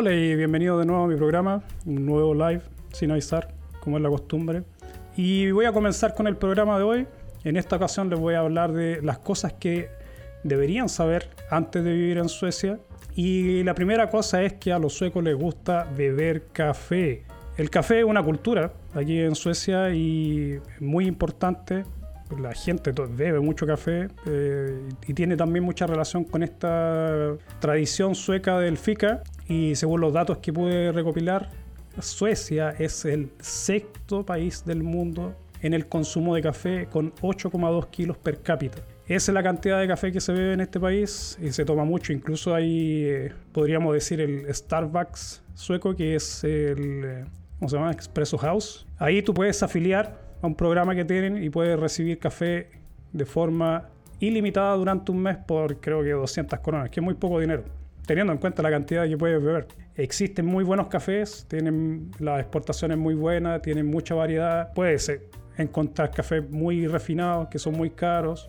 Hola 0.00 0.12
y 0.12 0.36
bienvenido 0.36 0.78
de 0.78 0.86
nuevo 0.86 1.02
a 1.02 1.08
mi 1.08 1.16
programa, 1.16 1.60
un 1.84 2.06
nuevo 2.06 2.32
live 2.32 2.60
sin 2.92 3.10
avisar, 3.10 3.48
como 3.80 3.96
es 3.96 4.02
la 4.04 4.08
costumbre. 4.08 4.62
Y 5.16 5.50
voy 5.50 5.64
a 5.64 5.72
comenzar 5.72 6.14
con 6.14 6.28
el 6.28 6.36
programa 6.36 6.78
de 6.78 6.84
hoy. 6.84 7.06
En 7.42 7.56
esta 7.56 7.74
ocasión 7.74 8.08
les 8.08 8.16
voy 8.16 8.34
a 8.34 8.38
hablar 8.38 8.72
de 8.72 9.02
las 9.02 9.18
cosas 9.18 9.54
que 9.54 9.88
deberían 10.44 10.88
saber 10.88 11.28
antes 11.50 11.82
de 11.82 11.92
vivir 11.92 12.18
en 12.18 12.28
Suecia. 12.28 12.78
Y 13.16 13.64
la 13.64 13.74
primera 13.74 14.08
cosa 14.08 14.40
es 14.44 14.52
que 14.52 14.72
a 14.72 14.78
los 14.78 14.92
suecos 14.92 15.24
les 15.24 15.34
gusta 15.34 15.90
beber 15.96 16.44
café. 16.52 17.24
El 17.56 17.68
café 17.68 17.98
es 17.98 18.04
una 18.04 18.22
cultura 18.22 18.70
aquí 18.94 19.18
en 19.18 19.34
Suecia 19.34 19.92
y 19.92 20.60
muy 20.78 21.08
importante. 21.08 21.82
La 22.40 22.54
gente 22.54 22.92
bebe 22.92 23.40
mucho 23.40 23.66
café 23.66 24.06
eh, 24.26 24.80
y 25.08 25.14
tiene 25.14 25.36
también 25.36 25.64
mucha 25.64 25.88
relación 25.88 26.22
con 26.22 26.44
esta 26.44 27.34
tradición 27.58 28.14
sueca 28.14 28.60
del 28.60 28.78
fika. 28.78 29.24
Y 29.48 29.74
según 29.74 30.00
los 30.00 30.12
datos 30.12 30.38
que 30.38 30.52
pude 30.52 30.92
recopilar, 30.92 31.50
Suecia 32.00 32.70
es 32.78 33.04
el 33.04 33.30
sexto 33.40 34.24
país 34.24 34.64
del 34.64 34.82
mundo 34.82 35.34
en 35.62 35.74
el 35.74 35.86
consumo 35.86 36.34
de 36.34 36.42
café 36.42 36.86
con 36.86 37.12
8,2 37.16 37.88
kilos 37.90 38.16
per 38.18 38.40
cápita. 38.40 38.78
Esa 39.06 39.32
es 39.32 39.34
la 39.34 39.42
cantidad 39.42 39.80
de 39.80 39.88
café 39.88 40.12
que 40.12 40.20
se 40.20 40.32
bebe 40.32 40.52
en 40.52 40.60
este 40.60 40.78
país 40.78 41.38
y 41.40 41.50
se 41.50 41.64
toma 41.64 41.84
mucho. 41.84 42.12
Incluso 42.12 42.54
hay, 42.54 43.04
eh, 43.06 43.32
podríamos 43.52 43.94
decir, 43.94 44.20
el 44.20 44.54
Starbucks 44.54 45.42
sueco, 45.54 45.96
que 45.96 46.14
es 46.14 46.44
el, 46.44 47.04
eh, 47.04 47.24
¿cómo 47.58 47.70
se 47.70 47.76
llama? 47.76 47.90
Expresso 47.90 48.36
House. 48.36 48.86
Ahí 48.98 49.22
tú 49.22 49.32
puedes 49.32 49.62
afiliar 49.62 50.20
a 50.42 50.46
un 50.46 50.54
programa 50.54 50.94
que 50.94 51.06
tienen 51.06 51.42
y 51.42 51.48
puedes 51.48 51.80
recibir 51.80 52.18
café 52.18 52.68
de 53.12 53.24
forma 53.24 53.88
ilimitada 54.20 54.76
durante 54.76 55.10
un 55.10 55.22
mes 55.22 55.38
por 55.38 55.80
creo 55.80 56.02
que 56.02 56.10
200 56.10 56.58
coronas, 56.60 56.90
que 56.90 57.00
es 57.00 57.04
muy 57.04 57.14
poco 57.14 57.40
dinero, 57.40 57.64
teniendo 58.08 58.32
en 58.32 58.38
cuenta 58.38 58.62
la 58.62 58.70
cantidad 58.70 59.06
que 59.06 59.18
puedes 59.18 59.40
beber. 59.40 59.68
Existen 59.94 60.46
muy 60.46 60.64
buenos 60.64 60.88
cafés, 60.88 61.44
tienen 61.46 62.10
las 62.18 62.40
exportaciones 62.40 62.96
muy 62.96 63.14
buenas, 63.14 63.60
tienen 63.60 63.86
mucha 63.86 64.14
variedad. 64.14 64.72
Puedes 64.72 65.12
encontrar 65.58 66.10
cafés 66.10 66.48
muy 66.48 66.86
refinados 66.86 67.48
que 67.48 67.58
son 67.58 67.74
muy 67.74 67.90
caros 67.90 68.48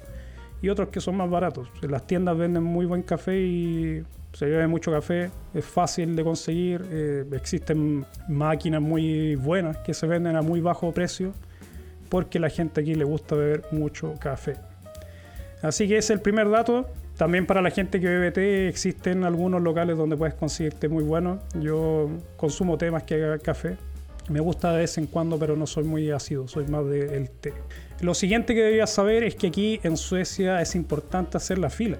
y 0.61 0.69
otros 0.69 0.87
que 0.87 1.01
son 1.01 1.17
más 1.17 1.29
baratos. 1.29 1.69
Las 1.81 2.07
tiendas 2.07 2.37
venden 2.37 2.63
muy 2.63 2.85
buen 2.85 3.03
café 3.03 3.37
y 3.37 4.01
se 4.31 4.45
bebe 4.45 4.65
mucho 4.67 4.91
café, 4.91 5.29
es 5.53 5.65
fácil 5.65 6.15
de 6.15 6.23
conseguir, 6.23 6.85
eh, 6.89 7.25
existen 7.33 8.05
máquinas 8.29 8.81
muy 8.81 9.35
buenas 9.35 9.75
que 9.79 9.93
se 9.93 10.07
venden 10.07 10.37
a 10.37 10.41
muy 10.41 10.61
bajo 10.61 10.93
precio 10.93 11.33
porque 12.07 12.39
la 12.39 12.49
gente 12.49 12.79
aquí 12.79 12.95
le 12.95 13.03
gusta 13.03 13.35
beber 13.35 13.65
mucho 13.71 14.13
café. 14.21 14.55
Así 15.61 15.85
que 15.85 15.97
ese 15.97 16.13
es 16.13 16.17
el 16.17 16.21
primer 16.21 16.49
dato. 16.49 16.87
También 17.19 17.45
para 17.45 17.61
la 17.61 17.69
gente 17.69 17.99
que 17.99 18.07
bebe 18.07 18.31
té 18.31 18.69
existen 18.69 19.25
algunos 19.25 19.61
locales 19.61 19.97
donde 19.97 20.15
puedes 20.15 20.35
conseguir 20.35 20.75
té 20.75 20.87
muy 20.87 21.03
bueno. 21.03 21.39
Yo 21.59 22.09
consumo 22.37 22.77
té 22.77 22.91
más 22.91 23.03
que 23.03 23.37
café. 23.43 23.75
Me 24.29 24.39
gusta 24.39 24.71
de 24.71 24.77
vez 24.77 24.97
en 24.97 25.05
cuando, 25.05 25.37
pero 25.37 25.57
no 25.57 25.67
soy 25.67 25.83
muy 25.83 26.11
ácido, 26.11 26.47
soy 26.47 26.67
más 26.67 26.85
del 26.87 27.29
té. 27.29 27.53
Lo 27.99 28.13
siguiente 28.13 28.55
que 28.55 28.61
deberías 28.61 28.89
saber 28.89 29.25
es 29.25 29.35
que 29.35 29.47
aquí 29.47 29.81
en 29.83 29.97
Suecia 29.97 30.61
es 30.61 30.75
importante 30.75 31.35
hacer 31.35 31.57
la 31.57 31.69
fila 31.69 31.97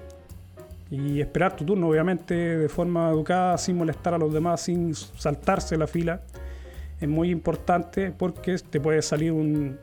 y 0.90 1.20
esperar 1.20 1.54
tu 1.54 1.66
turno, 1.66 1.90
obviamente 1.90 2.34
de 2.34 2.68
forma 2.70 3.10
educada, 3.10 3.58
sin 3.58 3.76
molestar 3.76 4.14
a 4.14 4.18
los 4.18 4.32
demás, 4.32 4.62
sin 4.62 4.94
saltarse 4.94 5.76
la 5.76 5.86
fila. 5.86 6.22
Es 6.98 7.08
muy 7.10 7.28
importante 7.28 8.10
porque 8.10 8.56
te 8.56 8.80
puede 8.80 9.02
salir 9.02 9.32
un, 9.32 9.78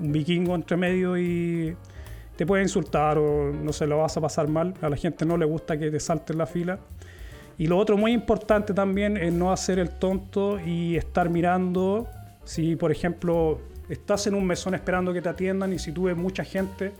vikingo 0.00 0.56
entre 0.56 0.76
medio 0.76 1.16
y 1.16 1.76
te 2.40 2.46
puede 2.46 2.62
insultar 2.62 3.18
o 3.18 3.52
no 3.52 3.70
se 3.70 3.86
lo 3.86 3.98
vas 3.98 4.16
a 4.16 4.20
pasar 4.22 4.48
mal. 4.48 4.72
A 4.80 4.88
la 4.88 4.96
gente 4.96 5.26
no 5.26 5.36
le 5.36 5.44
gusta 5.44 5.78
que 5.78 5.90
te 5.90 6.00
saltes 6.00 6.34
la 6.34 6.46
fila. 6.46 6.78
Y 7.58 7.66
lo 7.66 7.76
otro 7.76 7.98
muy 7.98 8.12
importante 8.12 8.72
también 8.72 9.18
es 9.18 9.30
no 9.30 9.52
hacer 9.52 9.78
el 9.78 9.90
tonto 9.90 10.58
y 10.58 10.96
estar 10.96 11.28
mirando 11.28 12.08
si, 12.44 12.76
por 12.76 12.92
ejemplo, 12.92 13.60
estás 13.90 14.26
en 14.26 14.34
un 14.34 14.46
mesón 14.46 14.74
esperando 14.74 15.12
que 15.12 15.20
te 15.20 15.28
atiendan 15.28 15.74
y 15.74 15.78
si 15.78 15.92
tú 15.92 16.04
ves 16.04 16.16
mucha 16.16 16.42
gente, 16.42 16.92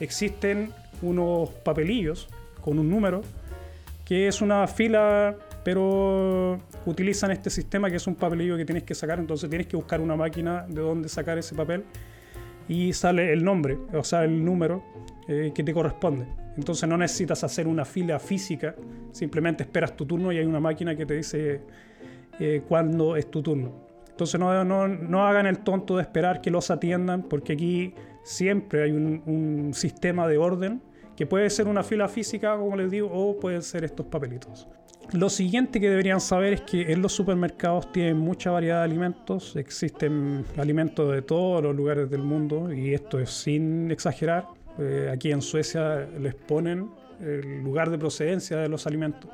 existen 0.00 0.70
unos 1.02 1.50
papelillos 1.50 2.26
con 2.62 2.78
un 2.78 2.88
número 2.88 3.20
que 4.06 4.26
es 4.26 4.40
una 4.40 4.66
fila, 4.68 5.36
pero 5.64 6.60
utilizan 6.86 7.30
este 7.30 7.50
sistema 7.50 7.90
que 7.90 7.96
es 7.96 8.06
un 8.06 8.14
papelillo 8.14 8.56
que 8.56 8.64
tienes 8.64 8.84
que 8.84 8.94
sacar, 8.94 9.18
entonces 9.18 9.50
tienes 9.50 9.66
que 9.66 9.76
buscar 9.76 10.00
una 10.00 10.16
máquina 10.16 10.64
de 10.66 10.80
donde 10.80 11.10
sacar 11.10 11.36
ese 11.36 11.54
papel 11.54 11.84
y 12.68 12.92
sale 12.92 13.32
el 13.32 13.42
nombre, 13.42 13.78
o 13.92 14.04
sea, 14.04 14.24
el 14.24 14.44
número 14.44 14.82
eh, 15.26 15.52
que 15.54 15.64
te 15.64 15.72
corresponde. 15.72 16.26
Entonces 16.56 16.88
no 16.88 16.96
necesitas 16.96 17.44
hacer 17.44 17.66
una 17.66 17.84
fila 17.84 18.18
física, 18.18 18.74
simplemente 19.12 19.62
esperas 19.62 19.96
tu 19.96 20.04
turno 20.04 20.32
y 20.32 20.38
hay 20.38 20.44
una 20.44 20.60
máquina 20.60 20.96
que 20.96 21.06
te 21.06 21.14
dice 21.14 21.60
eh, 22.40 22.62
cuándo 22.68 23.16
es 23.16 23.30
tu 23.30 23.42
turno. 23.42 23.88
Entonces 24.10 24.40
no, 24.40 24.64
no, 24.64 24.88
no, 24.88 25.26
hagan 25.26 25.46
el 25.46 25.60
tonto 25.60 25.96
de 25.96 26.02
esperar 26.02 26.40
que 26.40 26.50
los 26.50 26.72
atiendan, 26.72 27.22
porque 27.22 27.52
aquí 27.52 27.94
siempre 28.24 28.82
hay 28.82 28.90
un, 28.90 29.70
sistema 29.72 30.26
de 30.26 30.38
orden 30.38 30.82
que 31.16 31.26
puede 31.26 31.48
ser 31.50 31.68
una 31.68 31.84
fila 31.84 32.08
física, 32.08 32.56
como 32.56 32.76
les 32.76 32.90
digo, 32.90 33.08
o 33.12 33.38
pueden 33.38 33.62
ser 33.62 33.84
estos 33.84 34.06
papelitos. 34.06 34.68
Lo 35.12 35.30
siguiente 35.30 35.80
que 35.80 35.88
deberían 35.88 36.20
saber 36.20 36.52
es 36.52 36.60
que 36.60 36.92
en 36.92 37.00
los 37.00 37.12
supermercados 37.12 37.90
tienen 37.92 38.18
mucha 38.18 38.50
variedad 38.50 38.80
de 38.80 38.84
alimentos, 38.84 39.56
existen 39.56 40.44
alimentos 40.58 41.10
de 41.10 41.22
todos 41.22 41.62
los 41.62 41.74
lugares 41.74 42.10
del 42.10 42.22
mundo 42.22 42.70
y 42.70 42.92
esto 42.92 43.18
es 43.18 43.30
sin 43.30 43.90
exagerar. 43.90 44.48
Eh, 44.78 45.10
aquí 45.10 45.32
en 45.32 45.40
Suecia 45.40 46.06
les 46.20 46.34
ponen 46.34 46.90
el 47.20 47.62
lugar 47.62 47.88
de 47.88 47.96
procedencia 47.96 48.58
de 48.58 48.68
los 48.68 48.86
alimentos, 48.86 49.30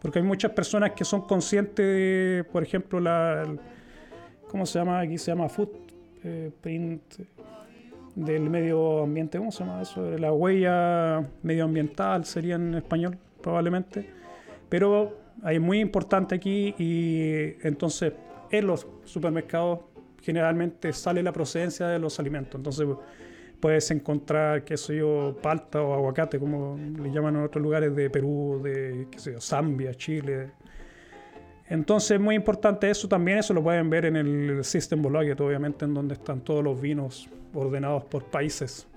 porque 0.00 0.20
hay 0.20 0.24
muchas 0.24 0.52
personas 0.52 0.92
que 0.92 1.04
son 1.04 1.22
conscientes 1.22 1.84
de, 1.84 2.44
por 2.52 2.62
ejemplo, 2.62 3.00
la, 3.00 3.44
¿cómo 4.48 4.64
se 4.64 4.78
llama? 4.78 5.00
Aquí 5.00 5.18
se 5.18 5.32
llama 5.32 5.48
footprint 5.48 7.02
eh, 7.18 7.24
del 8.14 8.48
medio 8.48 9.02
ambiente, 9.02 9.36
¿cómo 9.36 9.50
se 9.50 9.64
llama 9.64 9.82
eso? 9.82 10.16
La 10.16 10.32
huella 10.32 11.28
medioambiental 11.42 12.24
sería 12.24 12.54
en 12.54 12.76
español, 12.76 13.18
probablemente. 13.42 14.21
Pero 14.72 15.18
es 15.46 15.60
muy 15.60 15.80
importante 15.80 16.34
aquí 16.34 16.74
y 16.78 17.56
entonces 17.60 18.14
en 18.50 18.66
los 18.66 18.86
supermercados 19.04 19.80
generalmente 20.22 20.94
sale 20.94 21.22
la 21.22 21.30
procedencia 21.30 21.88
de 21.88 21.98
los 21.98 22.18
alimentos. 22.18 22.54
Entonces 22.58 22.86
puedes 23.60 23.90
encontrar, 23.90 24.64
qué 24.64 24.78
sé 24.78 24.96
yo, 24.96 25.36
palta 25.42 25.82
o 25.82 25.92
aguacate, 25.92 26.38
como 26.38 26.78
le 26.78 27.12
llaman 27.12 27.36
en 27.36 27.42
otros 27.42 27.62
lugares 27.62 27.94
de 27.94 28.08
Perú, 28.08 28.62
de, 28.64 29.08
qué 29.10 29.18
sé 29.18 29.32
yo, 29.32 29.42
Zambia, 29.42 29.92
Chile, 29.92 30.52
entonces 31.68 32.12
es 32.12 32.20
muy 32.20 32.34
importante 32.34 32.88
eso 32.88 33.08
también, 33.08 33.38
eso 33.38 33.52
lo 33.52 33.62
pueden 33.62 33.90
ver 33.90 34.06
en 34.06 34.16
el 34.16 34.64
System 34.64 35.02
Blocket, 35.02 35.38
obviamente, 35.38 35.84
en 35.84 35.92
donde 35.92 36.14
están 36.14 36.40
todos 36.40 36.64
los 36.64 36.80
vinos 36.80 37.28
ordenados 37.52 38.04
por 38.04 38.24
países, 38.24 38.88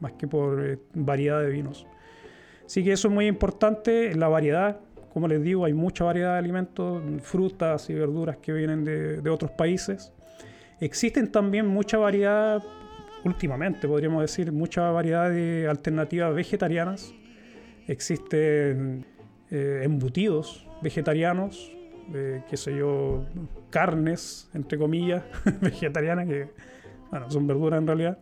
más 0.00 0.12
que 0.12 0.26
por 0.26 0.66
eh, 0.66 0.78
variedad 0.94 1.42
de 1.42 1.50
vinos. 1.50 1.86
Así 2.64 2.84
que 2.84 2.92
eso 2.92 3.08
es 3.08 3.14
muy 3.14 3.26
importante, 3.26 4.14
la 4.14 4.28
variedad, 4.28 4.78
como 5.12 5.28
les 5.28 5.42
digo, 5.42 5.64
hay 5.64 5.72
mucha 5.72 6.04
variedad 6.04 6.34
de 6.34 6.38
alimentos, 6.38 7.02
frutas 7.22 7.88
y 7.90 7.94
verduras 7.94 8.36
que 8.38 8.52
vienen 8.52 8.84
de, 8.84 9.30
otros 9.30 9.50
países. 9.52 10.12
Existen 10.80 11.30
también 11.30 11.66
mucha 11.66 11.98
variedad, 11.98 12.62
últimamente 13.24 13.88
podríamos 13.88 14.22
decir, 14.22 14.52
mucha 14.52 14.90
variedad 14.90 15.30
de 15.30 15.66
alternativas 15.68 16.34
vegetarianas. 16.34 17.12
Existen 17.86 19.04
eh, 19.50 19.80
embutidos 19.82 20.66
vegetarianos, 20.82 21.72
qué 22.12 22.56
sé 22.56 22.76
yo, 22.76 23.24
carnes, 23.70 24.48
entre 24.54 24.78
comillas, 24.78 25.24
vegetarianas, 25.60 26.26
que, 26.26 26.48
bueno, 27.10 27.30
son 27.30 27.46
verduras 27.46 27.80
en 27.80 27.86
realidad. 27.86 28.18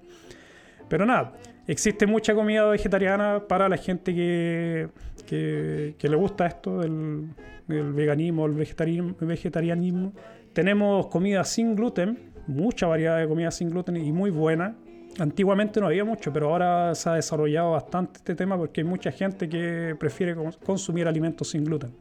Pero 0.89 1.05
nada, 1.05 1.35
existe 1.67 2.07
mucha 2.07 2.35
comida 2.35 2.65
vegetariana 2.67 3.43
para 3.49 3.69
la 3.69 3.77
gente 3.77 4.15
que, 4.15 4.89
le 6.01 6.17
gusta 6.17 6.47
esto, 6.47 6.83
el, 6.83 7.29
el 7.69 7.93
veganismo, 7.93 8.47
el 8.47 8.55
vegetarianismo. 8.55 10.13
Tenemos 10.53 11.09
comida 11.09 11.45
sin 11.45 11.75
gluten, 11.75 12.33
mucha 12.47 12.87
variedad 12.87 13.19
de 13.19 13.29
comida 13.29 13.51
sin 13.51 13.71
gluten 13.71 13.97
y 13.97 14.13
muy 14.13 14.31
buena. 14.31 14.77
Antiguamente 15.19 15.81
no 15.81 15.87
había 15.87 16.05
mucho, 16.05 16.33
pero 16.33 16.51
ahora 16.51 16.95
se 16.95 17.09
ha 17.09 17.15
desarrollado 17.15 17.73
bastante 17.73 18.19
este 18.19 18.35
tema 18.35 18.57
porque 18.57 18.83
hay 18.83 18.87
mucha 18.87 19.11
gente 19.11 19.49
que 19.49 19.97
prefiere 19.99 20.37
consumir 20.65 21.09
alimentos 21.09 21.51
sin 21.51 21.65
gluten. 21.65 21.93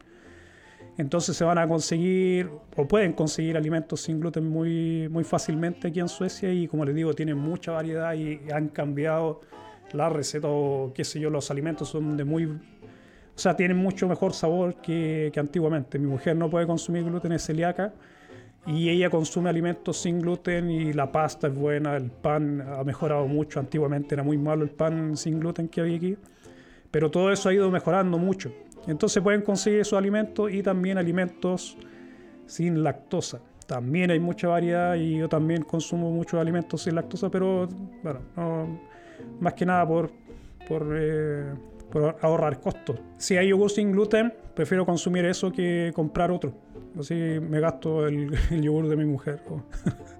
Entonces 0.98 1.36
se 1.36 1.44
van 1.44 1.58
a 1.58 1.68
conseguir 1.68 2.50
o 2.74 2.88
pueden 2.88 3.12
conseguir 3.12 3.56
alimentos 3.56 4.00
sin 4.00 4.20
gluten 4.20 4.48
muy, 4.48 5.08
muy 5.10 5.24
fácilmente 5.24 5.88
aquí 5.88 6.00
en 6.00 6.08
Suecia 6.08 6.52
y 6.52 6.66
como 6.68 6.84
les 6.84 6.94
digo, 6.94 7.12
tienen 7.14 7.36
mucha 7.36 7.72
variedad 7.72 8.14
y 8.14 8.40
han 8.50 8.68
cambiado 8.68 9.40
la 9.92 10.08
receta 10.08 10.48
o 10.48 10.92
qué 10.94 11.04
sé 11.04 11.20
yo, 11.20 11.30
los 11.30 11.50
alimentos 11.50 11.88
son 11.88 12.16
de 12.16 12.24
muy... 12.24 12.46
O 12.46 13.38
sea, 13.38 13.54
tienen 13.54 13.76
mucho 13.76 14.08
mejor 14.08 14.32
sabor 14.32 14.80
que, 14.80 15.30
que 15.32 15.38
antiguamente. 15.38 15.98
Mi 15.98 16.06
mujer 16.06 16.36
no 16.36 16.48
puede 16.48 16.66
consumir 16.66 17.04
gluten, 17.04 17.32
es 17.32 17.44
celíaca 17.44 17.92
y 18.66 18.88
ella 18.88 19.10
consume 19.10 19.48
alimentos 19.48 19.98
sin 19.98 20.20
gluten 20.20 20.70
y 20.70 20.92
la 20.92 21.12
pasta 21.12 21.46
es 21.46 21.54
buena, 21.54 21.96
el 21.96 22.10
pan 22.10 22.62
ha 22.62 22.82
mejorado 22.82 23.26
mucho. 23.28 23.60
Antiguamente 23.60 24.14
era 24.14 24.24
muy 24.24 24.38
malo 24.38 24.64
el 24.64 24.70
pan 24.70 25.16
sin 25.16 25.38
gluten 25.38 25.68
que 25.68 25.82
había 25.82 25.96
aquí, 25.96 26.16
pero 26.90 27.10
todo 27.10 27.30
eso 27.30 27.48
ha 27.48 27.54
ido 27.54 27.70
mejorando 27.70 28.18
mucho. 28.18 28.52
Entonces 28.86 29.22
pueden 29.22 29.42
conseguir 29.42 29.80
esos 29.80 29.98
alimentos 29.98 30.52
y 30.52 30.62
también 30.62 30.98
alimentos 30.98 31.76
sin 32.46 32.82
lactosa. 32.82 33.40
También 33.66 34.10
hay 34.12 34.20
mucha 34.20 34.48
variedad 34.48 34.94
y 34.94 35.18
yo 35.18 35.28
también 35.28 35.62
consumo 35.62 36.10
muchos 36.10 36.40
alimentos 36.40 36.82
sin 36.82 36.94
lactosa, 36.94 37.30
pero 37.30 37.68
bueno, 38.02 38.78
más 39.40 39.54
que 39.54 39.66
nada 39.66 39.86
por, 39.86 40.12
por, 40.68 40.86
eh, 40.96 41.52
ahorrar 42.20 42.60
costos. 42.60 43.00
Si 43.16 43.36
hay 43.36 43.48
yogur 43.48 43.70
sin 43.70 43.90
gluten, 43.90 44.32
prefiero 44.54 44.86
consumir 44.86 45.24
eso 45.24 45.50
que 45.50 45.90
comprar 45.94 46.30
otro. 46.30 46.54
Así 46.98 47.14
me 47.14 47.58
gasto 47.58 48.06
el, 48.06 48.32
el 48.50 48.62
yogur 48.62 48.88
de 48.88 48.96
mi 48.96 49.04
mujer. 49.04 49.40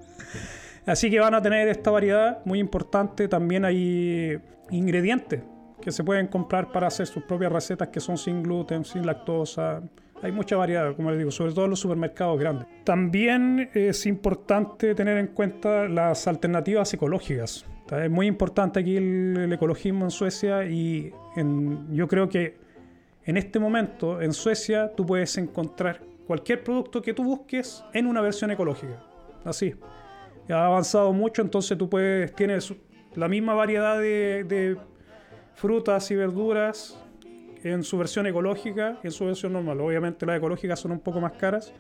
Así 0.87 1.11
que 1.11 1.21
van 1.21 1.35
a 1.35 1.43
tener 1.43 1.69
esta 1.69 1.91
variedad 1.91 2.45
muy 2.45 2.59
importante. 2.59 3.29
También 3.29 3.65
hay 3.65 4.41
ingredientes 4.71 5.43
que 5.87 5.93
se 5.93 6.03
pueden 6.03 6.27
comprar 6.27 6.73
para 6.73 6.89
hacer 6.89 7.07
sus 7.07 7.23
propias 7.23 7.53
recetas 7.53 7.91
que 7.91 8.01
son 8.01 8.19
sin 8.19 8.43
gluten, 8.43 8.85
sin 8.85 9.07
lactosa. 9.07 9.81
Hay 10.21 10.33
mucha 10.33 10.57
variedad, 10.57 10.97
como 10.97 11.11
les 11.11 11.19
digo, 11.21 11.31
sobre 11.31 11.53
todo 11.53 11.67
en 11.67 11.71
los 11.71 11.79
supermercados 11.79 12.41
grandes. 12.41 12.67
También 12.83 13.71
es 13.73 14.05
importante 14.05 14.97
tener 14.97 15.17
en 15.17 15.29
cuenta 15.29 15.87
las 15.87 16.27
alternativas 16.27 16.93
ecológicas. 16.93 17.65
Es 17.89 18.11
muy 18.11 18.27
importante 18.27 18.81
aquí 18.81 18.97
el, 18.97 19.49
ecologismo 19.53 20.05
en 20.05 20.11
Suecia 20.11 20.65
y 20.65 21.13
yo 21.93 22.09
creo 22.09 22.29
que 22.29 22.57
en 23.23 23.37
este 23.37 23.61
momento 23.61 24.21
en 24.21 24.33
Suecia 24.33 24.91
tú 24.93 25.07
puedes 25.07 25.39
encontrar 25.39 26.01
cualquier 26.27 26.65
producto 26.65 27.01
que 27.01 27.15
tú 27.15 27.23
busques 27.23 27.85
en 27.95 28.09
una 28.09 28.21
versión 28.21 28.51
ecológica. 28.51 29.05
Así. 29.45 29.73
Ha 30.51 30.67
avanzado 30.67 31.13
mucho, 31.13 31.43
entonces 31.43 31.79
tú 31.79 31.89
puedes, 31.89 32.35
tienes 32.35 32.75
la 33.15 33.29
misma 33.29 33.55
variedad 33.55 34.01
de 34.01 34.77
frutas 35.57 36.11
y 36.11 36.15
verduras 36.15 36.99
en 37.65 37.83
su 37.83 37.99
versión 37.99 38.27
ecológica 38.27 38.99
y 39.03 39.07
en 39.07 39.13
su 39.13 39.25
versión 39.25 39.55
normal. 39.55 39.81
Obviamente 39.81 40.27
las 40.27 40.37
ecológicas 40.37 40.79
son 40.79 40.93
un 40.93 41.01
poco 41.01 41.21
más 41.21 41.33
caras. 41.33 41.73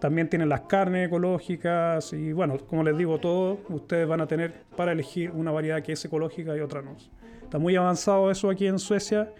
También 0.00 0.28
tienen 0.28 0.48
las 0.48 0.62
carnes 0.62 1.08
ecológicas 1.08 2.12
y 2.12 2.32
bueno, 2.32 2.58
como 2.58 2.82
les 2.82 2.96
digo, 2.96 3.18
todo 3.18 3.60
ustedes 3.68 4.06
van 4.06 4.20
a 4.20 4.26
tener 4.26 4.64
para 4.76 4.92
elegir 4.92 5.30
una 5.32 5.50
variedad 5.50 5.82
que 5.82 5.92
es 5.92 6.04
ecológica 6.04 6.56
y 6.56 6.60
otra 6.60 6.80
no. 6.80 6.96
Está 7.42 7.58
muy 7.58 7.76
avanzado 7.76 8.30
eso 8.30 8.48
aquí 8.48 8.66
en 8.66 8.78
Suecia. 8.78 9.32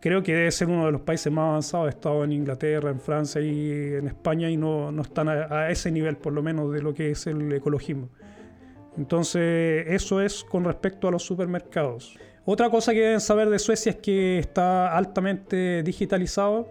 Creo 0.00 0.22
que 0.22 0.32
debe 0.32 0.50
ser 0.50 0.68
uno 0.68 0.86
de 0.86 0.92
los 0.92 1.00
países 1.00 1.32
más 1.32 1.48
avanzados. 1.48 1.86
He 1.86 1.90
estado 1.90 2.24
en 2.24 2.32
Inglaterra, 2.32 2.90
en 2.90 3.00
Francia 3.00 3.40
y 3.40 3.94
en 3.94 4.06
España 4.06 4.48
y 4.48 4.56
no, 4.56 4.92
no 4.92 5.02
están 5.02 5.28
a, 5.28 5.62
a 5.62 5.70
ese 5.70 5.90
nivel, 5.90 6.16
por 6.18 6.32
lo 6.32 6.42
menos, 6.42 6.72
de 6.72 6.82
lo 6.82 6.94
que 6.94 7.10
es 7.10 7.26
el 7.26 7.52
ecologismo. 7.52 8.10
Entonces, 8.96 9.86
eso 9.88 10.20
es 10.20 10.44
con 10.44 10.64
respecto 10.64 11.08
a 11.08 11.10
los 11.10 11.22
supermercados. 11.22 12.18
Otra 12.50 12.70
cosa 12.70 12.94
que 12.94 13.00
deben 13.00 13.20
saber 13.20 13.50
de 13.50 13.58
Suecia 13.58 13.90
es 13.90 13.96
que 13.96 14.38
está 14.38 14.96
altamente 14.96 15.82
digitalizado. 15.82 16.66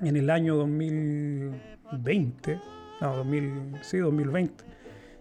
En 0.00 0.16
el 0.16 0.30
año 0.30 0.54
2020, 0.54 2.60
no, 3.00 3.16
2020, 3.16 4.64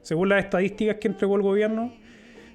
según 0.04 0.30
las 0.30 0.44
estadísticas 0.44 0.98
que 0.98 1.08
entregó 1.08 1.38
el 1.38 1.42
gobierno, 1.42 1.92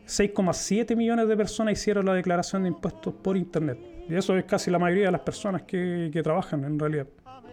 6,7 0.06 0.94
millones 0.94 1.26
de 1.26 1.36
personas 1.36 1.72
hicieron 1.72 2.06
la 2.06 2.14
declaración 2.14 2.62
de 2.62 2.68
impuestos 2.68 3.14
por 3.14 3.36
Internet. 3.36 3.80
Y 4.08 4.14
eso 4.14 4.36
es 4.36 4.44
casi 4.44 4.70
la 4.70 4.78
mayoría 4.78 5.06
de 5.06 5.12
las 5.12 5.22
personas 5.22 5.62
que, 5.62 6.08
trabajan 6.22 6.62
en 6.62 6.78
realidad. 6.78 7.08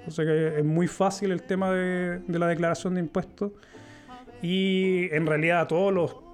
O 0.05 0.11
sea 0.11 0.25
que 0.25 0.59
es 0.59 0.63
muy 0.63 0.85
fácil 0.85 1.31
el 1.31 1.41
tema 1.41 1.71
de, 1.71 2.19
de 2.19 2.37
la 2.37 2.45
declaración 2.45 2.93
de 2.93 2.99
impuestos. 2.99 3.51
Y 4.43 5.11
en 5.11 5.25
realidad 5.25 5.67
todos 5.67 5.91
los 5.91 6.26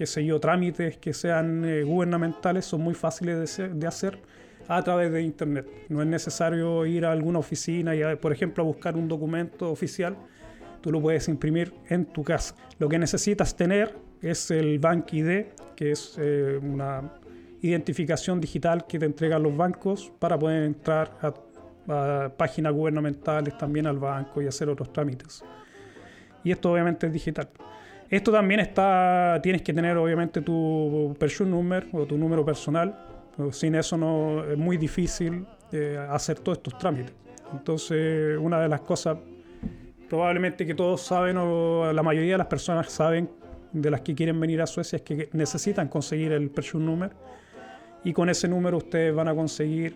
qué 0.00 0.06
sé 0.06 0.24
yo, 0.24 0.40
trámites 0.40 0.96
que 0.96 1.12
sean 1.12 1.62
eh, 1.62 1.82
gubernamentales 1.82 2.64
son 2.64 2.80
muy 2.80 2.94
fáciles 2.94 3.58
de, 3.58 3.86
hacer 3.86 4.18
a 4.66 4.82
través 4.82 5.12
de 5.12 5.20
Internet. 5.20 5.66
No 5.90 6.00
es 6.00 6.08
necesario 6.08 6.86
ir 6.86 7.04
a 7.04 7.12
alguna 7.12 7.38
oficina 7.38 7.94
y, 7.94 8.16
por 8.16 8.32
ejemplo, 8.32 8.64
a 8.64 8.66
buscar 8.66 8.96
un 8.96 9.08
documento 9.08 9.70
oficial. 9.70 10.16
Tú 10.80 10.90
lo 10.90 11.02
puedes 11.02 11.28
imprimir 11.28 11.74
en 11.90 12.06
tu 12.06 12.24
casa. 12.24 12.54
Lo 12.78 12.88
que 12.88 12.98
necesitas 12.98 13.54
tener 13.54 13.94
es 14.22 14.50
el 14.50 14.78
Bank 14.78 15.12
ID, 15.12 15.48
que 15.76 15.90
es 15.90 16.16
eh, 16.18 16.58
una 16.62 17.02
identificación 17.60 18.40
digital 18.40 18.86
que 18.86 18.98
te 18.98 19.04
entregan 19.04 19.42
los 19.42 19.54
bancos 19.54 20.10
para 20.18 20.38
poder 20.38 20.62
entrar 20.62 21.18
a, 21.20 22.24
a 22.24 22.32
páginas 22.34 22.72
gubernamentales, 22.72 23.58
también 23.58 23.86
al 23.86 23.98
banco 23.98 24.40
y 24.40 24.46
hacer 24.46 24.70
otros 24.70 24.94
trámites. 24.94 25.44
Y 26.42 26.52
esto 26.52 26.72
obviamente 26.72 27.06
es 27.06 27.12
digital. 27.12 27.50
Esto 28.10 28.32
también 28.32 28.58
está, 28.58 29.38
tienes 29.40 29.62
que 29.62 29.72
tener 29.72 29.96
obviamente 29.96 30.40
tu 30.42 31.14
person 31.18 31.48
number 31.48 31.86
o 31.92 32.04
tu 32.06 32.18
número 32.18 32.44
personal. 32.44 33.06
Sin 33.52 33.76
eso 33.76 33.96
no 33.96 34.44
es 34.44 34.58
muy 34.58 34.76
difícil 34.76 35.46
eh, 35.70 35.96
hacer 36.10 36.40
todos 36.40 36.58
estos 36.58 36.76
trámites. 36.76 37.14
Entonces, 37.52 38.36
una 38.38 38.60
de 38.60 38.68
las 38.68 38.80
cosas 38.80 39.16
probablemente 40.08 40.66
que 40.66 40.74
todos 40.74 41.00
saben 41.00 41.36
o 41.36 41.92
la 41.92 42.02
mayoría 42.02 42.32
de 42.32 42.38
las 42.38 42.48
personas 42.48 42.90
saben 42.90 43.30
de 43.72 43.90
las 43.90 44.00
que 44.00 44.12
quieren 44.16 44.40
venir 44.40 44.60
a 44.60 44.66
Suecia 44.66 44.96
es 44.96 45.02
que 45.02 45.28
necesitan 45.32 45.86
conseguir 45.86 46.32
el 46.32 46.50
person 46.50 46.84
number 46.84 47.12
y 48.02 48.12
con 48.12 48.28
ese 48.28 48.48
número 48.48 48.78
ustedes 48.78 49.14
van 49.14 49.28
a 49.28 49.34
conseguir 49.34 49.94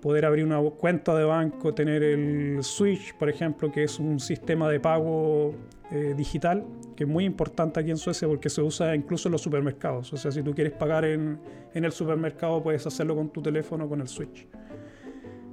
poder 0.00 0.24
abrir 0.24 0.46
una 0.46 0.60
cuenta 0.70 1.14
de 1.14 1.24
banco, 1.24 1.74
tener 1.74 2.02
el 2.02 2.62
Switch, 2.62 3.14
por 3.16 3.28
ejemplo, 3.28 3.70
que 3.70 3.84
es 3.84 3.98
un 3.98 4.20
sistema 4.20 4.68
de 4.68 4.80
pago 4.80 5.54
eh, 5.94 6.14
digital, 6.16 6.64
que 6.96 7.04
es 7.04 7.08
muy 7.08 7.24
importante 7.24 7.78
aquí 7.78 7.90
en 7.90 7.96
Suecia 7.96 8.26
porque 8.26 8.50
se 8.50 8.60
usa 8.60 8.94
incluso 8.96 9.28
en 9.28 9.32
los 9.32 9.42
supermercados. 9.42 10.12
O 10.12 10.16
sea, 10.16 10.32
si 10.32 10.42
tú 10.42 10.54
quieres 10.54 10.72
pagar 10.72 11.04
en, 11.04 11.38
en 11.72 11.84
el 11.84 11.92
supermercado, 11.92 12.62
puedes 12.62 12.86
hacerlo 12.86 13.14
con 13.14 13.30
tu 13.30 13.40
teléfono, 13.40 13.88
con 13.88 14.00
el 14.00 14.08
Switch. 14.08 14.46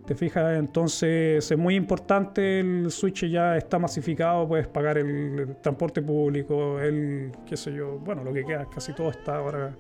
¿Te 0.05 0.15
fijas? 0.15 0.57
Entonces 0.57 1.51
es 1.51 1.57
muy 1.57 1.75
importante, 1.75 2.59
el 2.59 2.89
Switch 2.89 3.25
ya 3.25 3.55
está 3.55 3.77
masificado, 3.77 4.47
puedes 4.47 4.67
pagar 4.67 4.97
el, 4.97 5.55
transporte 5.61 6.01
público, 6.01 6.79
el, 6.79 7.31
qué 7.45 7.55
sé 7.55 7.71
yo, 7.71 7.99
bueno, 7.99 8.23
lo 8.23 8.33
que 8.33 8.43
queda, 8.43 8.65
casi 8.65 8.93
todo 8.93 9.11
está 9.11 9.37
ahora 9.37 9.75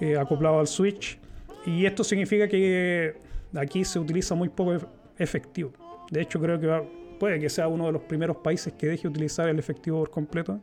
eh, 0.00 0.16
acoplado 0.16 0.60
al 0.60 0.68
Switch. 0.68 1.18
Y 1.66 1.84
esto 1.84 2.04
significa 2.04 2.46
que 2.46 3.16
aquí 3.54 3.84
se 3.84 3.98
utiliza 3.98 4.34
muy 4.34 4.48
poco 4.48 4.76
efectivo. 5.18 5.72
De 6.10 6.22
hecho, 6.22 6.40
creo 6.40 6.60
que 6.60 6.66
puede 7.18 7.40
que 7.40 7.48
sea 7.48 7.68
uno 7.68 7.86
de 7.86 7.92
los 7.92 8.02
primeros 8.02 8.38
países 8.38 8.72
que 8.74 8.86
deje 8.86 9.08
utilizar 9.08 9.48
el 9.48 9.58
efectivo 9.58 9.98
por 10.00 10.10
completo. 10.10 10.60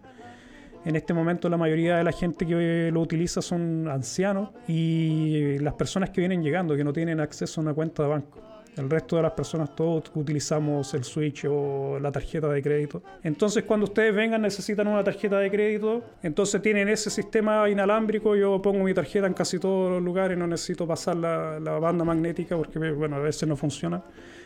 En 0.85 0.95
este 0.95 1.13
momento 1.13 1.47
la 1.49 1.57
mayoría 1.57 1.97
de 1.97 2.03
la 2.03 2.11
gente 2.11 2.45
que 2.45 2.89
lo 2.91 3.01
utiliza 3.01 3.41
son 3.41 3.87
ancianos 3.87 4.49
y 4.67 5.57
las 5.59 5.73
personas 5.75 6.09
que 6.09 6.21
vienen 6.21 6.43
llegando, 6.43 6.75
que 6.75 6.83
no 6.83 6.91
tienen 6.91 7.19
acceso 7.19 7.61
a 7.61 7.63
una 7.63 7.73
cuenta 7.73 8.03
de 8.03 8.09
banco. 8.09 8.41
El 8.75 8.89
resto 8.89 9.17
de 9.17 9.21
las 9.21 9.33
personas 9.33 9.75
todos 9.75 10.11
utilizamos 10.15 10.93
el 10.95 11.03
Switch 11.03 11.45
o 11.47 11.99
la 11.99 12.11
tarjeta 12.11 12.49
de 12.49 12.61
crédito. 12.61 13.03
Entonces 13.21 13.63
cuando 13.63 13.85
ustedes 13.85 14.13
vengan 14.15 14.41
necesitan 14.41 14.87
una 14.87 15.03
tarjeta 15.03 15.37
de 15.39 15.51
crédito, 15.51 16.03
entonces 16.23 16.61
tienen 16.61 16.89
ese 16.89 17.09
sistema 17.11 17.69
inalámbrico, 17.69 18.35
yo 18.35 18.61
pongo 18.61 18.83
mi 18.83 18.93
tarjeta 18.93 19.27
en 19.27 19.33
casi 19.33 19.59
todos 19.59 19.91
los 19.91 20.01
lugares, 20.01 20.37
no 20.37 20.47
necesito 20.47 20.87
pasar 20.87 21.15
la, 21.17 21.59
la 21.59 21.79
banda 21.79 22.03
magnética 22.03 22.57
porque 22.57 22.79
bueno, 22.79 23.17
a 23.17 23.19
veces 23.19 23.47
no 23.47 23.55
funciona. 23.55 24.03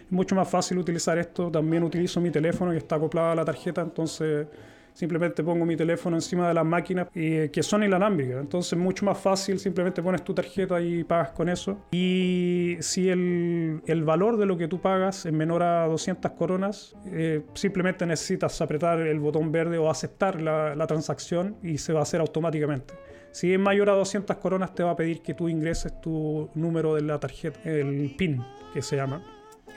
Es 0.08 0.12
mucho 0.14 0.36
más 0.36 0.50
fácil 0.50 0.78
utilizar 0.78 1.18
esto, 1.18 1.52
también 1.52 1.84
utilizo 1.84 2.22
mi 2.22 2.32
teléfono 2.32 2.72
que 2.72 2.78
está 2.78 2.96
acoplado 2.96 3.32
a 3.32 3.36
la 3.36 3.44
tarjeta, 3.44 3.82
entonces 3.82 4.48
simplemente 4.94 5.44
pongo 5.44 5.66
mi 5.66 5.76
teléfono 5.76 6.16
encima 6.16 6.48
de 6.48 6.54
las 6.54 6.66
máquinas 6.66 7.10
eh, 7.14 7.50
que 7.52 7.62
son 7.62 7.84
inalámbricas. 7.84 8.40
Entonces 8.40 8.72
es 8.72 8.80
mucho 8.80 9.04
más 9.04 9.18
fácil, 9.18 9.60
simplemente 9.60 10.02
pones 10.02 10.24
tu 10.24 10.34
tarjeta 10.34 10.80
y 10.80 11.04
pagas 11.04 11.32
con 11.32 11.50
eso. 11.50 11.86
Y 11.92 12.78
si 12.80 13.10
el, 13.10 13.82
el 13.86 14.04
valor 14.06 14.38
de 14.38 14.46
lo 14.46 14.58
que 14.58 14.70
tú 14.70 14.80
pagas 14.80 15.26
es 15.26 15.34
menor 15.34 15.62
a 15.62 15.86
200 15.88 16.32
coronas, 16.32 16.96
eh, 17.08 17.44
simplemente 17.54 18.06
necesitas 18.06 18.62
apretar 18.62 19.02
el 19.02 19.20
botón 19.20 19.52
verde 19.52 19.78
o 19.78 19.90
aceptar 19.90 20.42
la, 20.42 20.74
la 20.74 20.88
transacción 20.88 21.58
y 21.62 21.80
se 21.80 21.92
va 21.92 22.00
a 22.00 22.04
hacer 22.04 22.22
automáticamente. 22.22 22.94
Si 23.32 23.52
es 23.52 23.60
mayor 23.60 23.90
a 23.90 23.94
200 23.94 24.38
coronas, 24.38 24.74
te 24.74 24.84
va 24.84 24.92
a 24.92 24.96
pedir 24.96 25.22
que 25.22 25.34
tú 25.34 25.50
ingreses 25.50 26.00
tu 26.00 26.50
número 26.56 26.96
de 26.96 27.02
la 27.02 27.20
tarjeta, 27.20 27.60
el 27.66 28.16
PIN 28.18 28.42
que 28.74 28.82
se 28.82 28.96
llama 28.96 29.22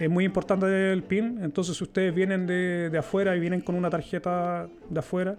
es 0.01 0.09
muy 0.09 0.25
importante 0.25 0.93
el 0.93 1.03
PIN. 1.03 1.41
Entonces, 1.43 1.77
si 1.77 1.85
ustedes 1.85 2.15
vienen 2.15 2.47
de, 2.47 2.89
de, 2.91 2.99
afuera 2.99 3.37
y 3.37 3.41
vienen 3.41 3.61
con 3.61 3.75
una 3.75 3.91
tarjeta 3.91 4.67
de 4.89 4.99
afuera, 4.99 5.37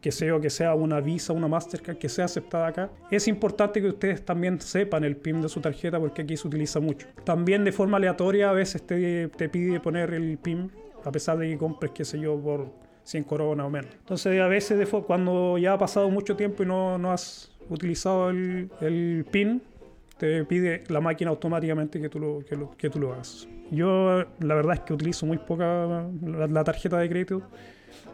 que 0.00 0.12
sea, 0.12 0.38
que 0.40 0.50
sea 0.50 0.74
una 0.74 1.00
Visa, 1.00 1.32
una 1.32 1.48
Mastercard, 1.48 1.98
que 1.98 2.08
sea 2.08 2.26
aceptada 2.26 2.68
acá, 2.68 2.90
es 3.10 3.26
importante 3.26 3.80
que 3.80 3.88
ustedes 3.88 4.24
también 4.24 4.60
sepan 4.60 5.02
el 5.02 5.16
PIN 5.16 5.42
de 5.42 5.48
su 5.48 5.60
tarjeta 5.60 5.98
porque 5.98 6.22
aquí 6.22 6.36
se 6.36 6.46
utiliza 6.46 6.78
mucho. 6.78 7.08
También 7.24 7.64
de 7.64 7.72
forma 7.72 7.96
aleatoria 7.96 8.50
a 8.50 8.52
veces 8.52 8.86
te, 8.86 9.28
te 9.28 9.48
pide 9.48 9.80
poner 9.80 10.14
el 10.14 10.38
PIN, 10.38 10.70
a 11.04 11.10
pesar 11.10 11.36
de 11.38 11.48
que 11.48 11.58
compres, 11.58 11.90
qué 11.92 12.04
sé 12.04 12.20
yo, 12.20 12.38
por 12.38 12.70
100 13.02 13.24
coronas 13.24 13.66
o 13.66 13.70
menos. 13.70 13.90
Entonces, 13.94 14.40
a 14.40 14.46
veces 14.46 14.88
cuando 15.06 15.58
ya 15.58 15.72
ha 15.72 15.78
pasado 15.78 16.08
mucho 16.08 16.36
tiempo 16.36 16.62
y 16.62 16.66
no, 16.66 16.98
no 16.98 17.10
has 17.10 17.50
utilizado 17.68 18.30
el, 18.30 18.70
el 18.80 19.26
PIN, 19.28 19.60
te 20.18 20.44
pide 20.44 20.84
la 20.88 21.00
máquina 21.00 21.30
automáticamente 21.30 22.00
que 22.00 22.08
tú 22.08 22.20
lo, 22.20 22.44
que, 22.44 22.56
lo, 22.56 22.76
que 22.76 22.90
tú 22.90 23.00
lo 23.00 23.12
hagas. 23.12 23.48
Yo 23.70 24.24
la 24.40 24.54
verdad 24.54 24.74
es 24.74 24.80
que 24.80 24.92
utilizo 24.92 25.26
muy 25.26 25.38
poca 25.38 26.06
la, 26.22 26.64
tarjeta 26.64 26.98
de 26.98 27.08
crédito. 27.08 27.42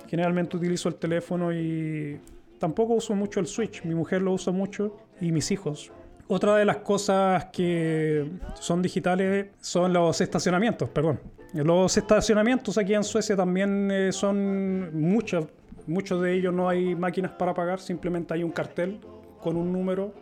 Generalmente 0.08 0.56
utilizo 0.56 0.88
el 0.88 0.96
teléfono 0.96 1.52
y 1.52 2.20
tampoco 2.58 2.94
uso 2.94 3.14
mucho 3.14 3.40
el 3.40 3.46
Switch. 3.46 3.84
Mi 3.84 3.94
mujer 3.94 4.22
lo 4.22 4.32
usa 4.32 4.52
mucho 4.52 4.96
y 5.20 5.32
mis 5.32 5.50
hijos. 5.50 5.92
Otra 6.28 6.56
de 6.56 6.64
las 6.64 6.78
cosas 6.78 7.46
que 7.46 8.30
son 8.54 8.82
digitales 8.82 9.48
son 9.60 9.92
los 9.92 10.20
estacionamientos, 10.20 10.88
perdón. 10.88 11.20
Los 11.52 11.96
estacionamientos 11.96 12.78
aquí 12.78 12.94
en 12.94 13.02
Suecia 13.02 13.34
también 13.34 13.90
eh, 13.90 14.12
son 14.12 14.96
muchos, 14.96 15.46
muchos 15.88 16.22
de 16.22 16.34
ellos 16.34 16.54
no 16.54 16.68
hay 16.68 16.94
máquinas 16.94 17.32
para 17.32 17.52
pagar, 17.52 17.80
simplemente 17.80 18.32
hay 18.34 18.44
un 18.44 18.52
cartel 18.52 19.00
con 19.40 19.56
un 19.56 19.72
número 19.72 20.14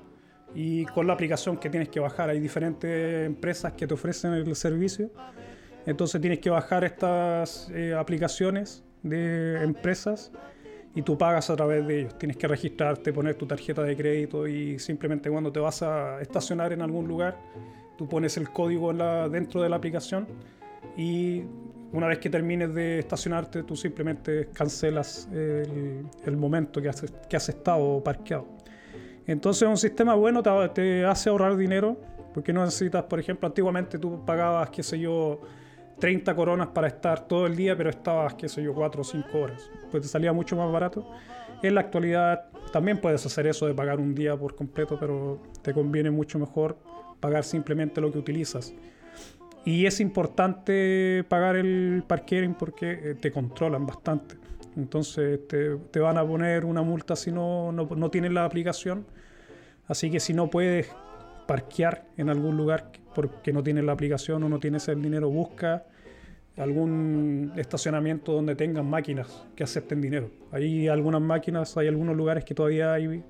y 0.55 0.85
con 0.87 1.07
la 1.07 1.13
aplicación 1.13 1.57
que 1.57 1.71
tienes 1.71 1.89
que 1.89 2.01
bajar. 2.01 2.31
Hay 2.31 2.41
diferentes 2.41 3.27
empresas 3.27 3.73
que 3.73 3.87
te 3.87 3.95
ofrecen 3.95 4.33
el 4.33 4.55
servicio, 4.57 5.11
entonces 5.87 6.21
tienes 6.21 6.39
que 6.41 6.51
bajar 6.51 6.85
estas 6.85 7.71
eh, 7.71 7.95
aplicaciones 7.95 8.85
de 9.03 9.63
empresas 9.63 10.33
y 10.95 11.03
tú 11.03 11.17
pagas 11.17 11.49
a 11.51 11.57
través 11.57 11.87
de 11.87 12.01
ellos. 12.01 12.19
Tienes 12.19 12.37
que 12.37 12.49
registrarte, 12.49 13.13
poner 13.13 13.37
tu 13.37 13.47
tarjeta 13.47 13.83
de 13.83 13.97
crédito 13.97 14.47
y 14.47 14.79
simplemente 14.79 15.31
cuando 15.31 15.53
te 15.53 15.61
vas 15.61 15.83
a 15.83 16.21
estacionar 16.21 16.73
en 16.73 16.83
algún 16.83 17.07
lugar, 17.07 17.39
tú 17.97 18.09
pones 18.09 18.37
el 18.37 18.51
código 18.51 18.93
dentro 19.29 19.63
de 19.63 19.69
la 19.69 19.77
aplicación 19.77 20.27
y 20.97 21.45
una 21.93 22.07
vez 22.07 22.19
que 22.19 22.29
termines 22.29 22.75
de 22.75 22.99
estacionarte, 22.99 23.63
tú 23.63 23.75
simplemente 23.75 24.49
cancelas 24.53 25.29
el, 25.33 26.37
momento 26.37 26.83
que 26.83 26.89
has, 26.89 27.05
que 27.29 27.37
has, 27.37 27.49
estado 27.49 28.03
parqueado. 28.05 28.47
Entonces 29.29 29.69
un 29.69 29.77
sistema 29.77 30.15
bueno 30.15 30.43
te, 30.73 31.05
hace 31.05 31.29
ahorrar 31.29 31.57
dinero 31.57 31.99
porque 32.33 32.53
no 32.53 32.65
necesitas, 32.65 33.05
por 33.05 33.21
ejemplo, 33.21 33.47
antiguamente 33.47 33.99
tú 33.99 34.25
pagabas, 34.25 34.71
qué 34.71 34.83
sé 34.83 34.99
yo, 34.99 35.43
30 35.99 36.35
coronas 36.35 36.69
para 36.69 36.89
estar 36.89 37.29
todo 37.29 37.47
el 37.47 37.55
día, 37.55 37.77
pero 37.77 37.91
estabas, 37.91 38.35
qué 38.35 38.49
sé 38.49 38.63
yo, 38.63 38.73
4 38.73 39.03
o 39.03 39.05
5 39.05 39.39
horas. 39.39 39.71
Pues 39.91 40.03
te 40.03 40.09
salía 40.09 40.33
mucho 40.33 40.57
más 40.57 40.73
barato. 40.73 41.11
En 41.63 41.75
la 41.75 41.83
actualidad 41.83 42.47
también 42.73 43.01
puedes 43.01 43.25
hacer 43.27 43.47
eso 43.47 43.67
de 43.67 43.75
pagar 43.75 44.01
un 44.01 44.15
día 44.15 44.35
por 44.35 44.55
completo, 44.55 44.97
pero 44.99 45.43
te 45.61 45.75
conviene 45.75 46.11
mucho 46.11 46.39
mejor 46.39 46.79
pagar 47.21 47.45
simplemente 47.45 48.01
lo 48.01 48.11
que 48.11 48.19
utilizas. 48.19 48.73
Y 49.67 49.85
es 49.85 50.01
importante 50.01 51.23
pagar 51.29 51.57
el 51.57 52.03
parking 52.07 52.55
porque 52.55 52.93
eh, 52.93 53.15
te 53.21 53.31
controlan 53.31 53.85
bastante. 53.85 54.37
Entonces 54.77 55.47
te, 55.49 55.77
te, 55.77 56.01
van 56.01 56.17
a 56.17 56.27
poner 56.27 56.65
una 56.65 56.81
multa 56.81 57.15
si 57.15 57.31
no, 57.31 57.73
no, 57.73 57.87
no 57.95 58.11
tienes 58.11 58.33
la 58.33 58.47
aplicación. 58.47 59.05
Así 59.89 60.11
que 60.11 60.21
si 60.21 60.35
no 60.35 60.49
puedes 60.49 60.89
parquear 61.47 62.05
en 62.19 62.29
algún 62.29 62.57
lugar 62.57 62.93
porque 63.15 63.53
no 63.53 63.63
tienes 63.63 63.85
la 63.85 63.93
aplicación 63.93 64.43
o 64.45 64.49
no 64.49 64.61
tienes 64.61 64.87
el 64.89 65.03
dinero, 65.03 65.31
busca 65.31 65.87
algún 66.59 67.53
estacionamiento 67.57 68.33
donde 68.33 68.55
tengan 68.55 68.89
máquinas 68.89 69.47
que 69.57 69.65
acepten 69.65 70.01
dinero. 70.01 70.31
Hay 70.53 70.89
algunas 70.89 71.23
máquinas, 71.23 71.77
hay 71.77 71.89
algunos 71.89 72.17
lugares 72.17 72.45
que 72.45 72.55
todavía 72.55 72.93
hay, 72.93 73.23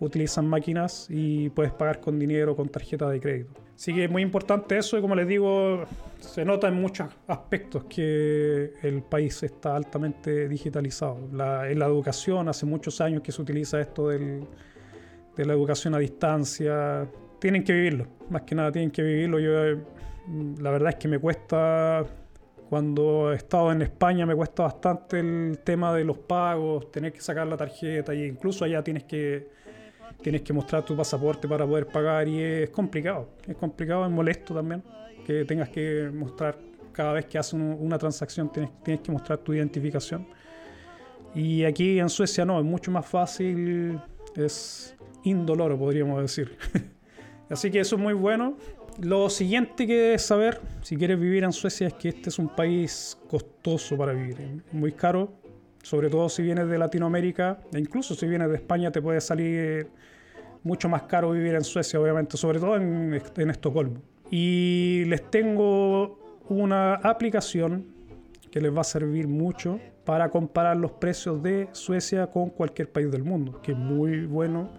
utilizan 0.00 0.46
máquinas 0.48 1.06
y 1.10 1.50
puedes 1.50 1.72
pagar 1.72 2.00
con 2.00 2.18
dinero, 2.18 2.56
con 2.56 2.68
tarjeta 2.68 3.08
de 3.08 3.20
crédito. 3.20 3.52
Así 3.74 3.94
que 3.94 4.04
es 4.04 4.10
muy 4.10 4.22
importante 4.22 4.78
eso 4.78 4.98
y 4.98 5.00
como 5.00 5.14
les 5.14 5.26
digo, 5.26 5.84
se 6.20 6.44
nota 6.44 6.68
en 6.68 6.74
muchos 6.74 7.08
aspectos 7.26 7.84
que 7.84 8.72
el 8.82 9.02
país 9.02 9.42
está 9.42 9.76
altamente 9.76 10.48
digitalizado. 10.48 11.18
en 11.18 11.78
la 11.78 11.86
educación, 11.86 12.48
hace 12.48 12.66
muchos 12.66 13.00
años 13.00 13.22
que 13.22 13.30
se 13.30 13.42
utiliza 13.42 13.80
esto 13.80 14.10
de 15.36 15.44
la 15.44 15.52
educación 15.52 15.94
a 15.94 15.98
distancia, 15.98 17.06
tienen 17.38 17.64
que 17.64 17.72
vivirlo, 17.72 18.06
más 18.30 18.42
que 18.42 18.54
nada 18.54 18.72
tienen 18.72 18.90
que 18.90 19.02
vivirlo. 19.02 19.38
Yo, 19.38 19.64
eh, 19.64 19.78
la 20.60 20.70
verdad 20.70 20.90
es 20.90 20.96
que 20.96 21.08
me 21.08 21.18
cuesta, 21.18 22.04
cuando 22.68 23.32
he 23.32 23.36
estado 23.36 23.72
en 23.72 23.82
España, 23.82 24.24
me 24.26 24.34
cuesta 24.34 24.62
bastante 24.62 25.20
el 25.20 25.58
tema 25.64 25.92
de 25.92 26.04
los 26.04 26.18
pagos, 26.18 26.90
tener 26.90 27.12
que 27.12 27.20
sacar 27.20 27.46
la 27.46 27.56
tarjeta 27.56 28.12
e 28.12 28.26
incluso 28.26 28.64
allá 28.64 28.82
tienes 28.82 29.04
que, 29.04 29.48
tienes 30.22 30.42
que 30.42 30.52
mostrar 30.52 30.84
tu 30.84 30.96
pasaporte 30.96 31.46
para 31.46 31.66
poder 31.66 31.86
pagar 31.86 32.28
y 32.28 32.40
es 32.40 32.70
complicado, 32.70 33.28
es 33.46 33.56
complicado, 33.56 34.04
es 34.06 34.10
molesto 34.10 34.54
también 34.54 34.82
que 35.26 35.44
tengas 35.44 35.68
que 35.70 36.10
mostrar 36.12 36.56
cada 36.92 37.12
vez 37.12 37.26
que 37.26 37.38
haces 37.38 37.54
una 37.54 37.98
transacción, 37.98 38.50
tienes, 38.52 38.70
tienes 38.82 39.02
que 39.02 39.10
mostrar 39.10 39.38
tu 39.38 39.52
identificación. 39.52 40.26
Y 41.34 41.64
aquí 41.64 41.98
en 41.98 42.08
Suecia 42.08 42.44
no, 42.44 42.58
es 42.60 42.64
mucho 42.64 42.90
más 42.92 43.04
fácil, 43.04 44.00
es 44.36 44.96
indoloro, 45.22 45.78
podríamos 45.78 46.20
decir. 46.20 46.56
Así 47.50 47.70
que 47.70 47.80
eso 47.80 47.96
es 47.96 48.02
muy 48.02 48.14
bueno. 48.14 48.56
Lo 49.00 49.28
siguiente 49.28 49.86
que 49.86 49.94
debes 49.94 50.22
saber, 50.22 50.60
si 50.82 50.96
quieres 50.96 51.18
vivir 51.18 51.44
en 51.44 51.52
Suecia, 51.52 51.88
es 51.88 51.94
que 51.94 52.10
este 52.10 52.30
es 52.30 52.38
un 52.38 52.48
país 52.48 53.18
costoso 53.28 53.96
para 53.96 54.12
vivir, 54.12 54.62
muy 54.72 54.92
caro, 54.92 55.32
sobre 55.82 56.08
todo 56.08 56.28
si 56.28 56.42
vienes 56.42 56.68
de 56.68 56.78
Latinoamérica, 56.78 57.58
e 57.72 57.80
incluso 57.80 58.14
si 58.14 58.26
vienes 58.26 58.48
de 58.48 58.56
España 58.56 58.92
te 58.92 59.02
puede 59.02 59.20
salir 59.20 59.88
mucho 60.62 60.88
más 60.88 61.02
caro 61.02 61.32
vivir 61.32 61.54
en 61.54 61.64
Suecia, 61.64 62.00
obviamente, 62.00 62.36
sobre 62.36 62.60
todo 62.60 62.76
en, 62.76 63.20
en 63.36 63.50
Estocolmo. 63.50 64.00
Y 64.30 65.04
les 65.06 65.30
tengo 65.30 66.40
una 66.48 66.94
aplicación 66.94 67.93
que 68.54 68.60
les 68.60 68.72
va 68.72 68.82
a 68.82 68.84
servir 68.84 69.26
mucho 69.26 69.80
para 70.04 70.30
comparar 70.30 70.76
los 70.76 70.92
precios 70.92 71.42
de 71.42 71.68
Suecia 71.72 72.28
con 72.28 72.50
cualquier 72.50 72.88
país 72.88 73.10
del 73.10 73.24
mundo, 73.24 73.60
que 73.60 73.72
es 73.72 73.78
muy 73.78 74.26
bueno 74.26 74.70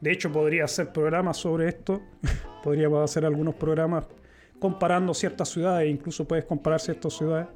de 0.00 0.12
hecho, 0.12 0.30
podría 0.30 0.64
hacer 0.64 0.92
programas 0.92 1.38
sobre 1.38 1.68
esto. 1.68 2.00
Podríamos 2.62 3.02
hacer 3.02 3.24
algunos 3.24 3.54
programas 3.54 4.04
comparando 4.58 5.12
ciertas 5.14 5.48
ciudades, 5.48 5.90
incluso 5.90 6.26
puedes 6.26 6.44
comparar 6.44 6.80
ciertas 6.80 7.14
ciudades. 7.14 7.48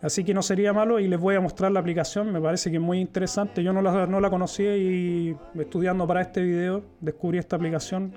Así 0.00 0.22
que 0.22 0.34
no 0.34 0.42
sería 0.42 0.72
malo 0.72 1.00
y 1.00 1.08
les 1.08 1.18
voy 1.18 1.34
a 1.34 1.40
mostrar 1.40 1.72
la 1.72 1.80
aplicación, 1.80 2.32
me 2.32 2.40
parece 2.40 2.70
que 2.70 2.76
es 2.76 2.82
muy 2.82 3.00
interesante. 3.00 3.62
Yo 3.62 3.72
no 3.72 3.82
la, 3.82 4.06
no 4.06 4.20
la 4.20 4.30
conocía 4.30 4.76
y 4.76 5.36
estudiando 5.58 6.06
para 6.06 6.20
este 6.20 6.42
video 6.42 6.84
descubrí 7.00 7.38
esta 7.38 7.56
aplicación. 7.56 8.12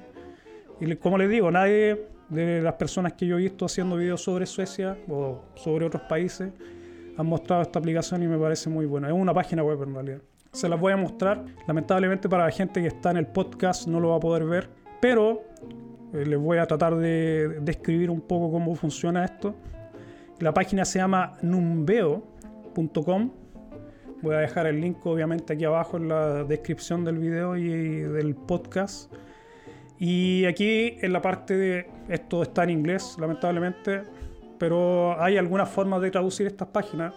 Y 0.79 0.95
como 0.97 1.17
les 1.17 1.29
digo, 1.29 1.49
nadie 1.49 2.05
de 2.29 2.61
las 2.61 2.73
personas 2.73 3.13
que 3.13 3.25
yo 3.25 3.37
he 3.37 3.41
visto 3.41 3.65
haciendo 3.65 3.95
videos 3.95 4.21
sobre 4.21 4.45
Suecia 4.45 4.97
o 5.09 5.41
sobre 5.55 5.85
otros 5.85 6.03
países 6.03 6.51
han 7.17 7.25
mostrado 7.25 7.63
esta 7.63 7.79
aplicación 7.79 8.23
y 8.23 8.27
me 8.27 8.37
parece 8.37 8.69
muy 8.69 8.85
buena. 8.85 9.07
Es 9.07 9.13
una 9.13 9.33
página 9.33 9.61
web 9.61 9.83
en 9.83 9.93
realidad. 9.93 10.21
Se 10.53 10.69
las 10.69 10.79
voy 10.79 10.93
a 10.93 10.97
mostrar. 10.97 11.43
Lamentablemente 11.67 12.29
para 12.29 12.45
la 12.45 12.51
gente 12.51 12.81
que 12.81 12.87
está 12.87 13.11
en 13.11 13.17
el 13.17 13.27
podcast 13.27 13.87
no 13.87 13.99
lo 13.99 14.09
va 14.09 14.15
a 14.15 14.19
poder 14.19 14.45
ver, 14.45 14.69
pero 15.01 15.43
eh, 16.13 16.25
les 16.25 16.39
voy 16.39 16.59
a 16.59 16.65
tratar 16.65 16.95
de 16.95 17.59
describir 17.61 18.09
un 18.09 18.21
poco 18.21 18.51
cómo 18.51 18.73
funciona 18.75 19.25
esto. 19.25 19.55
La 20.39 20.53
página 20.53 20.85
se 20.85 20.99
llama 20.99 21.37
numbeo.com. 21.41 23.31
Voy 24.21 24.35
a 24.35 24.39
dejar 24.39 24.67
el 24.67 24.79
link 24.79 25.05
obviamente 25.05 25.53
aquí 25.53 25.65
abajo 25.65 25.97
en 25.97 26.07
la 26.07 26.43
descripción 26.45 27.03
del 27.03 27.17
video 27.19 27.57
y 27.57 27.67
del 27.67 28.35
podcast. 28.35 29.11
Y 29.99 30.45
aquí 30.45 30.97
en 31.01 31.11
la 31.11 31.21
parte 31.21 31.57
de 31.57 31.89
esto 32.07 32.41
está 32.41 32.63
en 32.63 32.69
inglés, 32.69 33.17
lamentablemente, 33.19 34.03
pero 34.57 35.21
hay 35.21 35.37
algunas 35.37 35.69
formas 35.69 36.01
de 36.01 36.09
traducir 36.09 36.47
estas 36.47 36.69
páginas 36.69 37.13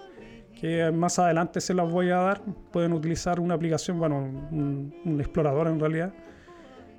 que 0.60 0.90
más 0.90 1.18
adelante 1.18 1.60
se 1.60 1.74
las 1.74 1.90
voy 1.90 2.10
a 2.10 2.16
dar. 2.16 2.42
Pueden 2.72 2.92
utilizar 2.92 3.38
una 3.38 3.54
aplicación, 3.54 3.98
bueno, 3.98 4.18
un, 4.18 5.16
explorador 5.20 5.68
en 5.68 5.78
realidad, 5.78 6.12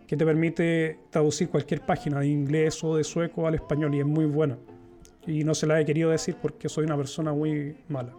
que 0.07 0.15
te 0.15 0.25
permite 0.25 0.99
traducir 1.09 1.49
cualquier 1.49 1.81
página 1.81 2.21
de 2.21 2.27
inglés 2.27 2.81
o 2.83 2.95
de 2.95 3.03
sueco 3.03 3.45
al 3.45 3.55
español 3.55 3.93
y 3.93 3.99
es 3.99 4.05
muy 4.05 4.25
buena. 4.25 4.57
Y 5.27 5.43
no 5.43 5.53
se 5.53 5.67
la 5.67 5.79
he 5.79 5.85
querido 5.85 6.11
decir 6.11 6.37
porque 6.41 6.69
soy 6.69 6.85
una 6.85 6.95
persona 6.95 7.33
muy 7.33 7.77
mala. 7.89 8.13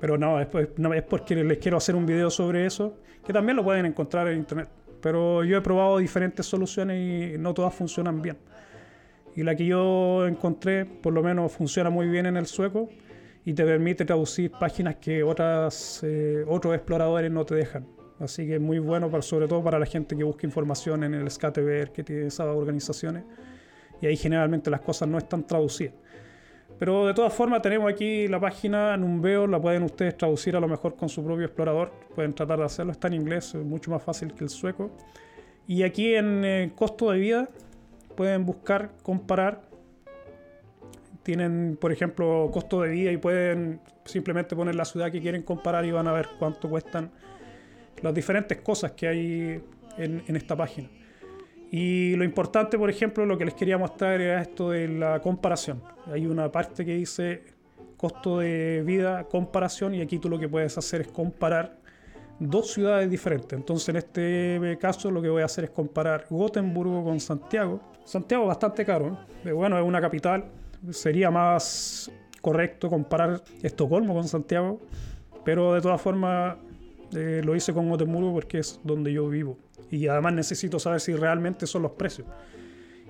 Pero 0.00 0.16
no, 0.16 0.40
es, 0.40 0.48
no, 0.76 0.94
es 0.94 1.02
porque 1.02 1.34
les 1.36 1.58
quiero 1.58 1.76
hacer 1.76 1.96
un 1.96 2.06
video 2.06 2.30
sobre 2.30 2.66
eso, 2.66 2.98
que 3.24 3.32
también 3.32 3.56
lo 3.56 3.64
pueden 3.64 3.84
encontrar 3.84 4.28
en 4.28 4.38
internet. 4.38 4.68
Pero 5.00 5.44
yo 5.44 5.58
he 5.58 5.60
probado 5.60 5.98
diferentes 5.98 6.46
soluciones 6.46 7.34
y 7.34 7.38
no 7.38 7.54
todas 7.54 7.74
funcionan 7.74 8.20
bien. 8.22 8.38
Y 9.36 9.42
la 9.42 9.54
que 9.54 9.66
yo 9.66 10.26
encontré, 10.26 10.84
por 10.84 11.12
lo 11.12 11.22
menos, 11.22 11.52
funciona 11.52 11.90
muy 11.90 12.08
bien 12.08 12.26
en 12.26 12.36
el 12.36 12.46
sueco 12.46 12.88
y 13.44 13.54
te 13.54 13.64
permite 13.64 14.04
traducir 14.04 14.50
páginas 14.50 14.96
que 14.96 15.22
otras, 15.22 16.00
eh, 16.02 16.44
otros 16.46 16.74
exploradores 16.74 17.30
no 17.30 17.44
te 17.44 17.54
dejan. 17.54 17.86
Así 18.18 18.46
que 18.46 18.56
es 18.56 18.60
muy 18.60 18.80
bueno, 18.80 19.10
para, 19.10 19.22
sobre 19.22 19.46
todo 19.46 19.62
para 19.62 19.78
la 19.78 19.86
gente 19.86 20.16
que 20.16 20.24
busca 20.24 20.46
información 20.46 21.04
en 21.04 21.14
el 21.14 21.30
SCATEVER, 21.30 21.92
que 21.92 22.02
tiene 22.02 22.26
esas 22.26 22.48
organizaciones. 22.48 23.24
Y 24.00 24.06
ahí 24.06 24.16
generalmente 24.16 24.70
las 24.70 24.80
cosas 24.80 25.08
no 25.08 25.18
están 25.18 25.46
traducidas. 25.46 25.94
Pero 26.78 27.06
de 27.06 27.14
todas 27.14 27.32
formas 27.32 27.62
tenemos 27.62 27.90
aquí 27.90 28.28
la 28.28 28.38
página 28.40 28.96
Numbeo, 28.96 29.46
la 29.46 29.60
pueden 29.60 29.82
ustedes 29.82 30.16
traducir 30.16 30.56
a 30.56 30.60
lo 30.60 30.68
mejor 30.68 30.96
con 30.96 31.08
su 31.08 31.24
propio 31.24 31.46
explorador, 31.46 31.92
pueden 32.14 32.34
tratar 32.34 32.58
de 32.58 32.64
hacerlo, 32.64 32.92
está 32.92 33.08
en 33.08 33.14
inglés, 33.14 33.54
es 33.54 33.64
mucho 33.64 33.90
más 33.90 34.02
fácil 34.02 34.32
que 34.32 34.44
el 34.44 34.50
sueco. 34.50 34.90
Y 35.66 35.82
aquí 35.82 36.14
en 36.14 36.44
eh, 36.44 36.72
costo 36.74 37.10
de 37.10 37.18
vida 37.18 37.48
pueden 38.16 38.46
buscar, 38.46 38.90
comparar 39.02 39.68
tienen, 41.28 41.76
por 41.78 41.92
ejemplo, 41.92 42.48
costo 42.50 42.80
de 42.80 42.88
vida 42.88 43.12
y 43.12 43.18
pueden 43.18 43.80
simplemente 44.06 44.56
poner 44.56 44.74
la 44.74 44.86
ciudad 44.86 45.12
que 45.12 45.20
quieren 45.20 45.42
comparar 45.42 45.84
y 45.84 45.90
van 45.90 46.08
a 46.08 46.12
ver 46.12 46.26
cuánto 46.38 46.70
cuestan 46.70 47.10
las 48.00 48.14
diferentes 48.14 48.62
cosas 48.62 48.92
que 48.92 49.08
hay 49.08 49.62
en, 49.98 50.36
esta 50.36 50.56
página. 50.56 50.88
Y 51.70 52.16
lo 52.16 52.24
importante, 52.24 52.78
por 52.78 52.88
ejemplo, 52.88 53.26
lo 53.26 53.36
que 53.36 53.44
les 53.44 53.54
quería 53.54 53.76
mostrar 53.76 54.20
era 54.20 54.40
esto 54.40 54.70
de 54.70 54.88
la 54.88 55.20
comparación. 55.20 55.82
Hay 56.06 56.26
una 56.26 56.50
parte 56.50 56.84
que 56.84 56.94
dice 56.94 57.42
costo 57.96 58.38
de 58.38 58.82
vida, 58.86 59.24
comparación, 59.24 59.94
y 59.94 60.00
aquí 60.00 60.18
tú 60.18 60.28
lo 60.28 60.38
que 60.38 60.48
puedes 60.48 60.78
hacer 60.78 61.02
es 61.02 61.08
comparar 61.08 61.76
dos 62.38 62.72
ciudades 62.72 63.10
diferentes. 63.10 63.58
Entonces 63.58 63.88
en 63.90 63.96
este 63.96 64.78
caso 64.80 65.10
lo 65.10 65.20
que 65.20 65.28
voy 65.28 65.42
a 65.42 65.46
hacer 65.46 65.64
es 65.64 65.70
comparar 65.70 66.26
Gotemburgo 66.30 67.04
con 67.04 67.20
Santiago. 67.20 67.80
Santiago 68.04 68.44
es 68.44 68.48
bastante 68.48 68.84
caro, 68.84 69.18
¿eh? 69.44 69.52
bueno, 69.52 69.76
es 69.76 69.84
una 69.84 70.00
capital, 70.00 70.44
sería 70.90 71.30
más 71.30 72.10
correcto 72.40 72.88
comparar 72.88 73.42
Estocolmo 73.62 74.14
con 74.14 74.26
Santiago, 74.26 74.80
pero 75.44 75.74
de 75.74 75.80
todas 75.80 76.00
formas 76.00 76.56
eh, 77.14 77.42
lo 77.44 77.54
hice 77.56 77.74
con 77.74 77.90
Gotemburgo 77.90 78.32
porque 78.32 78.60
es 78.60 78.80
donde 78.84 79.12
yo 79.12 79.28
vivo 79.28 79.58
y 79.90 80.06
además 80.08 80.34
necesito 80.34 80.78
saber 80.78 81.00
si 81.00 81.14
realmente 81.14 81.66
son 81.66 81.82
los 81.82 81.92
precios. 81.92 82.26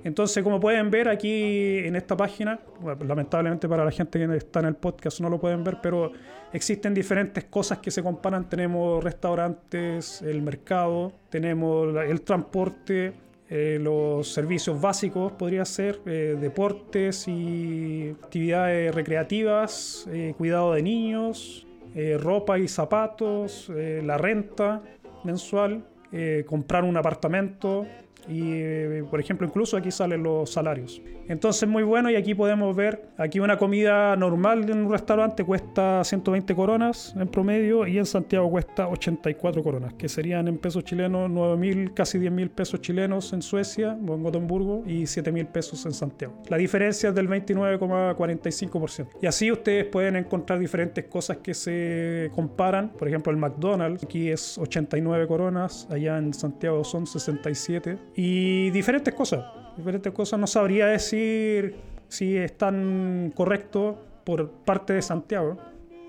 Entonces, 0.04 0.44
como 0.44 0.60
pueden 0.60 0.90
ver 0.90 1.08
aquí 1.08 1.78
en 1.78 1.96
esta 1.96 2.16
página, 2.16 2.60
lamentablemente 3.06 3.68
para 3.68 3.84
la 3.84 3.90
gente 3.90 4.18
que 4.18 4.36
está 4.36 4.60
en 4.60 4.66
el 4.66 4.76
podcast 4.76 5.20
no 5.20 5.28
lo 5.28 5.40
pueden 5.40 5.64
ver, 5.64 5.78
pero 5.82 6.12
existen 6.52 6.94
diferentes 6.94 7.44
cosas 7.44 7.78
que 7.78 7.90
se 7.90 8.02
comparan. 8.02 8.48
Tenemos 8.48 9.02
restaurantes, 9.02 10.22
el 10.22 10.40
mercado, 10.42 11.12
tenemos 11.30 11.96
el 11.96 12.20
transporte, 12.22 13.12
eh, 13.50 13.78
los 13.80 14.30
servicios 14.30 14.80
básicos, 14.80 15.32
podría 15.32 15.64
ser, 15.64 16.00
eh, 16.04 16.36
deportes 16.38 17.26
y 17.26 18.14
actividades 18.22 18.94
recreativas, 18.94 20.06
eh, 20.12 20.34
cuidado 20.36 20.74
de 20.74 20.82
niños, 20.82 21.64
ropa 22.20 22.60
y 22.60 22.68
zapatos, 22.68 23.68
la 23.70 24.16
renta 24.18 24.82
mensual, 25.24 25.82
comprar 26.46 26.84
un 26.84 26.96
apartamento, 26.96 27.86
y 28.28 29.02
por 29.10 29.20
ejemplo 29.20 29.46
incluso 29.46 29.76
aquí 29.76 29.90
salen 29.90 30.22
los 30.22 30.50
salarios. 30.50 31.00
Entonces 31.28 31.68
muy 31.68 31.82
bueno 31.82 32.10
y 32.10 32.16
aquí 32.16 32.34
podemos 32.34 32.74
ver, 32.74 33.10
aquí 33.18 33.38
una 33.40 33.58
comida 33.58 34.16
normal 34.16 34.68
en 34.70 34.86
un 34.86 34.90
restaurante 34.90 35.44
cuesta 35.44 36.02
120 36.02 36.54
coronas 36.54 37.14
en 37.16 37.28
promedio 37.28 37.86
y 37.86 37.98
en 37.98 38.06
Santiago 38.06 38.50
cuesta 38.50 38.88
84 38.88 39.62
coronas, 39.62 39.94
que 39.94 40.08
serían 40.08 40.48
en 40.48 40.58
pesos 40.58 40.84
chilenos 40.84 41.30
9.000, 41.30 41.92
casi 41.94 42.18
10.000 42.18 42.50
pesos 42.50 42.80
chilenos 42.80 43.32
en 43.32 43.42
Suecia 43.42 43.98
o 44.06 44.14
en 44.14 44.22
Gotemburgo 44.22 44.82
y 44.86 45.02
7.000 45.02 45.46
pesos 45.48 45.84
en 45.86 45.92
Santiago. 45.92 46.34
La 46.48 46.56
diferencia 46.56 47.10
es 47.10 47.14
del 47.14 47.28
29,45%. 47.28 49.08
Y 49.20 49.26
así 49.26 49.52
ustedes 49.52 49.84
pueden 49.86 50.16
encontrar 50.16 50.58
diferentes 50.58 51.04
cosas 51.04 51.38
que 51.38 51.54
se 51.54 52.30
comparan. 52.34 52.90
Por 52.90 53.08
ejemplo, 53.08 53.30
el 53.32 53.38
McDonald's 53.38 54.04
aquí 54.04 54.30
es 54.30 54.56
89 54.58 55.26
coronas, 55.26 55.86
allá 55.90 56.18
en 56.18 56.32
Santiago 56.32 56.84
son 56.84 57.06
67 57.06 57.98
y 58.16 58.70
diferentes 58.70 59.12
cosas. 59.14 59.67
Diferentes 59.78 60.12
cosas. 60.12 60.40
No 60.40 60.48
sabría 60.48 60.88
decir 60.88 61.76
si 62.08 62.36
están 62.36 63.32
correctos 63.32 63.94
por 64.24 64.50
parte 64.50 64.92
de 64.92 65.02
Santiago, 65.02 65.56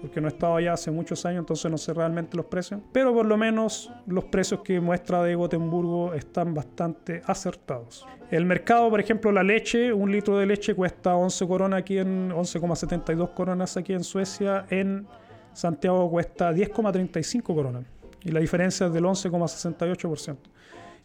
porque 0.02 0.20
no 0.20 0.28
he 0.28 0.32
estado 0.32 0.56
allá 0.56 0.74
hace 0.74 0.90
muchos 0.90 1.24
años, 1.28 1.42
entonces 1.42 1.70
no 1.70 1.78
sé 1.78 1.94
realmente 1.94 2.36
los 2.36 2.48
precios. 2.48 2.82
Pero 2.92 3.14
por 3.14 3.28
lo 3.28 3.38
menos 3.38 3.92
los 4.08 4.24
precios 4.26 4.62
que 4.62 4.80
muestra 4.80 5.22
de 5.22 5.36
Gotemburgo 5.36 6.16
están 6.16 6.56
bastante 6.56 7.22
acertados. 7.28 8.08
El 8.32 8.48
mercado, 8.48 8.90
por 8.90 9.00
ejemplo, 9.00 9.32
la 9.32 9.44
leche, 9.44 9.94
un 9.94 10.12
litro 10.12 10.40
de 10.40 10.48
leche 10.48 10.74
cuesta 10.74 11.16
11 11.16 11.48
coronas 11.48 11.82
aquí 11.82 12.00
en 12.00 12.32
11,72 12.32 13.36
coronas 13.36 13.78
aquí 13.78 13.94
en 13.94 14.04
Suecia. 14.04 14.66
En 14.72 15.06
Santiago 15.54 16.10
cuesta 16.10 16.52
10,35 16.52 17.44
coronas. 17.44 17.84
Y 18.24 18.32
la 18.32 18.40
diferencia 18.40 18.88
es 18.88 18.94
del 18.94 19.04
11,68%. 19.04 20.38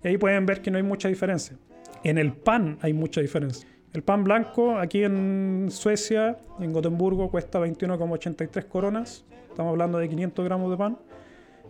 Y 0.02 0.08
ahí 0.08 0.16
pueden 0.16 0.46
ver 0.46 0.62
que 0.62 0.70
no 0.70 0.78
hay 0.78 0.82
mucha 0.82 1.08
diferencia. 1.08 1.58
En 2.04 2.18
el 2.18 2.34
pan 2.34 2.78
hay 2.82 2.92
mucha 2.92 3.22
diferencia. 3.22 3.66
El 3.94 4.02
pan 4.02 4.24
blanco 4.24 4.76
aquí 4.76 5.04
en 5.04 5.68
Suecia, 5.70 6.36
en 6.60 6.70
Gotemburgo, 6.70 7.30
cuesta 7.30 7.58
21,83 7.58 8.68
coronas. 8.68 9.24
Estamos 9.48 9.70
hablando 9.70 9.96
de 9.98 10.10
500 10.10 10.44
gramos 10.44 10.70
de 10.70 10.76
pan. 10.76 10.98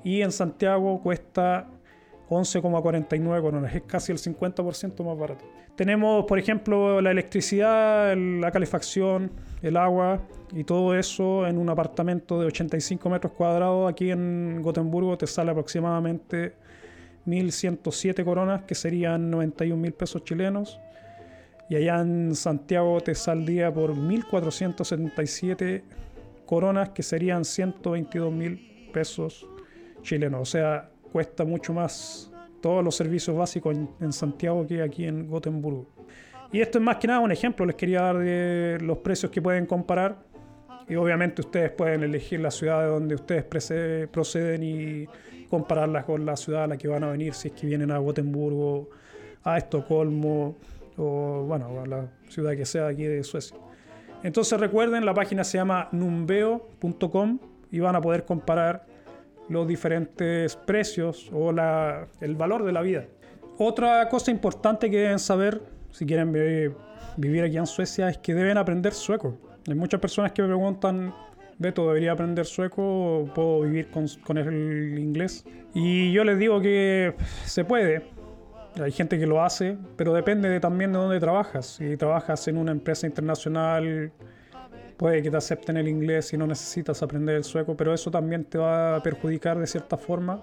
Y 0.03 0.23
en 0.23 0.33
Santiago 0.33 1.01
cuesta 1.01 1.69
11,49 2.31 3.43
coronas. 3.43 3.75
Es 3.77 3.83
casi 3.83 4.11
el 4.11 4.19
50% 4.19 5.05
más 5.05 5.17
barato. 5.17 5.45
Tenemos, 5.77 6.25
por 6.25 6.41
ejemplo, 6.41 7.01
la 7.01 7.13
electricidad, 7.13 8.17
la 8.17 8.51
calefacción, 8.51 9.31
el 9.63 9.77
agua 9.77 10.21
y 10.53 10.65
todo 10.65 10.97
eso 10.97 11.47
en 11.47 11.59
un 11.59 11.69
apartamento 11.69 12.41
de 12.41 12.47
85 12.47 13.09
metros 13.09 13.33
cuadrados. 13.35 13.89
Aquí 13.89 14.11
en 14.11 14.63
Gotemburgo 14.63 15.17
te 15.17 15.29
sale 15.29 15.53
aproximadamente 15.53 16.55
1.107 17.27 18.25
coronas, 18.25 18.63
que 18.63 18.75
serían 18.75 19.31
91 19.31 19.81
mil 19.81 19.93
pesos 19.93 20.25
chilenos. 20.25 20.81
Y 21.69 21.77
allá 21.77 22.01
en 22.01 22.35
Santiago 22.35 23.01
te 23.01 23.15
saldría 23.15 23.73
por 23.73 23.95
1.477 23.95 25.83
coronas, 26.47 26.91
que 26.91 27.03
serían 27.03 27.45
122 27.45 28.33
mil 28.33 28.91
pesos 28.93 29.47
chilenos. 30.03 30.41
O 30.43 30.45
sea, 30.45 30.91
cuesta 31.11 31.45
mucho 31.45 31.73
más 31.73 32.31
todos 32.61 32.83
los 32.83 32.97
servicios 32.97 33.37
básicos 33.37 33.77
en, 34.01 34.13
Santiago 34.13 34.67
que 34.67 34.83
aquí 34.83 35.05
en 35.05 35.29
Gotemburgo. 35.29 35.87
Y 36.51 36.61
esto 36.61 36.79
es 36.79 36.85
más 36.85 36.97
que 36.97 37.07
nada 37.07 37.21
un 37.21 37.33
ejemplo, 37.33 37.67
les 37.67 37.77
quería 37.77 38.01
dar 38.01 38.19
de 38.19 38.79
los 38.81 38.99
precios 38.99 39.31
que 39.31 39.43
pueden 39.43 39.67
comparar. 39.67 40.17
Y 40.89 40.95
obviamente 40.97 41.43
ustedes 41.43 41.71
pueden 41.73 42.03
elegir 42.03 42.41
la 42.41 42.51
ciudad 42.51 42.81
de 42.81 42.87
donde 42.87 43.15
ustedes 43.15 43.45
proceden 44.11 44.63
y 44.63 45.07
compararlas 45.49 46.05
con 46.05 46.25
la 46.25 46.37
ciudad 46.37 46.65
a 46.65 46.67
la 46.67 46.77
que 46.77 46.89
van 46.89 47.05
a 47.05 47.11
venir, 47.11 47.35
si 47.35 47.49
es 47.49 47.55
que 47.55 47.67
vienen 47.67 47.91
a 47.91 47.99
Gotemburgo, 47.99 48.91
a 49.43 49.59
Estocolmo 49.59 50.57
o 50.97 51.45
bueno, 51.47 51.81
a 51.81 51.87
la 51.87 52.09
ciudad 52.29 52.57
que 52.57 52.65
sea 52.65 52.89
aquí 52.89 53.05
de 53.05 53.23
Suecia. 53.25 53.57
Entonces 54.23 54.59
recuerden, 54.59 55.05
la 55.05 55.13
página 55.13 55.45
se 55.45 55.59
llama 55.59 55.89
numbeo.com 55.93 57.39
y 57.71 57.81
van 57.81 57.97
a 57.97 58.01
poder 58.01 58.25
comparar 58.25 58.87
los 59.49 59.69
diferentes 59.69 60.57
precios 60.57 61.31
o 61.33 61.53
la, 61.53 62.07
el 62.21 62.35
valor 62.35 62.65
de 62.65 62.73
la 62.73 62.81
vida. 62.81 63.05
Otra 63.59 64.09
cosa 64.09 64.31
importante 64.31 64.91
que 64.91 64.97
deben 64.97 65.19
saber 65.19 65.61
si 65.91 66.07
quieren 66.07 66.33
vivir 67.17 67.45
aquí 67.45 67.57
en 67.57 67.67
Suecia 67.67 68.09
es 68.09 68.19
que 68.19 68.35
deben 68.35 68.59
aprender 68.59 68.93
sueco. 68.95 69.39
Hay 69.69 69.75
muchas 69.75 70.01
personas 70.01 70.33
que 70.33 70.43
me 70.43 70.49
preguntan 70.49 71.15
Beto, 71.59 71.87
debería 71.89 72.13
aprender 72.13 72.47
sueco 72.47 73.31
puedo 73.35 73.63
vivir 73.63 73.89
con, 73.89 74.07
con, 74.25 74.39
el 74.39 74.99
inglés. 74.99 75.45
Y 75.73 76.13
yo 76.13 76.25
les 76.25 76.39
digo 76.39 76.61
que 76.61 77.15
se 77.45 77.65
puede. 77.65 78.03
Hay 78.83 78.91
gente 78.91 79.19
que 79.19 79.27
lo 79.27 79.43
hace, 79.43 79.77
pero 79.97 80.13
depende 80.13 80.49
de, 80.49 80.59
también 80.59 80.93
de 80.93 80.99
dónde 80.99 81.21
trabajas. 81.21 81.67
Si 81.67 81.97
trabajas 81.97 82.49
en 82.49 82.57
una 82.57 82.73
empresa 82.73 83.07
internacional, 83.07 84.11
puede 84.97 85.23
que 85.23 85.31
te 85.31 85.37
acepten 85.37 85.77
el 85.77 85.87
inglés 85.89 86.33
y 86.33 86.37
no 86.37 86.47
necesitas 86.47 87.03
aprender 87.03 87.37
el 87.37 87.45
sueco, 87.45 87.77
pero 87.77 87.95
eso 87.95 88.11
también 88.11 88.45
te 88.45 88.59
va 88.59 88.97
a 88.97 89.03
perjudicar 89.03 89.59
de 89.59 89.67
cierta 89.67 89.97
forma 89.97 90.43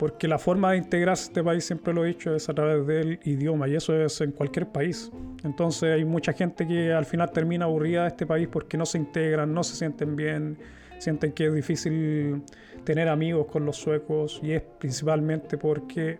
porque 0.00 0.26
la 0.26 0.38
forma 0.38 0.70
de 0.72 0.78
integrarse 0.78 1.24
a 1.24 1.26
este 1.26 1.44
país, 1.44 1.62
siempre 1.62 1.92
lo 1.92 2.06
he 2.06 2.08
dicho, 2.08 2.34
es 2.34 2.48
a 2.48 2.54
través 2.54 2.86
del 2.86 3.20
idioma 3.22 3.68
y 3.68 3.74
eso 3.74 3.94
es 3.94 4.18
en 4.22 4.32
cualquier 4.32 4.66
país. 4.66 5.12
Entonces 5.44 5.92
hay 5.94 6.06
mucha 6.06 6.32
gente 6.32 6.66
que 6.66 6.90
al 6.90 7.04
final 7.04 7.30
termina 7.32 7.66
aburrida 7.66 8.04
de 8.04 8.08
este 8.08 8.24
país 8.24 8.48
porque 8.50 8.78
no 8.78 8.86
se 8.86 8.96
integran, 8.96 9.52
no 9.52 9.62
se 9.62 9.76
sienten 9.76 10.16
bien, 10.16 10.56
sienten 10.98 11.32
que 11.32 11.48
es 11.48 11.54
difícil 11.54 12.42
tener 12.82 13.10
amigos 13.10 13.48
con 13.48 13.66
los 13.66 13.76
suecos 13.76 14.40
y 14.42 14.52
es 14.52 14.62
principalmente 14.62 15.58
porque 15.58 16.18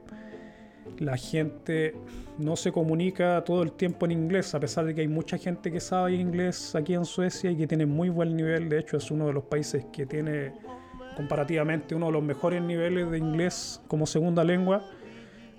la 0.99 1.17
gente 1.17 1.95
no 2.37 2.57
se 2.57 2.73
comunica 2.73 3.43
todo 3.47 3.63
el 3.63 3.73
tiempo 3.73 4.05
en 4.05 4.13
inglés, 4.13 4.55
a 4.55 4.61
pesar 4.61 4.85
de 4.85 4.95
que 4.95 5.01
hay 5.01 5.09
mucha 5.09 5.39
gente 5.39 5.73
que 5.73 5.81
sabe 5.81 6.17
inglés 6.17 6.75
aquí 6.75 6.93
en 6.93 7.07
Suecia 7.07 7.51
y 7.51 7.57
que 7.57 7.67
tiene 7.67 7.87
muy 7.87 8.11
buen 8.11 8.37
nivel, 8.37 8.69
de 8.69 8.79
hecho 8.79 8.99
es 8.99 9.11
uno 9.11 9.27
de 9.27 9.33
los 9.33 9.45
países 9.45 9.87
que 9.91 10.05
tiene 10.05 10.53
comparativamente 11.21 11.95
uno 11.95 12.07
de 12.07 12.13
los 12.13 12.23
mejores 12.23 12.63
niveles 12.63 13.11
de 13.11 13.19
inglés 13.19 13.83
como 13.89 14.07
segunda 14.07 14.43
lengua. 14.43 14.83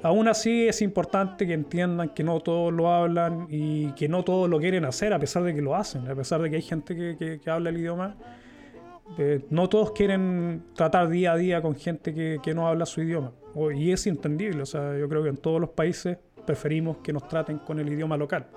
Aún 0.01 0.27
así 0.27 0.67
es 0.67 0.81
importante 0.81 1.45
que 1.45 1.53
entiendan 1.53 2.09
que 2.09 2.23
no 2.23 2.39
todos 2.39 2.73
lo 2.73 2.91
hablan 2.91 3.45
y 3.47 3.91
que 3.91 4.09
no 4.09 4.23
todos 4.23 4.49
lo 4.49 4.59
quieren 4.59 4.85
hacer 4.85 5.13
a 5.13 5.19
pesar 5.19 5.43
de 5.43 5.53
que 5.53 5.61
lo 5.61 5.75
hacen, 5.75 6.09
a 6.09 6.15
pesar 6.15 6.41
de 6.41 6.49
que 6.49 6.55
hay 6.55 6.63
gente 6.63 6.95
que, 6.95 7.39
habla 7.45 7.69
el 7.69 7.77
idioma. 7.77 8.15
Eh, 9.19 9.45
no 9.51 9.69
todos 9.69 9.91
quieren 9.91 10.63
tratar 10.73 11.09
día 11.09 11.33
a 11.33 11.37
día 11.37 11.61
con 11.61 11.75
gente 11.75 12.11
que, 12.11 12.39
que 12.41 12.55
no 12.55 12.67
habla 12.67 12.87
su 12.87 13.03
idioma. 13.03 13.31
y 13.75 13.91
es 13.91 14.07
entendible, 14.07 14.63
o 14.63 14.65
sea, 14.65 14.97
yo 14.97 15.07
creo 15.07 15.21
que 15.21 15.29
en 15.29 15.37
todos 15.37 15.61
los 15.61 15.69
países 15.69 16.17
preferimos 16.47 16.97
que 17.03 17.13
nos 17.13 17.27
traten 17.27 17.59
con 17.59 17.79
el 17.79 17.87
idioma 17.87 18.17
local. 18.17 18.47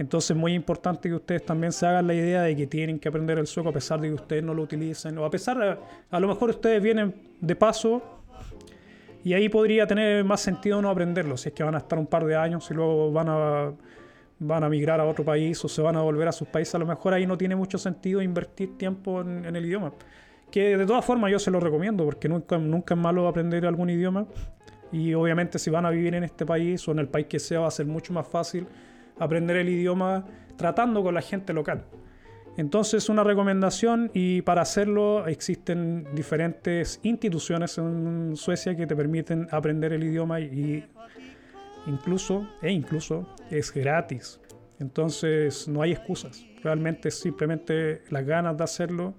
Entonces 0.00 0.30
es 0.30 0.36
muy 0.38 0.54
importante 0.54 1.10
que 1.10 1.14
ustedes 1.14 1.44
también 1.44 1.72
se 1.72 1.84
hagan 1.86 2.06
la 2.06 2.14
idea 2.14 2.40
de 2.40 2.56
que 2.56 2.66
tienen 2.66 2.98
que 2.98 3.10
aprender 3.10 3.38
el 3.38 3.46
sueco 3.46 3.68
a 3.68 3.72
pesar 3.72 4.00
de 4.00 4.08
que 4.08 4.14
ustedes 4.14 4.42
no 4.42 4.54
lo 4.54 4.62
utilicen. 4.62 5.18
A 5.18 5.28
pesar 5.28 5.58
de, 5.58 5.76
a 6.10 6.20
lo 6.20 6.26
mejor 6.26 6.48
ustedes 6.48 6.82
vienen 6.82 7.14
de 7.38 7.54
paso 7.54 8.00
y 9.22 9.34
ahí 9.34 9.50
podría 9.50 9.86
tener 9.86 10.24
más 10.24 10.40
sentido 10.40 10.80
no 10.80 10.88
aprenderlo. 10.88 11.36
Si 11.36 11.50
es 11.50 11.54
que 11.54 11.62
van 11.62 11.74
a 11.74 11.78
estar 11.78 11.98
un 11.98 12.06
par 12.06 12.24
de 12.24 12.34
años 12.34 12.70
y 12.70 12.74
luego 12.74 13.12
van 13.12 13.28
a, 13.28 13.72
van 14.38 14.64
a 14.64 14.70
migrar 14.70 15.00
a 15.00 15.04
otro 15.04 15.22
país 15.22 15.62
o 15.66 15.68
se 15.68 15.82
van 15.82 15.96
a 15.96 16.00
volver 16.00 16.28
a 16.28 16.32
sus 16.32 16.48
países, 16.48 16.74
a 16.74 16.78
lo 16.78 16.86
mejor 16.86 17.12
ahí 17.12 17.26
no 17.26 17.36
tiene 17.36 17.54
mucho 17.54 17.76
sentido 17.76 18.22
invertir 18.22 18.78
tiempo 18.78 19.20
en, 19.20 19.44
en 19.44 19.54
el 19.54 19.66
idioma. 19.66 19.92
Que 20.50 20.78
de 20.78 20.86
todas 20.86 21.04
formas 21.04 21.30
yo 21.30 21.38
se 21.38 21.50
lo 21.50 21.60
recomiendo 21.60 22.06
porque 22.06 22.26
nunca, 22.26 22.56
nunca 22.56 22.94
es 22.94 23.00
malo 23.00 23.28
aprender 23.28 23.66
algún 23.66 23.90
idioma. 23.90 24.26
Y 24.92 25.12
obviamente 25.12 25.58
si 25.58 25.68
van 25.68 25.84
a 25.84 25.90
vivir 25.90 26.14
en 26.14 26.24
este 26.24 26.46
país 26.46 26.88
o 26.88 26.92
en 26.92 27.00
el 27.00 27.08
país 27.08 27.26
que 27.26 27.38
sea 27.38 27.60
va 27.60 27.68
a 27.68 27.70
ser 27.70 27.84
mucho 27.84 28.14
más 28.14 28.26
fácil 28.26 28.66
aprender 29.20 29.56
el 29.56 29.68
idioma 29.68 30.26
tratando 30.56 31.02
con 31.04 31.14
la 31.14 31.22
gente 31.22 31.52
local. 31.52 31.84
Entonces, 32.56 33.08
una 33.08 33.22
recomendación 33.22 34.10
y 34.12 34.42
para 34.42 34.62
hacerlo 34.62 35.26
existen 35.26 36.06
diferentes 36.14 36.98
instituciones 37.04 37.78
en 37.78 38.34
Suecia 38.34 38.76
que 38.76 38.86
te 38.86 38.96
permiten 38.96 39.46
aprender 39.52 39.92
el 39.92 40.02
idioma 40.02 40.40
y 40.40 40.84
incluso, 41.86 42.48
e 42.60 42.72
incluso 42.72 43.34
es 43.50 43.72
gratis. 43.72 44.40
Entonces, 44.80 45.68
no 45.68 45.82
hay 45.82 45.92
excusas. 45.92 46.44
Realmente 46.62 47.10
simplemente 47.10 48.02
las 48.10 48.26
ganas 48.26 48.56
de 48.56 48.64
hacerlo. 48.64 49.14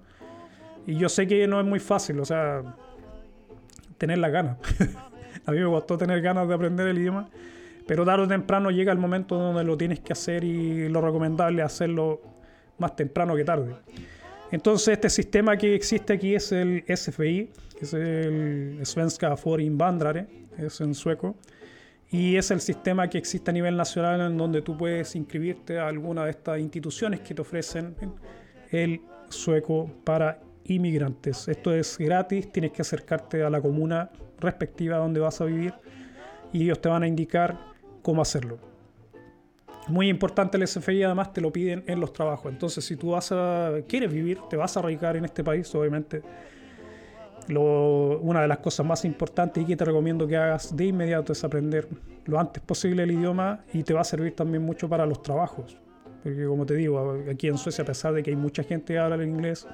Y 0.86 0.96
yo 0.96 1.08
sé 1.08 1.26
que 1.26 1.46
no 1.46 1.58
es 1.60 1.66
muy 1.66 1.80
fácil, 1.80 2.20
o 2.20 2.24
sea, 2.24 2.76
tener 3.98 4.18
las 4.18 4.32
ganas. 4.32 4.58
A 5.46 5.52
mí 5.52 5.58
me 5.58 5.66
gustó 5.66 5.96
tener 5.96 6.20
ganas 6.20 6.46
de 6.46 6.54
aprender 6.54 6.86
el 6.86 6.98
idioma, 6.98 7.28
pero 7.86 8.04
tarde 8.04 8.24
o 8.24 8.28
temprano 8.28 8.70
llega 8.70 8.92
el 8.92 8.98
momento 8.98 9.36
donde 9.36 9.64
lo 9.64 9.76
tienes 9.76 10.00
que 10.00 10.12
hacer 10.12 10.44
y 10.44 10.88
lo 10.88 11.00
recomendable 11.00 11.62
es 11.62 11.66
hacerlo 11.66 12.20
más 12.78 12.96
temprano 12.96 13.34
que 13.36 13.44
tarde. 13.44 13.74
Entonces 14.50 14.88
este 14.88 15.08
sistema 15.08 15.56
que 15.56 15.74
existe 15.74 16.12
aquí 16.12 16.34
es 16.34 16.52
el 16.52 16.84
SFI, 16.86 17.50
es 17.80 17.94
el 17.94 18.80
Svenska 18.84 19.36
for 19.36 19.60
es 19.60 20.80
en 20.80 20.94
sueco, 20.94 21.36
y 22.10 22.36
es 22.36 22.50
el 22.50 22.60
sistema 22.60 23.08
que 23.08 23.16
existe 23.16 23.50
a 23.50 23.54
nivel 23.54 23.74
nacional 23.74 24.20
en 24.20 24.36
donde 24.36 24.60
tú 24.60 24.76
puedes 24.76 25.16
inscribirte 25.16 25.78
a 25.78 25.88
alguna 25.88 26.24
de 26.26 26.32
estas 26.32 26.58
instituciones 26.58 27.20
que 27.20 27.34
te 27.34 27.40
ofrecen 27.40 27.96
el 28.70 29.00
sueco 29.30 29.90
para 30.04 30.40
inmigrantes. 30.64 31.48
Esto 31.48 31.74
es 31.74 31.96
gratis, 31.96 32.52
tienes 32.52 32.72
que 32.72 32.82
acercarte 32.82 33.42
a 33.42 33.48
la 33.48 33.62
comuna 33.62 34.10
respectiva 34.38 34.98
donde 34.98 35.20
vas 35.20 35.40
a 35.40 35.46
vivir 35.46 35.72
y 36.52 36.64
ellos 36.64 36.80
te 36.82 36.90
van 36.90 37.02
a 37.02 37.08
indicar 37.08 37.71
cómo 38.02 38.22
hacerlo. 38.22 38.58
Muy 39.88 40.08
importante 40.08 40.56
el 40.56 40.66
SFI, 40.66 41.02
además 41.02 41.32
te 41.32 41.40
lo 41.40 41.52
piden 41.52 41.82
en 41.86 41.98
los 41.98 42.12
trabajos. 42.12 42.52
Entonces, 42.52 42.84
si 42.84 42.96
tú 42.96 43.10
vas 43.10 43.32
a, 43.32 43.72
quieres 43.88 44.12
vivir, 44.12 44.38
te 44.48 44.56
vas 44.56 44.76
a 44.76 44.82
radicar 44.82 45.16
en 45.16 45.24
este 45.24 45.42
país, 45.42 45.74
obviamente, 45.74 46.22
una 47.48 48.42
de 48.42 48.48
las 48.48 48.58
cosas 48.58 48.86
más 48.86 49.04
importantes 49.04 49.62
y 49.62 49.66
que 49.66 49.76
te 49.76 49.84
recomiendo 49.84 50.28
que 50.28 50.36
hagas 50.36 50.76
de 50.76 50.86
inmediato 50.86 51.32
es 51.32 51.42
aprender 51.42 51.88
lo 52.26 52.38
antes 52.38 52.62
posible 52.62 53.02
el 53.02 53.10
idioma 53.10 53.64
y 53.72 53.82
te 53.82 53.92
va 53.92 54.02
a 54.02 54.04
servir 54.04 54.36
también 54.36 54.62
mucho 54.62 54.88
para 54.88 55.04
los 55.04 55.20
trabajos. 55.22 55.76
Porque 56.22 56.46
como 56.46 56.64
te 56.64 56.74
digo, 56.74 57.18
aquí 57.28 57.48
en 57.48 57.58
Suecia, 57.58 57.82
a 57.82 57.86
pesar 57.86 58.14
de 58.14 58.22
que 58.22 58.30
hay 58.30 58.36
mucha 58.36 58.62
gente 58.62 58.92
que 58.92 58.98
habla 59.00 59.16
el 59.16 59.28
inglés, 59.28 59.66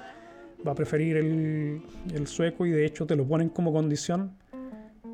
va 0.67 0.73
a 0.73 0.75
preferir 0.75 1.19
el, 1.19 1.83
el 2.14 2.27
sueco 2.27 2.64
y 2.64 2.71
de 2.71 2.87
hecho 2.87 3.07
te 3.07 3.14
lo 3.14 3.27
ponen 3.27 3.51
como 3.51 3.71
condición 3.71 4.33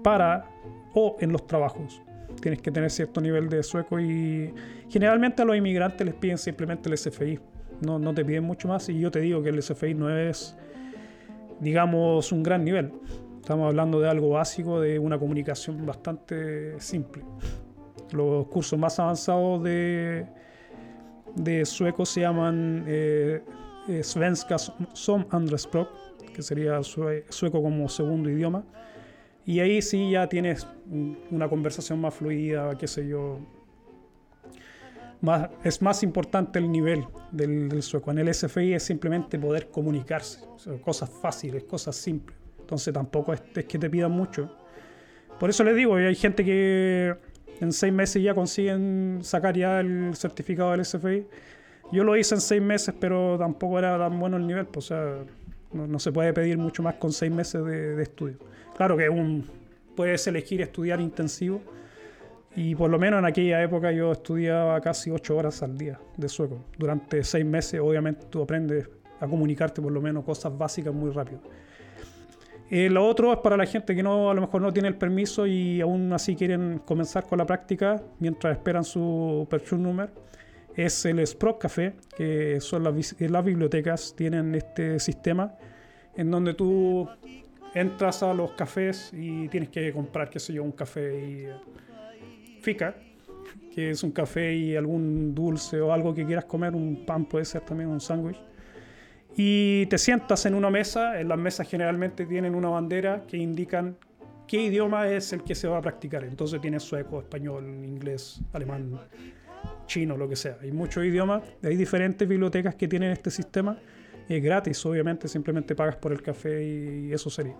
para 0.05 0.49
o 0.95 1.17
en 1.19 1.33
los 1.33 1.45
trabajos 1.49 2.01
tienes 2.41 2.61
que 2.61 2.71
tener 2.71 2.91
cierto 2.91 3.21
nivel 3.21 3.49
de 3.49 3.63
sueco 3.63 4.01
y 4.01 4.53
generalmente 4.89 5.43
a 5.43 5.45
los 5.45 5.57
inmigrantes 5.57 6.07
les 6.07 6.15
piden 6.15 6.39
simplemente 6.39 6.89
el 6.89 6.99
SFI, 6.99 7.39
no, 7.81 8.15
te 8.15 8.25
piden 8.25 8.45
mucho 8.45 8.69
más 8.69 8.89
y 8.89 8.99
yo 8.99 9.11
te 9.11 9.21
digo 9.21 9.43
que 9.43 9.51
el 9.51 9.63
SFI 9.63 9.95
no 9.95 10.11
es, 10.17 10.57
digamos, 11.61 12.33
un 12.33 12.43
gran 12.43 12.65
nivel. 12.65 12.93
Estamos 13.41 13.69
hablando 13.69 14.01
de 14.01 14.09
algo 14.09 14.31
básico, 14.31 14.81
de 14.81 14.99
una 14.99 15.19
comunicación 15.19 15.85
bastante 15.85 16.81
simple. 16.81 17.23
Los 18.13 18.47
cursos 18.47 18.79
más 18.79 18.99
avanzados 18.99 19.63
de, 19.63 20.27
de 21.35 21.65
sueco 21.67 22.07
se 22.07 22.21
llaman 22.23 22.85
eh, 22.87 23.43
eh 23.89 24.03
Svenska 24.03 24.57
som 24.59 25.27
andraspråk, 25.31 25.89
que 26.33 26.43
sería 26.43 26.81
sueco 26.83 27.63
como 27.63 27.89
segundo 27.89 28.31
idioma 28.31 28.65
y 29.47 29.61
ahí 29.61 29.83
sí 29.83 30.11
ya 30.11 30.29
tienes 30.29 30.67
una 31.31 31.49
conversación 31.49 32.01
más 32.01 32.15
fluida, 32.15 32.77
qué 32.79 32.87
sé 32.87 33.07
yo. 33.07 33.39
Más, 35.21 35.51
es 35.63 35.81
más 35.81 36.03
importante 36.03 36.59
el 36.59 36.71
nivel 36.71 37.05
del, 37.31 37.83
sueco. 37.83 38.11
En 38.11 38.19
el 38.19 38.33
SFI 38.33 38.75
es 38.75 38.83
simplemente 38.83 39.39
poder 39.39 39.69
comunicarse, 39.71 40.41
cosas 40.83 41.11
fáciles, 41.11 41.65
cosas 41.65 41.97
simples. 41.97 42.39
Entonces 42.59 42.93
tampoco 42.93 43.33
es, 43.33 43.43
es, 43.55 43.65
que 43.65 43.79
te 43.79 43.89
pidan 43.91 44.13
mucho. 44.13 44.51
Por 45.39 45.51
eso 45.51 45.65
les 45.65 45.77
digo, 45.77 45.97
hay 45.97 46.15
gente 46.15 46.45
que 46.45 47.15
en 47.61 47.73
seis 47.73 47.93
meses 47.93 48.23
ya 48.23 48.35
consiguen 48.35 49.21
sacar 49.23 49.57
ya 49.57 49.81
el 49.81 50.15
certificado 50.15 50.73
del 50.73 50.85
SFI. 50.85 51.27
Yo 51.93 52.05
lo 52.05 52.17
hice 52.17 52.35
en 52.35 52.41
seis 52.41 52.63
meses, 52.63 52.95
pero 52.99 53.37
tampoco 53.39 53.79
era 53.79 53.99
tan 53.99 54.19
bueno 54.19 54.37
el 54.37 54.47
nivel. 54.47 54.67
Pues, 54.67 54.87
o 54.87 54.89
sea, 54.89 55.25
no, 55.75 55.99
se 55.99 56.13
puede 56.13 56.33
pedir 56.33 56.57
mucho 56.57 56.83
más 56.83 56.95
con 56.95 57.13
seis 57.13 57.33
meses 57.33 57.65
de, 57.65 58.03
estudio. 58.03 58.39
Claro 58.77 58.97
que 58.97 59.09
un, 59.09 59.45
puedes 59.95 60.27
elegir 60.27 60.63
estudiar 60.63 61.01
intensivo 61.01 61.61
y 62.57 62.75
por 62.75 62.91
lo 62.91 62.99
menos 62.99 63.19
en 63.19 63.25
aquella 63.25 63.63
época 63.63 63.91
yo 63.93 64.13
estudiaba 64.13 64.81
casi 64.81 65.11
ocho 65.11 65.37
horas 65.37 65.63
al 65.63 65.77
día 65.77 65.99
de 66.17 66.29
sueco. 66.29 66.65
Durante 66.79 67.23
seis 67.25 67.45
meses 67.45 67.81
obviamente 67.81 68.27
tú 68.31 68.43
aprendes 68.43 68.89
a 69.21 69.27
comunicarte 69.27 69.83
por 69.83 69.93
lo 69.93 70.01
menos 70.01 70.25
cosas 70.25 70.57
básicas 70.57 70.95
muy 70.95 71.11
rápido. 71.11 71.41
Eh, 72.71 72.89
lo 72.89 73.07
otro 73.07 73.33
es 73.33 73.39
para 73.41 73.57
la 73.57 73.67
gente 73.67 73.95
que 73.95 74.03
no, 74.03 74.31
a 74.31 74.35
lo 74.35 74.41
mejor 74.41 74.63
no 74.63 74.73
tiene 74.73 74.89
el 74.89 74.97
permiso 74.97 75.47
y 75.47 75.81
aún 75.81 76.13
así 76.13 76.35
quieren 76.35 76.81
comenzar 76.85 77.27
con 77.27 77.39
la 77.39 77.45
práctica 77.45 78.03
mientras 78.21 78.57
esperan 78.57 78.85
su 78.85 79.47
number 79.73 80.11
Es 80.77 81.05
el 81.05 81.25
Sprock 81.27 81.63
Café, 81.63 81.95
que 82.17 82.61
son 82.61 82.83
las, 82.83 83.21
las 83.21 83.45
bibliotecas, 83.45 84.15
tienen 84.17 84.55
este 84.55 84.99
sistema 84.99 85.55
en 86.17 86.31
donde 86.31 86.55
tú 86.55 87.09
entras 87.75 88.23
a 88.23 88.33
los 88.33 88.53
cafés 88.53 89.11
y 89.13 89.49
tienes 89.49 89.69
que 89.71 89.93
comprar, 89.93 90.31
qué 90.31 90.39
sé 90.39 90.53
yo, 90.53 90.63
un 90.63 90.73
café 90.73 91.19
y 91.19 92.61
fica, 92.61 92.95
que 93.73 93.91
es 93.91 94.03
un 94.03 94.13
café 94.13 94.55
y 94.55 94.77
algún 94.77 95.35
dulce 95.35 95.81
o 95.81 95.93
algo 95.93 96.15
que 96.15 96.25
quieras 96.25 96.45
comer, 96.45 96.75
un 96.75 97.05
pan 97.05 97.27
puede 97.27 97.45
ser 97.45 97.63
también 97.63 97.91
un 97.91 98.01
sándwich. 98.01 98.41
Y 99.37 99.87
te 99.87 99.99
sientas 99.99 100.47
en 100.47 100.55
una 100.55 100.71
mesa, 100.71 101.21
en 101.21 101.29
las 101.29 101.39
mesas 101.39 101.69
generalmente 101.69 102.25
tienen 102.25 102.55
una 102.55 102.69
bandera 102.69 103.25
que 103.27 103.37
indican 103.37 103.97
qué 104.47 104.63
idioma 104.63 105.09
es 105.09 105.33
el 105.33 105.43
que 105.43 105.57
se 105.57 105.67
va 105.67 105.79
a 105.79 105.83
practicar. 105.83 106.23
Entonces 106.23 106.61
tienes 106.61 106.85
sueco, 106.85 107.19
español, 107.19 107.65
inglés, 107.85 108.41
alemán, 108.53 109.01
chino, 109.87 110.17
lo 110.17 110.29
que 110.29 110.37
sea. 110.37 110.59
Hay 110.63 110.73
muchos 110.73 111.05
idiomas, 111.05 111.43
hay 111.63 111.77
diferentes 111.77 112.27
bibliotecas 112.27 112.75
que 112.75 112.89
tienen 112.89 113.11
este 113.11 113.31
sistema 113.31 113.79
es 114.29 114.43
gratis, 114.43 114.85
obviamente, 114.87 115.29
simplemente 115.29 115.75
pagas 115.75 115.97
por 115.97 116.13
el 116.13 116.23
café 116.23 116.65
y 116.65 117.13
eso 117.13 117.29
sería. 117.29 117.57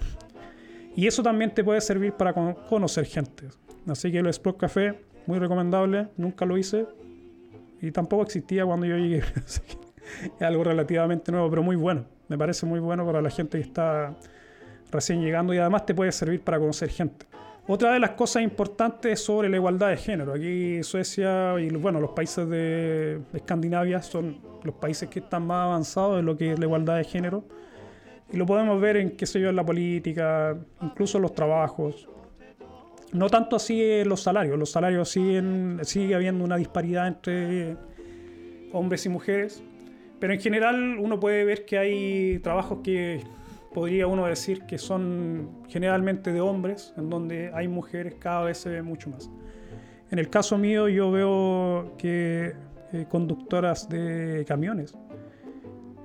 Y 0.97 1.07
eso 1.07 1.23
también 1.23 1.53
te 1.53 1.63
puede 1.65 1.81
servir 1.81 2.13
para 2.13 2.33
conocer 2.33 3.05
gente. 3.05 3.49
Así 3.87 4.11
que 4.11 4.19
el 4.19 4.27
Explore 4.27 4.57
Café, 4.57 5.01
muy 5.27 5.39
recomendable, 5.39 6.09
nunca 6.17 6.47
lo 6.47 6.57
hice 6.57 6.87
y 7.81 7.91
tampoco 7.91 8.23
existía 8.23 8.65
cuando 8.65 8.87
yo 8.87 8.97
llegué. 8.97 9.19
es 9.45 10.43
algo 10.43 10.65
relativamente 10.65 11.33
nuevo, 11.33 11.51
pero 11.51 11.63
muy 11.63 11.77
bueno. 11.77 12.07
Me 12.29 12.39
parece 12.39 12.65
muy 12.65 12.81
bueno 12.81 13.05
para 13.05 13.21
la 13.21 13.29
gente 13.29 13.59
que 13.59 13.65
está 13.65 14.17
recién 14.91 15.21
llegando 15.21 15.53
y 15.53 15.59
además 15.59 15.85
te 15.85 15.95
puede 15.95 16.13
servir 16.13 16.41
para 16.41 16.59
conocer 16.59 16.89
gente. 16.89 17.27
Otra 17.67 17.95
de 17.95 18.01
las 18.01 18.11
cosas 18.11 18.43
importantes 18.43 19.13
es 19.13 19.25
sobre 19.25 19.49
la 19.49 19.57
igualdad 19.57 19.89
de 19.89 19.97
género. 19.97 20.35
Aquí 20.35 20.83
Suecia 20.83 21.59
y 21.59 21.71
bueno, 21.71 21.99
los 21.99 22.11
países 22.11 22.47
de 22.49 23.23
Escandinavia 23.33 24.03
son 24.03 24.39
los 24.63 24.75
países 24.75 25.09
que 25.09 25.21
están 25.21 25.47
más 25.47 25.65
avanzados 25.65 26.21
en 26.21 26.27
lo 26.27 26.37
que 26.37 26.53
es 26.53 26.59
la 26.59 26.67
igualdad 26.67 26.99
de 26.99 27.05
género. 27.05 27.45
Y 28.31 28.37
lo 28.37 28.45
podemos 28.45 28.79
ver 28.81 28.99
en, 28.99 29.17
qué 29.17 29.25
sé 29.25 29.41
yo, 29.41 29.49
en 29.49 29.57
la 29.57 29.65
política, 29.65 30.59
incluso 30.83 31.17
en 31.17 31.23
los 31.23 31.35
trabajos. 31.35 32.07
No 33.13 33.31
tanto 33.31 33.57
así 33.57 33.83
en 33.83 34.11
los 34.11 34.23
salarios. 34.23 34.59
Los 34.59 34.71
salarios 34.71 35.09
siguen, 35.09 35.81
sigue 35.85 36.15
habiendo 36.15 36.45
una 36.45 36.57
disparidad 36.57 37.07
entre 37.07 37.77
hombres 38.73 39.07
y 39.07 39.09
mujeres. 39.09 39.63
Pero 40.21 40.35
en 40.35 40.41
general 40.41 40.99
uno 40.99 41.19
puede 41.19 41.45
ver 41.45 41.65
que 41.65 41.79
hay 41.79 42.39
trabajos 42.41 42.81
que 42.83 43.23
podría 43.75 44.07
uno 44.07 44.27
decir 44.27 44.63
que 44.63 44.79
son 44.79 45.63
generalmente 45.69 46.33
de 46.33 46.41
hombres, 46.41 46.95
en 46.97 47.11
donde 47.11 47.51
hay 47.53 47.69
mujeres 47.69 48.15
cada 48.19 48.45
vez 48.45 48.59
se 48.59 48.71
ve 48.71 48.83
mucho 48.83 49.11
más. 49.11 49.31
En 50.11 50.19
el 50.19 50.31
caso 50.31 50.57
mío 50.57 50.89
yo 50.89 51.11
veo 51.11 51.95
que 51.99 52.55
eh, 52.93 53.07
conductoras 53.11 53.89
de 53.89 54.45
camiones, 54.47 54.95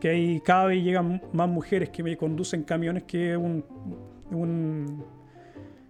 que 0.01 0.09
hay, 0.09 0.41
cada 0.41 0.65
vez 0.65 0.83
llegan 0.83 1.21
más 1.31 1.47
mujeres 1.47 1.89
que 1.89 2.03
me 2.03 2.17
conducen 2.17 2.63
camiones 2.63 3.03
que 3.03 3.37
un, 3.37 3.63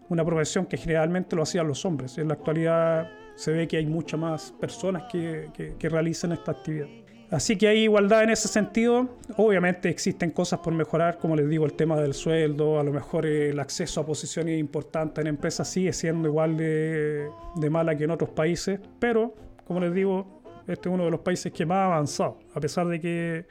una 0.10 0.26
profesión 0.26 0.66
que 0.66 0.78
generalmente 0.78 1.36
lo 1.36 1.44
hacían 1.44 1.68
los 1.68 1.86
hombres. 1.86 2.18
En 2.18 2.28
la 2.28 2.34
actualidad 2.34 3.10
se 3.36 3.54
ve 3.54 3.68
que 3.68 3.78
hay 3.78 3.86
muchas 3.86 4.20
más 4.20 4.52
personas 4.52 5.04
que, 5.10 5.76
realizan 5.80 6.34
esta 6.34 6.52
actividad. 6.52 6.88
Así 7.32 7.58
que 7.58 7.68
hay 7.68 7.84
igualdad 7.84 8.24
en 8.24 8.32
ese 8.32 8.48
sentido. 8.48 9.08
Obviamente 9.38 9.88
existen 9.90 10.32
cosas 10.32 10.60
por 10.60 10.74
mejorar, 10.74 11.20
como 11.20 11.36
les 11.36 11.48
digo, 11.48 11.66
el 11.66 11.74
tema 11.74 11.96
del 11.96 12.16
sueldo, 12.16 12.80
a 12.80 12.84
lo 12.84 12.92
mejor 12.92 13.28
el 13.28 13.60
acceso 13.60 14.02
a 14.02 14.06
posiciones 14.06 14.60
importantes 14.60 15.22
en 15.22 15.28
empresas 15.28 15.70
sigue 15.70 15.94
siendo 15.94 16.28
igual 16.28 16.58
de, 16.58 17.30
mala 17.70 17.96
que 17.96 18.06
en 18.06 18.12
otros 18.12 18.32
países, 18.32 18.80
pero 19.00 19.36
como 19.64 19.80
les 19.80 19.94
digo, 19.94 20.42
este 20.68 20.90
es 20.90 20.94
uno 20.94 21.06
de 21.06 21.12
los 21.12 21.20
países 21.20 21.52
que 21.52 21.68
más 21.68 21.78
ha 21.78 21.86
avanzado, 21.86 22.40
a 22.56 22.60
pesar 22.60 22.88
de 22.88 23.00
que 23.00 23.46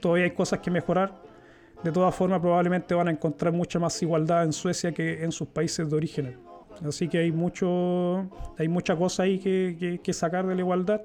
todavía 0.00 0.24
hay 0.24 0.30
cosas 0.30 0.60
que 0.60 0.70
mejorar. 0.70 1.12
De 1.82 1.90
todas 1.90 2.14
formas, 2.14 2.40
probablemente 2.40 2.94
van 2.94 3.08
a 3.08 3.10
encontrar 3.10 3.52
mucha 3.52 3.80
más 3.80 4.00
igualdad 4.00 4.44
en 4.44 4.52
Suecia 4.52 4.92
que 4.92 5.24
en 5.24 5.32
sus 5.32 5.48
países 5.48 5.88
de 5.88 5.96
origen. 5.96 6.36
Así 6.86 7.08
que 7.08 7.18
hay 7.18 7.32
mucho, 7.32 8.28
hay 8.56 8.68
mucha 8.68 8.94
cosa 8.94 9.24
ahí 9.24 9.40
que, 9.40 10.00
que 10.02 10.12
sacar 10.12 10.46
de 10.46 10.54
la 10.54 10.60
igualdad 10.60 11.00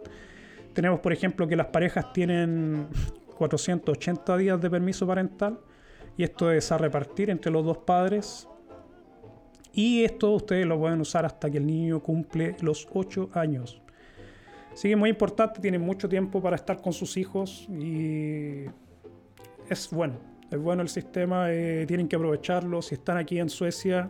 tenemos, 0.74 1.00
por 1.00 1.14
ejemplo, 1.14 1.48
que 1.48 1.56
las 1.56 1.68
parejas 1.68 2.12
tienen 2.14 2.88
480 3.38 4.38
días 4.38 4.62
de 4.62 4.70
permiso 4.70 5.08
parental 5.08 5.60
y 6.18 6.24
esto 6.24 6.52
es 6.52 6.72
a 6.72 6.78
repartir 6.78 7.30
entre 7.30 7.52
los 7.52 7.66
dos 7.66 7.80
padres. 7.80 8.48
Y 9.74 10.04
esto 10.04 10.32
ustedes 10.32 10.68
lo 10.68 10.80
pueden 10.80 11.02
usar 11.02 11.26
hasta 11.26 11.50
que 11.50 11.58
el 11.58 11.66
niño 11.66 12.00
cumple 12.02 12.56
los 12.62 12.88
8 12.94 13.32
años. 13.34 13.82
Así 14.72 14.88
que 14.88 14.94
es 14.94 15.00
muy 15.00 15.10
importante, 15.10 15.60
tienen 15.60 15.82
mucho 15.82 16.10
tiempo 16.10 16.42
para 16.42 16.56
estar 16.56 16.82
con 16.82 16.94
sus 16.94 17.18
hijos 17.18 17.68
y 17.70 18.66
es 19.70 19.90
bueno, 19.92 20.16
es 20.50 20.60
bueno 20.60 20.82
el 20.82 20.90
sistema, 20.90 21.52
eh, 21.52 21.86
tienen 21.88 22.08
que 22.08 22.16
aprovecharlo. 22.16 22.82
Si 22.82 22.96
están 22.96 23.18
aquí 23.18 23.40
en 23.40 23.50
Suecia, 23.50 24.10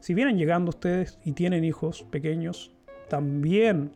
si 0.00 0.14
vienen 0.14 0.38
llegando 0.38 0.70
ustedes 0.70 1.18
y 1.24 1.32
tienen 1.32 1.64
hijos 1.64 2.04
pequeños, 2.04 2.72
también 3.08 3.92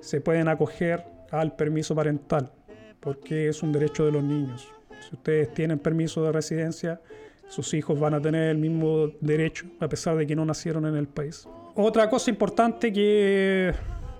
se 0.00 0.20
pueden 0.20 0.48
acoger 0.48 1.04
al 1.30 1.54
permiso 1.54 1.94
parental, 1.94 2.52
porque 3.00 3.48
es 3.48 3.62
un 3.62 3.72
derecho 3.72 4.04
de 4.04 4.12
los 4.12 4.22
niños. 4.22 4.68
Si 5.00 5.14
ustedes 5.14 5.52
tienen 5.54 5.78
permiso 5.78 6.22
de 6.24 6.32
residencia, 6.32 7.00
sus 7.48 7.74
hijos 7.74 7.98
van 7.98 8.14
a 8.14 8.20
tener 8.20 8.50
el 8.50 8.58
mismo 8.58 9.08
derecho, 9.20 9.66
a 9.80 9.88
pesar 9.88 10.16
de 10.16 10.26
que 10.26 10.36
no 10.36 10.44
nacieron 10.44 10.86
en 10.86 10.96
el 10.96 11.08
país. 11.08 11.48
Otra 11.74 12.08
cosa 12.08 12.30
importante 12.30 12.92
que 12.92 13.72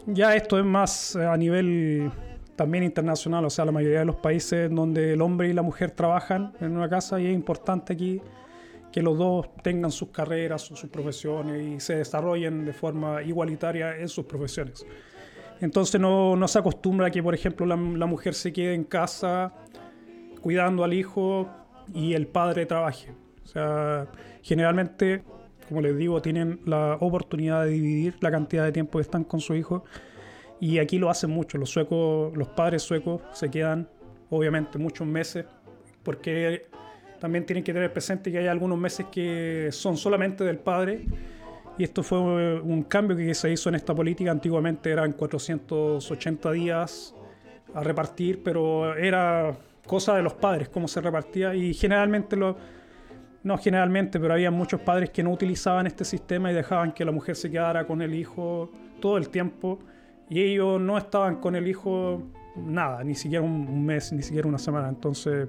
ya 0.07 0.35
esto 0.35 0.59
es 0.59 0.65
más 0.65 1.17
a 1.17 1.37
nivel 1.37 2.11
también 2.57 2.85
internacional, 2.85 3.45
o 3.45 3.51
sea, 3.51 3.65
la 3.65 3.73
mayoría 3.73 4.01
de 4.01 4.05
los 4.05 4.17
países 4.17 4.71
donde 4.71 5.15
el 5.15 5.23
hombre 5.23 5.49
y 5.49 5.53
la 5.53 5.63
mujer 5.63 5.93
trabajan 5.93 6.53
en 6.61 6.77
una 6.77 6.89
casa 6.89 7.21
y 7.21 7.27
es 7.27 7.35
importante 7.35 7.93
aquí 7.93 8.21
que 8.93 9.03
los 9.03 9.17
dos 9.17 9.49
tengan 9.63 9.91
sus 9.91 10.09
carreras, 10.09 10.63
sus 10.63 10.85
profesiones 10.87 11.63
y 11.63 11.81
se 11.81 11.97
desarrollen 11.97 12.65
de 12.65 12.73
forma 12.73 13.23
igualitaria 13.23 13.97
en 13.97 14.09
sus 14.09 14.27
profesiones. 14.27 14.85
Entonces 15.61 16.01
no, 16.01 16.37
se 16.49 16.59
acostumbra 16.59 17.09
a 17.09 17.11
que, 17.11 17.23
por 17.23 17.35
ejemplo, 17.35 17.67
la, 17.67 17.77
la, 17.77 18.07
mujer 18.07 18.35
se 18.35 18.53
quede 18.53 18.75
en 18.75 18.85
casa 18.85 19.53
cuidando 20.41 20.85
al 20.85 20.95
hijo 20.95 21.49
y 21.93 22.15
el 22.15 22.27
padre 22.27 22.67
trabaje. 22.67 23.13
O 23.45 23.47
sea, 23.47 24.09
generalmente, 24.43 25.23
como 25.69 25.83
les 25.83 25.97
digo, 25.97 26.23
tienen 26.23 26.61
la 26.65 26.97
oportunidad 27.01 27.65
de 27.65 27.71
dividir 27.71 28.17
la 28.21 28.31
cantidad 28.31 28.65
de 28.65 28.73
tiempo 28.73 28.99
que 28.99 29.03
están 29.03 29.25
con 29.25 29.41
su 29.41 29.55
hijo 29.55 29.85
y 30.61 30.79
aquí 30.79 30.99
lo 30.99 31.11
hacen 31.11 31.31
mucho. 31.31 31.59
Los 31.59 31.71
suecos, 31.71 32.37
los 32.37 32.49
padres 32.49 32.83
suecos 32.83 33.23
se 33.33 33.51
quedan, 33.51 33.89
obviamente, 34.31 34.79
muchos 34.79 35.07
meses 35.07 35.47
porque 36.03 36.67
también 37.19 37.45
tienen 37.45 37.63
que 37.63 37.73
tener 37.73 37.93
presente 37.93 38.33
que 38.33 38.39
hay 38.39 38.47
algunos 38.47 38.79
meses 38.79 39.07
que 39.13 39.69
son 39.73 39.97
solamente 39.97 40.43
del 40.45 40.59
padre 40.59 41.05
y 41.79 41.85
esto 41.85 42.03
fue 42.03 42.19
un 42.61 42.83
cambio 42.83 43.17
que 43.17 43.35
se 43.35 43.51
hizo 43.51 43.69
en 43.69 43.75
esta 43.75 43.95
política. 43.95 44.31
Antiguamente 44.31 44.91
eran 44.91 45.13
480 45.13 46.53
días 46.53 47.15
a 47.75 47.83
repartir, 47.83 48.43
pero 48.43 48.95
era 48.97 49.57
cosa 49.87 50.15
de 50.15 50.23
los 50.23 50.35
padres 50.35 50.69
cómo 50.69 50.87
se 50.87 51.01
repartía 51.01 51.55
y 51.55 51.75
generalmente 51.75 52.37
lo, 52.37 52.57
no 53.43 53.59
generalmente, 53.59 54.21
pero 54.21 54.35
había 54.35 54.51
muchos 54.51 54.81
padres 54.81 55.11
que 55.11 55.23
no 55.23 55.33
utilizaban 55.33 55.87
este 55.87 56.05
sistema 56.05 56.51
y 56.51 56.55
dejaban 56.55 56.93
que 56.93 57.05
la 57.05 57.13
mujer 57.13 57.37
se 57.37 57.51
quedara 57.51 57.87
con 57.87 58.03
el 58.03 58.15
hijo 58.15 58.71
todo 59.01 59.17
el 59.17 59.31
tiempo 59.31 59.79
y 60.29 60.41
ellos 60.43 60.81
no 60.81 60.99
estaban 60.99 61.37
con 61.37 61.57
el 61.57 61.67
hijo 61.67 62.23
nada, 62.57 63.03
ni 63.03 63.15
siquiera 63.15 63.45
un 63.45 63.85
mes, 63.85 64.13
ni 64.13 64.23
siquiera 64.23 64.47
una 64.47 64.59
semana. 64.59 64.89
Entonces 64.89 65.49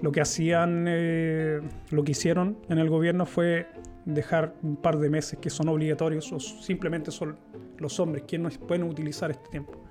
lo 0.00 0.12
que 0.12 0.20
hacían, 0.20 0.86
eh, 0.88 1.60
lo 1.90 2.04
que 2.04 2.12
hicieron 2.12 2.58
en 2.68 2.78
el 2.78 2.88
gobierno 2.88 3.26
fue 3.26 3.66
dejar 4.04 4.54
un 4.62 4.76
par 4.76 4.98
de 4.98 5.10
meses 5.10 5.38
que 5.38 5.50
son 5.50 5.68
obligatorios 5.68 6.32
o 6.32 6.40
simplemente 6.40 7.10
son 7.10 7.38
los 7.78 7.98
hombres 8.00 8.24
quienes 8.26 8.58
pueden 8.58 8.84
utilizar 8.84 9.30
este 9.30 9.48
tiempo. 9.50 9.84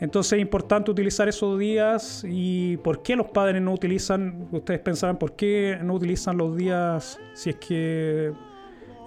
Entonces 0.00 0.34
es 0.34 0.40
importante 0.40 0.90
utilizar 0.90 1.28
esos 1.28 1.58
días 1.58 2.24
y 2.26 2.76
por 2.78 3.02
qué 3.02 3.16
los 3.16 3.28
padres 3.28 3.60
no 3.60 3.72
utilizan, 3.72 4.48
ustedes 4.52 4.80
pensarán, 4.80 5.18
¿por 5.18 5.34
qué 5.34 5.78
no 5.82 5.94
utilizan 5.94 6.36
los 6.36 6.56
días 6.56 7.18
si 7.34 7.50
es 7.50 7.56
que 7.56 8.32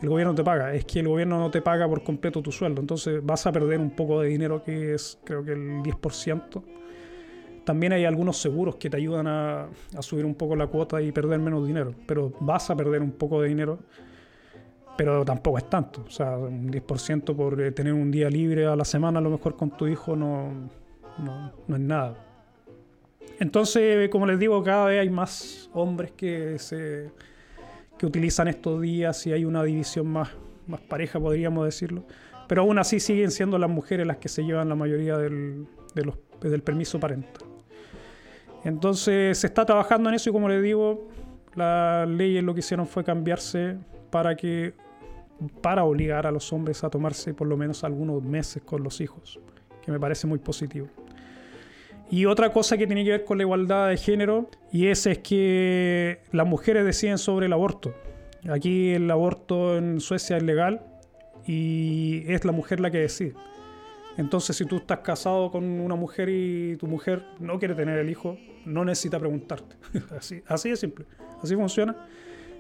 el 0.01 0.09
gobierno 0.09 0.35
te 0.35 0.43
paga? 0.43 0.73
Es 0.73 0.83
que 0.83 0.99
el 0.99 1.07
gobierno 1.07 1.39
no 1.39 1.49
te 1.49 1.61
paga 1.61 1.87
por 1.87 2.03
completo 2.03 2.41
tu 2.41 2.51
sueldo, 2.51 2.81
entonces 2.81 3.25
vas 3.25 3.47
a 3.47 3.53
perder 3.53 3.79
un 3.79 3.91
poco 3.91 4.21
de 4.21 4.27
dinero 4.27 4.63
que 4.63 4.93
es 4.93 5.17
creo 5.23 5.43
que 5.43 5.53
el 5.53 5.81
10%. 5.81 6.61
También 7.63 7.93
hay 7.93 8.05
algunos 8.05 8.37
seguros 8.37 8.75
que 8.75 8.89
te 8.89 8.97
ayudan 8.97 9.27
a, 9.27 9.69
subir 9.99 10.25
un 10.25 10.35
poco 10.35 10.55
la 10.55 10.67
cuota 10.67 11.01
y 11.01 11.11
perder 11.11 11.39
menos 11.39 11.65
dinero, 11.65 11.93
pero 12.07 12.33
vas 12.39 12.69
a 12.69 12.75
perder 12.75 13.01
un 13.01 13.11
poco 13.11 13.41
de 13.41 13.49
dinero 13.49 13.79
pero 14.97 15.25
tampoco 15.25 15.57
es 15.57 15.69
tanto. 15.69 16.03
O 16.05 16.11
sea, 16.11 16.37
un 16.37 16.71
10% 16.71 17.35
por 17.35 17.59
eh, 17.59 17.71
tener 17.71 17.93
un 17.93 18.11
día 18.11 18.29
libre 18.29 18.67
a 18.67 18.75
la 18.75 18.85
semana 18.85 19.17
a 19.17 19.21
lo 19.21 19.31
mejor 19.31 19.55
con 19.55 19.71
tu 19.71 19.87
hijo 19.87 20.15
no, 20.15 20.69
no, 21.17 21.51
no, 21.67 21.75
es 21.75 21.81
nada. 21.81 22.15
Entonces, 23.39 24.09
como 24.09 24.27
les 24.27 24.37
digo, 24.37 24.61
cada 24.63 24.85
vez 24.85 25.01
hay 25.01 25.09
más 25.09 25.71
hombres 25.73 26.11
que, 26.11 26.59
se, 26.59 27.09
que 27.97 28.05
utilizan 28.05 28.47
estos 28.47 28.79
días 28.79 29.25
y 29.25 29.33
hay 29.33 29.43
una 29.43 29.63
división 29.63 30.05
más, 30.07 30.29
más 30.67 30.81
pareja, 30.81 31.19
podríamos 31.19 31.65
decirlo. 31.65 32.05
Pero 32.47 32.61
aún 32.61 32.77
así 32.77 32.99
siguen 32.99 33.31
siendo 33.31 33.57
las 33.57 33.69
mujeres 33.69 34.05
las 34.05 34.17
que 34.17 34.29
se 34.29 34.43
llevan 34.43 34.69
la 34.69 34.75
mayoría 34.75 35.17
del, 35.17 35.65
del 36.41 36.61
permiso 36.61 36.99
parental. 36.99 37.50
Entonces 38.63 39.37
se 39.37 39.47
está 39.47 39.65
trabajando 39.65 40.09
en 40.09 40.15
eso 40.15 40.29
y 40.29 40.33
como 40.33 40.49
les 40.49 40.61
digo, 40.61 41.07
las 41.55 42.07
leyes 42.07 42.43
lo 42.43 42.53
que 42.53 42.59
hicieron 42.59 42.87
fue 42.87 43.03
cambiarse 43.03 43.77
para 44.09 44.35
que 44.35 44.73
para 45.61 45.83
obligar 45.83 46.27
a 46.27 46.31
los 46.31 46.53
hombres 46.53 46.83
a 46.83 46.89
tomarse 46.89 47.33
por 47.33 47.47
lo 47.47 47.57
menos 47.57 47.83
algunos 47.83 48.21
meses 48.23 48.61
con 48.63 48.83
los 48.83 49.01
hijos, 49.01 49.39
que 49.83 49.91
me 49.91 49.99
parece 49.99 50.27
muy 50.27 50.37
positivo. 50.37 50.87
Y 52.11 52.25
otra 52.25 52.51
cosa 52.51 52.77
que 52.77 52.85
tiene 52.85 53.03
que 53.03 53.11
ver 53.11 53.25
con 53.25 53.37
la 53.37 53.43
igualdad 53.43 53.89
de 53.89 53.97
género, 53.97 54.49
y 54.71 54.87
ese 54.87 55.13
es 55.13 55.17
que 55.19 56.19
las 56.31 56.45
mujeres 56.45 56.85
deciden 56.85 57.17
sobre 57.17 57.45
el 57.45 57.53
aborto. 57.53 57.93
Aquí 58.49 58.91
el 58.91 59.09
aborto 59.09 59.77
en 59.77 59.99
Suecia 59.99 60.37
es 60.37 60.43
legal 60.43 60.81
y 61.47 62.23
es 62.27 62.43
la 62.43 62.51
mujer 62.51 62.79
la 62.79 62.91
que 62.91 62.99
decide. 62.99 63.33
Entonces, 64.17 64.57
si 64.57 64.65
tú 64.65 64.77
estás 64.77 64.99
casado 64.99 65.51
con 65.51 65.63
una 65.63 65.95
mujer 65.95 66.27
y 66.29 66.75
tu 66.75 66.85
mujer 66.85 67.23
no 67.39 67.59
quiere 67.59 67.75
tener 67.75 67.97
el 67.97 68.09
hijo, 68.09 68.37
no 68.65 68.85
necesita 68.85 69.19
preguntarte. 69.19 69.75
así, 70.17 70.41
así 70.47 70.69
de 70.69 70.77
simple. 70.77 71.05
Así 71.41 71.55
funciona. 71.55 71.95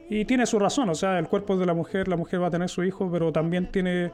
Y 0.09 0.25
tiene 0.25 0.45
su 0.45 0.59
razón, 0.59 0.89
o 0.89 0.95
sea, 0.95 1.17
el 1.19 1.27
cuerpo 1.29 1.55
de 1.55 1.65
la 1.65 1.73
mujer, 1.73 2.09
la 2.09 2.17
mujer 2.17 2.41
va 2.41 2.47
a 2.47 2.51
tener 2.51 2.67
su 2.67 2.83
hijo, 2.83 3.09
pero 3.09 3.31
también 3.31 3.71
tiene, 3.71 4.11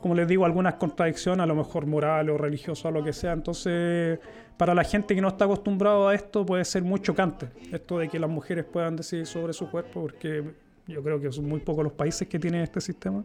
como 0.00 0.14
les 0.14 0.28
digo, 0.28 0.44
algunas 0.44 0.74
contradicciones, 0.74 1.42
a 1.42 1.46
lo 1.46 1.54
mejor 1.54 1.86
moral 1.86 2.28
o 2.28 2.36
religiosa 2.36 2.88
o 2.88 2.90
lo 2.90 3.02
que 3.02 3.14
sea. 3.14 3.32
Entonces, 3.32 4.18
para 4.58 4.74
la 4.74 4.84
gente 4.84 5.14
que 5.14 5.20
no 5.22 5.28
está 5.28 5.46
acostumbrado 5.46 6.08
a 6.08 6.14
esto, 6.14 6.44
puede 6.44 6.62
ser 6.66 6.82
muy 6.82 7.00
chocante 7.00 7.48
esto 7.72 7.98
de 7.98 8.10
que 8.10 8.18
las 8.18 8.28
mujeres 8.28 8.66
puedan 8.66 8.96
decidir 8.96 9.24
sobre 9.24 9.54
su 9.54 9.70
cuerpo, 9.70 10.02
porque 10.02 10.44
yo 10.86 11.02
creo 11.02 11.18
que 11.18 11.32
son 11.32 11.48
muy 11.48 11.60
pocos 11.60 11.84
los 11.84 11.94
países 11.94 12.28
que 12.28 12.38
tienen 12.38 12.60
este 12.60 12.82
sistema. 12.82 13.24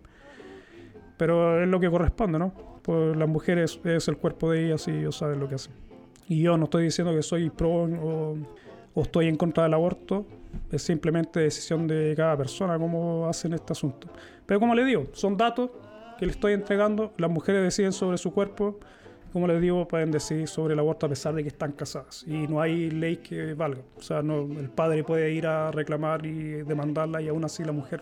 Pero 1.18 1.62
es 1.62 1.68
lo 1.68 1.82
que 1.82 1.90
corresponde, 1.90 2.40
¿no? 2.40 2.54
Pues 2.82 3.18
las 3.18 3.28
mujeres 3.28 3.78
es 3.84 4.08
el 4.08 4.16
cuerpo 4.16 4.52
de 4.52 4.68
ellas 4.68 4.88
y 4.88 4.92
ellos 4.92 5.18
saben 5.18 5.42
lo 5.42 5.50
que 5.50 5.56
hacen. 5.56 5.74
Y 6.28 6.42
yo 6.42 6.58
no 6.58 6.66
estoy 6.66 6.86
diciendo 6.86 7.14
que 7.14 7.22
soy 7.22 7.50
pro 7.50 7.84
o, 7.84 8.38
o 8.94 9.02
estoy 9.02 9.28
en 9.28 9.36
contra 9.36 9.64
del 9.64 9.74
aborto, 9.74 10.26
es 10.72 10.82
simplemente 10.82 11.40
decisión 11.40 11.88
de 11.88 12.14
cada 12.16 12.38
persona 12.38 12.78
cómo 12.78 13.28
hacen 13.28 13.54
este 13.54 13.74
asunto. 13.74 14.08
Pero 14.46 14.60
como 14.60 14.76
les 14.76 14.86
digo, 14.86 15.08
son 15.14 15.38
datos 15.38 15.70
que 16.18 16.26
les 16.26 16.36
estoy 16.36 16.54
entregando. 16.54 17.14
Las 17.18 17.30
mujeres 17.30 17.62
deciden 17.64 17.92
sobre 17.92 18.18
su 18.18 18.34
cuerpo. 18.34 18.80
Como 19.34 19.48
les 19.48 19.60
digo, 19.62 19.86
pueden 19.88 20.12
decidir 20.12 20.48
sobre 20.48 20.74
el 20.74 20.80
aborto 20.80 21.06
a 21.06 21.10
pesar 21.10 21.34
de 21.36 21.44
que 21.44 21.50
están 21.50 21.74
casadas. 21.74 22.24
Y 22.26 22.48
no 22.48 22.62
hay 22.62 22.90
ley 22.90 23.18
que 23.18 23.54
valga. 23.54 23.82
O 23.98 24.02
sea, 24.02 24.22
no, 24.22 24.44
el 24.44 24.70
padre 24.70 25.04
puede 25.04 25.32
ir 25.34 25.46
a 25.46 25.72
reclamar 25.72 26.26
y 26.26 26.64
demandarla 26.64 27.22
y 27.22 27.28
aún 27.28 27.44
así 27.44 27.64
la 27.64 27.74
mujer 27.74 28.02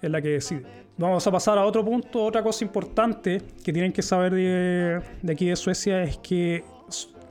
es 0.00 0.10
la 0.10 0.22
que 0.22 0.28
decide. 0.28 0.64
Vamos 0.96 1.26
a 1.26 1.30
pasar 1.30 1.58
a 1.58 1.66
otro 1.66 1.84
punto. 1.84 2.24
Otra 2.24 2.42
cosa 2.42 2.64
importante 2.64 3.42
que 3.62 3.72
tienen 3.72 3.92
que 3.92 4.00
saber 4.00 4.32
de, 4.32 5.02
de 5.20 5.32
aquí 5.32 5.46
de 5.46 5.56
Suecia 5.56 6.02
es 6.02 6.16
que 6.18 6.64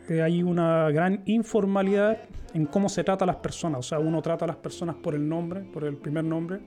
hay 0.10 0.44
una 0.44 0.90
gran 0.92 1.22
informalidad 1.26 2.18
en 2.54 2.66
cómo 2.66 2.90
se 2.90 3.04
trata 3.04 3.26
a 3.26 3.28
las 3.28 3.38
personas. 3.38 3.80
O 3.80 3.84
sea, 3.84 4.00
uno 4.00 4.22
trata 4.22 4.46
a 4.46 4.48
las 4.48 4.58
personas 4.58 4.96
por 4.96 5.16
el 5.16 5.28
nombre, 5.28 5.62
por 5.62 5.84
el 5.84 5.98
primer 5.98 6.24
nombre. 6.24 6.60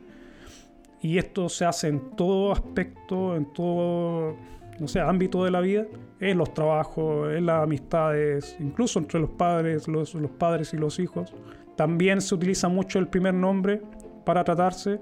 Y 1.00 1.18
esto 1.18 1.48
se 1.48 1.64
hace 1.64 1.88
en 1.88 2.16
todo 2.16 2.52
aspecto, 2.52 3.36
en 3.36 3.52
todo, 3.52 4.36
no 4.78 4.88
sé, 4.88 5.00
ámbito 5.00 5.44
de 5.44 5.50
la 5.50 5.60
vida, 5.60 5.86
en 6.20 6.36
los 6.36 6.52
trabajos, 6.52 7.32
en 7.32 7.46
las 7.46 7.62
amistades, 7.62 8.56
incluso 8.58 8.98
entre 8.98 9.20
los 9.20 9.30
padres, 9.30 9.86
los, 9.86 10.14
los 10.14 10.30
padres 10.32 10.74
y 10.74 10.76
los 10.76 10.98
hijos. 10.98 11.32
También 11.76 12.20
se 12.20 12.34
utiliza 12.34 12.68
mucho 12.68 12.98
el 12.98 13.06
primer 13.06 13.34
nombre 13.34 13.80
para 14.24 14.42
tratarse. 14.42 15.00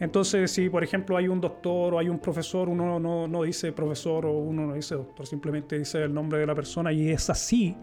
Entonces, 0.00 0.50
si 0.50 0.70
por 0.70 0.84
ejemplo 0.84 1.16
hay 1.16 1.28
un 1.28 1.40
doctor 1.40 1.94
o 1.94 1.98
hay 1.98 2.08
un 2.08 2.18
profesor, 2.18 2.68
uno 2.68 3.00
no, 3.00 3.26
no, 3.26 3.42
dice 3.42 3.72
profesor 3.72 4.26
o 4.26 4.32
uno 4.32 4.66
no 4.66 4.74
dice 4.74 4.94
doctor, 4.94 5.26
simplemente 5.26 5.78
dice 5.78 6.04
el 6.04 6.14
nombre 6.14 6.38
de 6.38 6.46
la 6.46 6.54
persona 6.54 6.92
y 6.92 7.10
es 7.10 7.28
así 7.30 7.76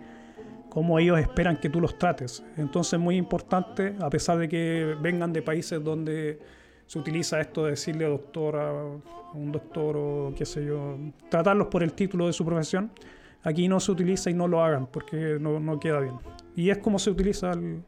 como 0.69 0.99
ellos 0.99 1.19
esperan 1.19 1.58
que 1.58 1.69
tú 1.69 1.82
los 1.82 1.97
trates. 1.97 2.43
Entonces 2.58 2.93
es 2.93 2.99
muy 2.99 3.17
importante, 3.17 3.95
a 3.99 4.10
pesar 4.10 4.38
de 4.38 4.47
que 4.47 4.95
vengan 5.01 5.34
de 5.34 5.41
países 5.41 5.84
donde 5.84 6.39
se 6.86 6.99
utiliza 6.99 7.39
esto 7.39 7.65
de 7.65 7.71
decirle 7.71 8.06
doctor 8.06 8.56
a 8.58 8.73
un 9.34 9.51
doctor 9.51 9.97
o 9.97 10.34
qué 10.36 10.45
sé 10.45 10.65
yo, 10.65 10.97
tratarlos 11.30 11.67
por 11.67 11.84
el 11.84 11.93
título 11.93 12.28
de 12.28 12.34
su 12.34 12.45
profesión. 12.45 12.91
aquí 13.43 13.67
no 13.67 13.80
se 13.80 13.91
utiliza 13.91 14.30
y 14.30 14.34
no 14.34 14.47
lo 14.47 14.63
hagan 14.63 14.88
porque 14.88 15.38
no, 15.39 15.80
queda 15.80 15.99
bien. 15.99 16.15
Y 16.56 16.69
es 16.69 16.78
como 16.78 16.99
se 16.99 17.10
utiliza 17.10 17.51
el, 17.51 17.84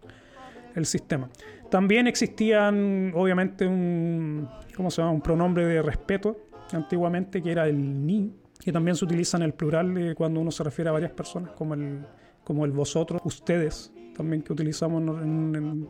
sistema. 0.85 1.29
También 1.69 2.07
existían, 2.07 3.11
obviamente, 3.15 3.67
un, 3.67 4.47
¿cómo 4.75 4.91
se 4.91 5.01
llama? 5.01 5.13
un 5.13 5.21
pronombre 5.21 5.65
de 5.65 5.81
respeto 5.81 6.37
antiguamente 6.71 7.41
que 7.41 7.51
era 7.51 7.67
el 7.67 8.05
ni, 8.05 8.33
que 8.59 8.71
también 8.71 8.95
se 8.95 9.05
utiliza 9.05 9.37
en 9.37 9.43
el 9.43 9.53
plural 9.53 10.13
cuando 10.15 10.39
uno 10.39 10.51
se 10.51 10.63
refiere 10.63 10.89
a 10.89 10.93
varias 10.93 11.11
personas, 11.11 11.51
como 11.51 11.73
el, 11.73 12.05
como 12.43 12.65
el 12.65 12.71
vosotros, 12.71 13.21
ustedes, 13.23 13.91
también 14.15 14.41
que 14.41 14.53
utilizamos 14.53 15.01
en, 15.21 15.87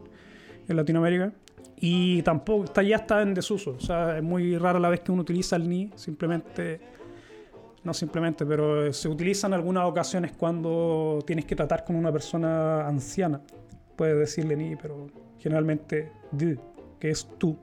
en 0.67 0.75
Latinoamérica. 0.75 1.33
Y 1.79 2.23
tampoco, 2.23 2.65
está, 2.65 2.81
ya 2.81 2.97
está 2.97 3.21
en 3.21 3.33
desuso. 3.33 3.75
O 3.77 3.79
sea, 3.79 4.17
es 4.17 4.23
muy 4.23 4.57
rara 4.57 4.79
la 4.79 4.89
vez 4.89 5.01
que 5.01 5.11
uno 5.11 5.21
utiliza 5.21 5.55
el 5.55 5.69
ni, 5.69 5.91
simplemente, 5.95 6.81
no 7.83 7.93
simplemente, 7.93 8.45
pero 8.45 8.91
se 8.91 9.07
utiliza 9.07 9.47
en 9.47 9.53
algunas 9.53 9.85
ocasiones 9.85 10.31
cuando 10.31 11.19
tienes 11.25 11.45
que 11.45 11.55
tratar 11.55 11.85
con 11.85 11.95
una 11.95 12.11
persona 12.11 12.87
anciana. 12.87 13.41
Puedes 13.97 14.17
decirle 14.17 14.55
ni, 14.55 14.77
pero 14.77 15.07
generalmente 15.39 16.09
du, 16.31 16.57
que 16.99 17.09
es 17.09 17.27
tú. 17.37 17.57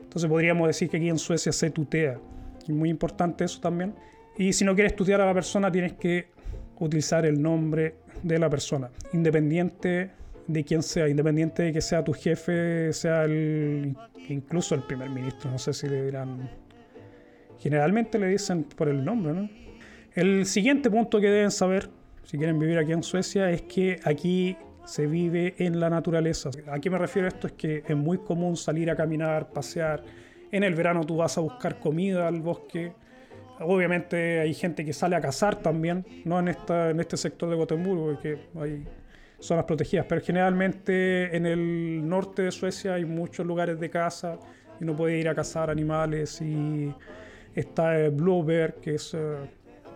Entonces 0.00 0.30
podríamos 0.30 0.68
decir 0.68 0.88
que 0.88 0.98
aquí 0.98 1.08
en 1.08 1.18
Suecia 1.18 1.50
se 1.50 1.70
tutea. 1.70 2.20
Y 2.68 2.72
muy 2.72 2.90
importante 2.90 3.44
eso 3.44 3.60
también. 3.60 3.94
Y 4.38 4.52
si 4.52 4.64
no 4.64 4.74
quieres 4.74 4.94
tutear 4.94 5.20
a 5.20 5.26
la 5.26 5.34
persona, 5.34 5.72
tienes 5.72 5.94
que 5.94 6.28
utilizar 6.78 7.26
el 7.26 7.40
nombre 7.42 7.96
de 8.22 8.38
la 8.38 8.48
persona, 8.48 8.90
independiente 9.12 10.10
de 10.46 10.64
quien 10.64 10.82
sea, 10.82 11.08
independiente 11.08 11.64
de 11.64 11.72
que 11.72 11.80
sea 11.80 12.04
tu 12.04 12.12
jefe, 12.12 12.92
sea 12.92 13.24
el, 13.24 13.96
incluso 14.28 14.74
el 14.74 14.82
primer 14.82 15.10
ministro, 15.10 15.50
no 15.50 15.58
sé 15.58 15.72
si 15.72 15.88
le 15.88 16.04
dirán. 16.04 16.50
Generalmente 17.58 18.18
le 18.18 18.28
dicen 18.28 18.64
por 18.64 18.88
el 18.88 19.04
nombre, 19.04 19.32
¿no? 19.32 19.48
El 20.14 20.46
siguiente 20.46 20.90
punto 20.90 21.20
que 21.20 21.28
deben 21.28 21.50
saber, 21.50 21.90
si 22.24 22.38
quieren 22.38 22.58
vivir 22.58 22.78
aquí 22.78 22.92
en 22.92 23.02
Suecia, 23.02 23.50
es 23.50 23.62
que 23.62 24.00
aquí 24.04 24.56
se 24.86 25.06
vive 25.06 25.54
en 25.58 25.80
la 25.80 25.90
naturaleza. 25.90 26.48
¿A 26.68 26.78
qué 26.78 26.88
me 26.88 26.96
refiero 26.96 27.28
esto? 27.28 27.48
Es 27.48 27.54
que 27.54 27.82
es 27.86 27.96
muy 27.96 28.18
común 28.18 28.56
salir 28.56 28.90
a 28.90 28.96
caminar, 28.96 29.50
pasear. 29.50 30.02
En 30.52 30.62
el 30.62 30.74
verano 30.74 31.04
tú 31.04 31.16
vas 31.16 31.36
a 31.36 31.40
buscar 31.40 31.80
comida 31.80 32.28
al 32.28 32.40
bosque. 32.40 32.92
Obviamente 33.58 34.40
hay 34.40 34.54
gente 34.54 34.84
que 34.84 34.92
sale 34.92 35.16
a 35.16 35.20
cazar 35.20 35.56
también, 35.56 36.06
no 36.24 36.38
en, 36.38 36.48
esta, 36.48 36.90
en 36.90 37.00
este 37.00 37.16
sector 37.16 37.50
de 37.50 37.56
Gotemburgo, 37.56 38.12
porque 38.12 38.38
hay 38.60 38.84
zonas 39.40 39.64
protegidas, 39.64 40.06
pero 40.08 40.20
generalmente 40.20 41.36
en 41.36 41.46
el 41.46 42.08
norte 42.08 42.42
de 42.42 42.52
Suecia 42.52 42.94
hay 42.94 43.04
muchos 43.04 43.44
lugares 43.44 43.80
de 43.80 43.90
caza 43.90 44.38
y 44.80 44.84
uno 44.84 44.94
puede 44.94 45.18
ir 45.18 45.28
a 45.28 45.34
cazar 45.34 45.68
animales 45.68 46.40
y 46.40 46.94
está 47.54 47.98
el 47.98 48.12
Bear, 48.12 48.74
que 48.74 48.94
es 48.94 49.14
eh, 49.14 49.36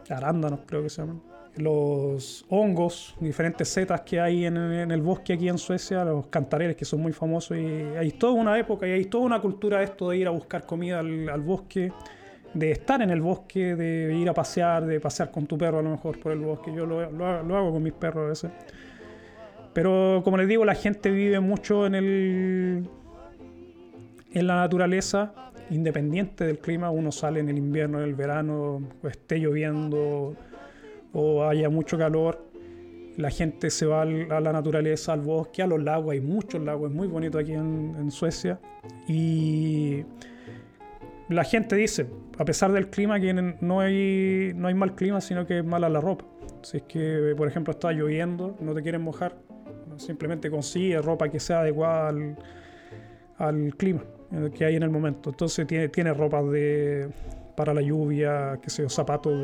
arándanos 0.09 0.61
creo 0.66 0.83
que 0.83 0.90
se 0.90 1.03
llaman. 1.03 1.29
Los 1.56 2.46
hongos, 2.48 3.16
diferentes 3.20 3.68
setas 3.68 4.02
que 4.02 4.20
hay 4.20 4.46
en, 4.46 4.56
el 4.56 5.02
bosque 5.02 5.32
aquí 5.32 5.48
en 5.48 5.58
Suecia, 5.58 6.04
los 6.04 6.26
cantareles 6.26 6.76
que 6.76 6.84
son 6.84 7.00
muy 7.00 7.12
famosos 7.12 7.58
y 7.58 7.64
hay 7.98 8.12
toda 8.12 8.34
una 8.34 8.58
época 8.58 8.86
y 8.86 8.92
hay 8.92 9.06
toda 9.06 9.24
una 9.24 9.40
cultura 9.40 9.78
de 9.78 9.84
esto 9.84 10.10
de 10.10 10.18
ir 10.18 10.26
a 10.28 10.30
buscar 10.30 10.64
comida 10.64 11.00
al, 11.00 11.40
bosque, 11.40 11.92
de 12.54 12.70
estar 12.70 13.02
en 13.02 13.10
el 13.10 13.20
bosque, 13.20 13.74
de 13.74 14.14
ir 14.16 14.28
a 14.28 14.34
pasear, 14.34 14.86
de 14.86 15.00
pasear 15.00 15.30
con 15.30 15.46
tu 15.46 15.58
perro 15.58 15.80
a 15.80 15.82
lo 15.82 15.90
mejor 15.90 16.20
por 16.20 16.32
el 16.32 16.38
bosque. 16.38 16.72
Yo 16.72 16.86
lo, 16.86 17.10
lo, 17.10 17.42
lo 17.42 17.56
hago 17.56 17.72
con 17.72 17.82
mis 17.82 17.94
perros 17.94 18.24
a 18.24 18.28
veces. 18.28 18.50
Pero 19.72 20.22
como 20.24 20.36
les 20.36 20.48
digo, 20.48 20.64
la 20.64 20.74
gente 20.74 21.10
vive 21.10 21.40
mucho 21.40 21.86
en 21.86 21.94
el 21.94 22.88
en 24.32 24.46
la 24.46 24.56
naturaleza, 24.56 25.32
independiente 25.70 26.44
del 26.44 26.58
clima. 26.58 26.90
Uno 26.90 27.12
sale 27.12 27.40
en 27.40 27.48
el 27.48 27.58
invierno, 27.58 27.98
en 27.98 28.04
el 28.04 28.14
verano, 28.14 28.82
esté 29.02 29.38
lloviendo 29.38 30.36
o 31.12 31.44
haya 31.44 31.68
mucho 31.68 31.98
calor. 31.98 32.46
La 33.16 33.30
gente 33.30 33.70
se 33.70 33.86
va 33.86 34.02
a 34.02 34.04
la 34.04 34.52
naturaleza, 34.52 35.12
al 35.12 35.20
bosque, 35.20 35.62
a 35.62 35.66
los 35.66 35.82
lagos. 35.82 36.12
Hay 36.12 36.20
muchos 36.20 36.62
lagos, 36.62 36.90
es 36.90 36.96
muy 36.96 37.08
bonito 37.08 37.38
aquí 37.38 37.52
en, 37.52 38.10
Suecia. 38.10 38.58
Y 39.08 40.04
la 41.28 41.44
gente 41.44 41.76
dice, 41.76 42.06
a 42.38 42.44
pesar 42.44 42.72
del 42.72 42.88
clima, 42.88 43.20
que 43.20 43.32
no 43.60 43.80
hay, 43.80 44.52
no 44.54 44.68
hay 44.68 44.74
mal 44.74 44.94
clima, 44.94 45.20
sino 45.20 45.46
que 45.46 45.58
es 45.58 45.64
mala 45.64 45.88
la 45.88 46.00
ropa. 46.00 46.24
Si 46.62 46.78
es 46.78 46.82
que, 46.84 47.34
por 47.36 47.48
ejemplo, 47.48 47.72
está 47.72 47.92
lloviendo, 47.92 48.56
no 48.60 48.74
te 48.74 48.82
quieren 48.82 49.02
mojar, 49.02 49.36
Simplemente 49.96 50.50
consigue 50.50 51.00
ropa 51.02 51.28
que 51.28 51.38
sea 51.38 51.60
adecuada 51.60 52.08
al, 53.36 53.74
clima 53.76 54.02
que 54.54 54.64
hay 54.64 54.76
en 54.76 54.82
el 54.82 54.88
momento. 54.88 55.28
Entonces 55.30 55.66
tiene, 55.66 55.88
tiene 55.88 56.14
ropa 56.14 56.42
de, 56.42 57.10
para 57.60 57.74
la 57.74 57.82
lluvia, 57.82 58.58
que 58.62 58.70
sea, 58.70 58.88
zapatos 58.88 59.34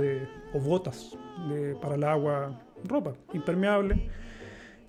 o 0.54 0.58
botas 0.58 1.14
para 1.82 1.96
el 1.96 2.02
agua, 2.02 2.58
ropa 2.82 3.12
impermeable. 3.34 4.08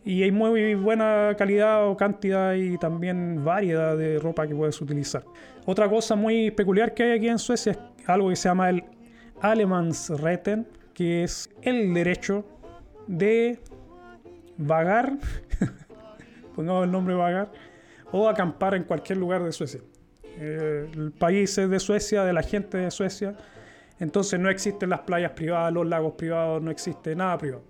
Y 0.05 0.23
hay 0.23 0.31
muy 0.31 0.75
buena 0.75 1.35
calidad 1.37 1.89
o 1.89 1.97
cantidad 1.97 2.53
y 2.53 2.77
también 2.77 3.43
variedad 3.43 3.97
de 3.97 4.17
ropa 4.19 4.47
que 4.47 4.55
puedes 4.55 4.79
utilizar. 4.79 5.25
Otra 5.65 5.89
cosa 5.89 6.15
muy 6.15 6.51
peculiar 6.51 6.93
que 6.93 7.03
hay 7.03 7.17
aquí 7.17 7.27
en 7.27 7.37
Suecia 7.37 7.73
es 7.99 8.07
algo 8.07 8.29
que 8.29 8.37
se 8.37 8.47
llama 8.47 8.69
el 8.69 8.85
Alemansretten, 9.41 10.65
que 10.93 11.25
es 11.25 11.49
el 11.61 11.93
derecho 11.93 12.45
de 13.07 13.59
vagar, 14.55 15.17
pongamos 16.55 16.85
el 16.85 16.91
nombre 16.93 17.13
vagar, 17.13 17.51
o 18.09 18.29
acampar 18.29 18.73
en 18.75 18.85
cualquier 18.85 19.17
lugar 19.17 19.43
de 19.43 19.51
Suecia. 19.51 19.81
Eh, 20.39 20.89
el 20.93 21.12
país 21.12 21.58
es 21.58 21.69
de 21.69 21.80
Suecia, 21.80 22.23
de 22.23 22.34
la 22.34 22.43
gente 22.43 22.78
de 22.78 22.91
Suecia, 22.91 23.36
entonces 24.00 24.39
no 24.39 24.50
existen 24.50 24.89
las 24.89 25.02
playas 25.02 25.32
privadas, 25.32 25.73
los 25.73 25.88
lagos 25.88 26.13
privados, 26.13 26.62
no 26.62 26.69
existe 26.69 27.15
nada 27.15 27.38
privado. 27.38 27.63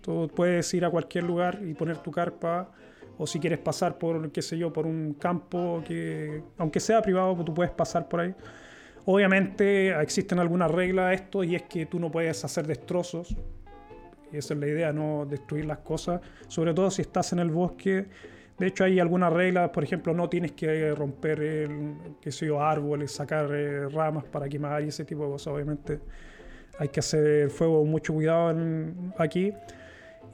Tú 0.00 0.30
puedes 0.34 0.72
ir 0.74 0.84
a 0.84 0.90
cualquier 0.90 1.24
lugar 1.24 1.60
y 1.64 1.74
poner 1.74 1.98
tu 1.98 2.12
carpa, 2.12 2.70
o 3.18 3.26
si 3.26 3.40
quieres 3.40 3.58
pasar 3.58 3.98
por, 3.98 4.30
qué 4.30 4.42
sé 4.42 4.56
yo, 4.56 4.72
por 4.72 4.86
un 4.86 5.14
campo 5.14 5.82
que, 5.84 6.42
aunque 6.58 6.80
sea 6.80 7.02
privado, 7.02 7.36
tú 7.44 7.52
puedes 7.52 7.72
pasar 7.72 8.08
por 8.08 8.20
ahí. 8.20 8.34
Obviamente 9.04 9.90
existen 10.00 10.38
algunas 10.38 10.70
reglas 10.70 11.06
a 11.06 11.12
esto 11.12 11.42
y 11.42 11.56
es 11.56 11.62
que 11.64 11.86
tú 11.86 11.98
no 11.98 12.10
puedes 12.10 12.44
hacer 12.44 12.66
destrozos, 12.66 13.36
esa 14.32 14.54
es 14.54 14.60
la 14.60 14.66
idea, 14.66 14.92
no 14.92 15.26
destruir 15.26 15.66
las 15.66 15.78
cosas, 15.78 16.20
sobre 16.48 16.72
todo 16.72 16.90
si 16.90 17.02
estás 17.02 17.32
en 17.32 17.40
el 17.40 17.50
bosque. 17.50 18.06
De 18.58 18.66
hecho, 18.66 18.84
hay 18.84 19.00
algunas 19.00 19.32
reglas, 19.32 19.70
por 19.70 19.82
ejemplo, 19.82 20.14
no 20.14 20.28
tienes 20.28 20.52
que 20.52 20.94
romper 20.94 21.40
el, 21.40 21.94
qué 22.20 22.30
sé 22.30 22.46
yo, 22.46 22.62
árboles, 22.62 23.10
sacar 23.12 23.50
eh, 23.52 23.88
ramas 23.88 24.24
para 24.24 24.48
quemar 24.48 24.82
y 24.84 24.88
ese 24.88 25.04
tipo 25.04 25.24
de 25.24 25.30
cosas. 25.30 25.54
Obviamente 25.54 26.00
hay 26.78 26.88
que 26.88 27.00
hacer 27.00 27.50
fuego 27.50 27.80
con 27.80 27.90
mucho 27.90 28.12
cuidado 28.12 28.54
aquí. 29.18 29.52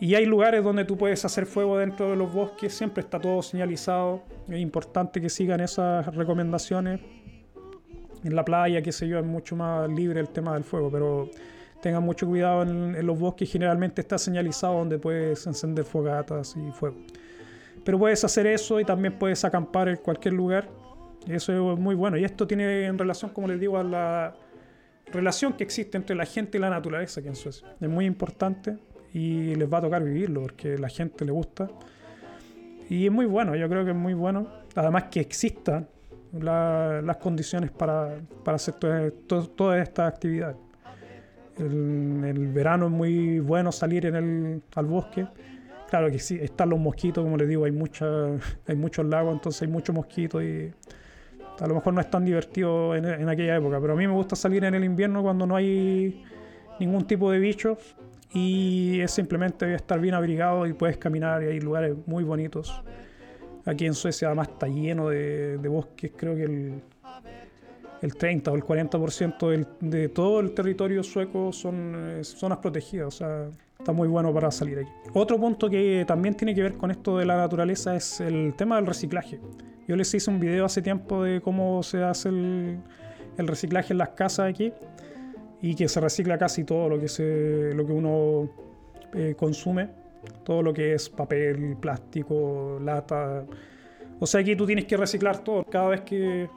Y 0.01 0.15
hay 0.15 0.27
lugares 0.27 0.63
donde 0.63 0.85
tú 0.85 0.97
puedes 0.97 1.25
hacer 1.25 1.47
fuego 1.47 1.77
dentro 1.77 2.11
de 2.11 2.17
los 2.17 2.33
bosques, 2.33 2.73
siempre 2.73 3.03
está 3.03 3.19
todo 3.19 3.43
señalizado. 3.43 4.23
Es 4.49 4.61
importante 4.61 5.21
que 5.21 5.29
sigan 5.29 5.61
esas 5.61 6.15
recomendaciones. 6.15 7.01
En 8.25 8.35
la 8.35 8.45
playa, 8.45 8.83
qué 8.83 8.93
sé 8.93 9.09
yo, 9.09 9.19
es 9.19 9.25
mucho 9.25 9.57
más 9.57 9.89
libre 9.89 10.21
el 10.21 10.29
tema 10.29 10.55
del 10.55 10.65
fuego, 10.65 10.91
pero 10.91 11.31
tengan 11.81 12.03
mucho 12.03 12.27
cuidado 12.27 12.63
en, 12.63 13.07
los 13.07 13.19
bosques, 13.19 13.51
generalmente 13.51 14.01
está 14.01 14.19
señalizado 14.19 14.79
donde 14.79 14.99
puedes 14.99 15.47
encender 15.47 15.85
fogatas 15.85 16.57
y 16.57 16.71
fuego. 16.73 16.97
Pero 17.85 17.99
puedes 17.99 18.25
hacer 18.25 18.47
eso 18.47 18.81
y 18.81 18.85
también 18.85 19.19
puedes 19.19 19.45
acampar 19.45 19.89
en 19.89 19.97
cualquier 19.97 20.35
lugar. 20.35 20.69
eso 21.27 21.73
es 21.73 21.79
muy 21.79 21.95
bueno. 21.95 22.17
Y 22.17 22.25
esto 22.25 22.47
tiene 22.47 22.87
en 22.87 22.99
relación, 22.99 23.31
como 23.33 23.49
les 23.49 23.61
digo, 23.61 23.79
a 23.79 23.85
la 23.85 24.35
relación 25.13 25.55
que 25.55 25.65
existe 25.65 25.97
entre 25.97 26.17
la 26.17 26.27
gente 26.27 26.59
y 26.59 26.61
la 26.61 26.71
naturaleza 26.71 27.21
aquí 27.21 27.29
en 27.29 27.37
Suecia. 27.37 27.69
Es 27.81 27.89
muy 27.89 28.07
importante 28.07 28.77
y 29.13 29.55
les 29.55 29.73
va 29.73 29.79
a 29.79 29.83
tocar 29.83 30.05
vivirlo 30.05 30.43
porque 30.43 30.79
la 30.79 30.89
gente 30.89 31.25
le 31.25 31.33
gusta. 31.33 31.69
Y 32.89 33.07
es 33.07 33.13
muy 33.13 33.27
bueno, 33.27 33.55
yo 33.55 33.69
creo 33.69 33.85
que 33.85 33.91
es 33.91 33.97
muy 33.97 34.15
bueno. 34.15 34.49
Además 34.75 35.05
que 35.05 35.21
existan 35.21 35.89
las 36.33 37.17
condiciones 37.19 37.71
para, 37.71 38.19
hacer 38.47 38.75
todas 39.27 39.83
estas 39.83 40.13
actividades. 40.13 40.57
En 41.59 42.25
el 42.25 42.47
verano 42.49 42.87
es 42.87 42.93
muy 42.93 43.41
bueno 43.41 43.73
salir 43.73 44.07
en 44.07 44.15
el, 44.15 44.63
al 44.75 44.87
bosque. 44.87 45.27
Claro 45.89 46.11
que 46.11 46.19
sí, 46.19 46.39
están 46.41 46.69
los 46.71 46.79
mosquitos, 46.79 47.25
como 47.25 47.37
les 47.37 47.49
digo, 47.49 47.65
hay, 47.65 47.73
mucha, 47.73 48.07
hay 48.67 48.77
muchos 48.77 49.07
lagos, 49.07 49.33
entonces 49.33 49.63
hay 49.63 49.69
muchos 49.69 49.95
mosquitos 49.95 50.43
y 50.43 50.71
a 51.59 51.67
lo 51.67 51.75
mejor 51.75 51.95
no 51.95 52.01
es 52.01 52.11
tan 52.11 52.25
divertido 52.25 52.95
en, 52.95 53.07
en, 53.07 53.29
aquella 53.29 53.57
época. 53.57 53.81
Pero 53.81 53.95
a 53.95 53.97
mí 53.97 54.07
me 54.07 54.13
gusta 54.13 54.37
salir 54.37 54.65
en 54.65 54.75
el 54.75 54.85
invierno 54.85 55.23
cuando 55.23 55.47
no 55.47 55.57
hay 55.57 56.25
ningún 56.79 57.07
tipo 57.07 57.31
de 57.31 57.39
bichos 57.39 57.97
y 58.33 59.01
es 59.01 59.11
simplemente 59.11 59.75
estar 59.75 59.99
bien 59.99 60.15
abrigado 60.15 60.67
y 60.67 60.75
puedes 60.75 60.99
caminar 60.99 61.43
y 61.43 61.47
hay 61.47 61.61
lugares 61.61 61.97
muy 62.07 62.23
bonitos. 62.23 62.83
Aquí 63.65 63.87
en 63.87 63.95
Suecia 63.95 64.29
además 64.29 64.49
está 64.49 64.67
lleno 64.67 65.09
de, 65.09 65.57
bosques, 65.69 66.13
creo 66.17 66.35
que 66.37 66.45
el 66.45 66.83
el 68.01 68.15
30 68.15 68.53
o 68.53 68.55
el 68.55 68.63
40% 68.63 69.67
de 69.81 70.09
todo 70.09 70.39
el 70.39 70.53
territorio 70.53 71.03
sueco 71.03 71.53
son 71.53 71.95
eh, 71.97 72.25
zonas 72.25 72.59
protegidas, 72.59 73.09
o 73.09 73.11
sea, 73.11 73.51
está 73.79 73.93
muy 73.93 74.09
bueno 74.09 74.35
para 74.35 74.51
salir 74.51 74.81
aquí. 74.81 74.91
Otro 75.15 75.39
punto 75.39 75.71
que 75.71 76.05
también 76.07 76.35
tiene 76.35 76.55
que 76.55 76.63
ver 76.63 76.77
con 76.77 76.91
esto 76.91 77.19
de 77.19 77.25
la 77.25 77.37
naturaleza 77.37 77.95
es 77.95 78.21
el 78.21 78.55
tema 78.57 78.77
del 78.77 78.87
reciclaje. 78.87 79.41
Yo 79.87 79.97
les 79.97 80.13
hice 80.13 80.31
un 80.31 80.41
video 80.41 80.65
hace 80.65 80.83
tiempo 80.83 81.23
de 81.23 81.41
cómo 81.41 81.83
se 81.83 82.03
hace 82.03 82.29
el, 82.29 82.83
reciclaje 83.39 83.93
en 83.93 83.99
las 83.99 84.11
casas 84.11 84.51
aquí 84.51 84.73
y 85.63 85.75
que 85.77 85.89
se 85.89 86.01
recicla 86.01 86.37
casi 86.39 86.65
todo 86.65 86.89
lo 86.89 87.01
que, 87.01 87.09
se, 87.09 87.73
lo 87.73 87.87
que 87.87 87.93
uno 87.93 88.51
eh, 89.15 89.35
consume, 89.39 89.89
todo 90.45 90.61
lo 90.63 90.75
que 90.75 90.95
es 90.95 91.09
papel, 91.09 91.77
plástico, 91.81 92.79
lata. 92.83 93.47
O 94.19 94.27
sea, 94.27 94.41
aquí 94.41 94.57
tú 94.57 94.67
tienes 94.67 94.87
que 94.87 94.97
reciclar 94.97 95.39
todo. 95.39 95.63
Cada 95.65 95.89
vez 95.91 96.01
que 96.01 96.49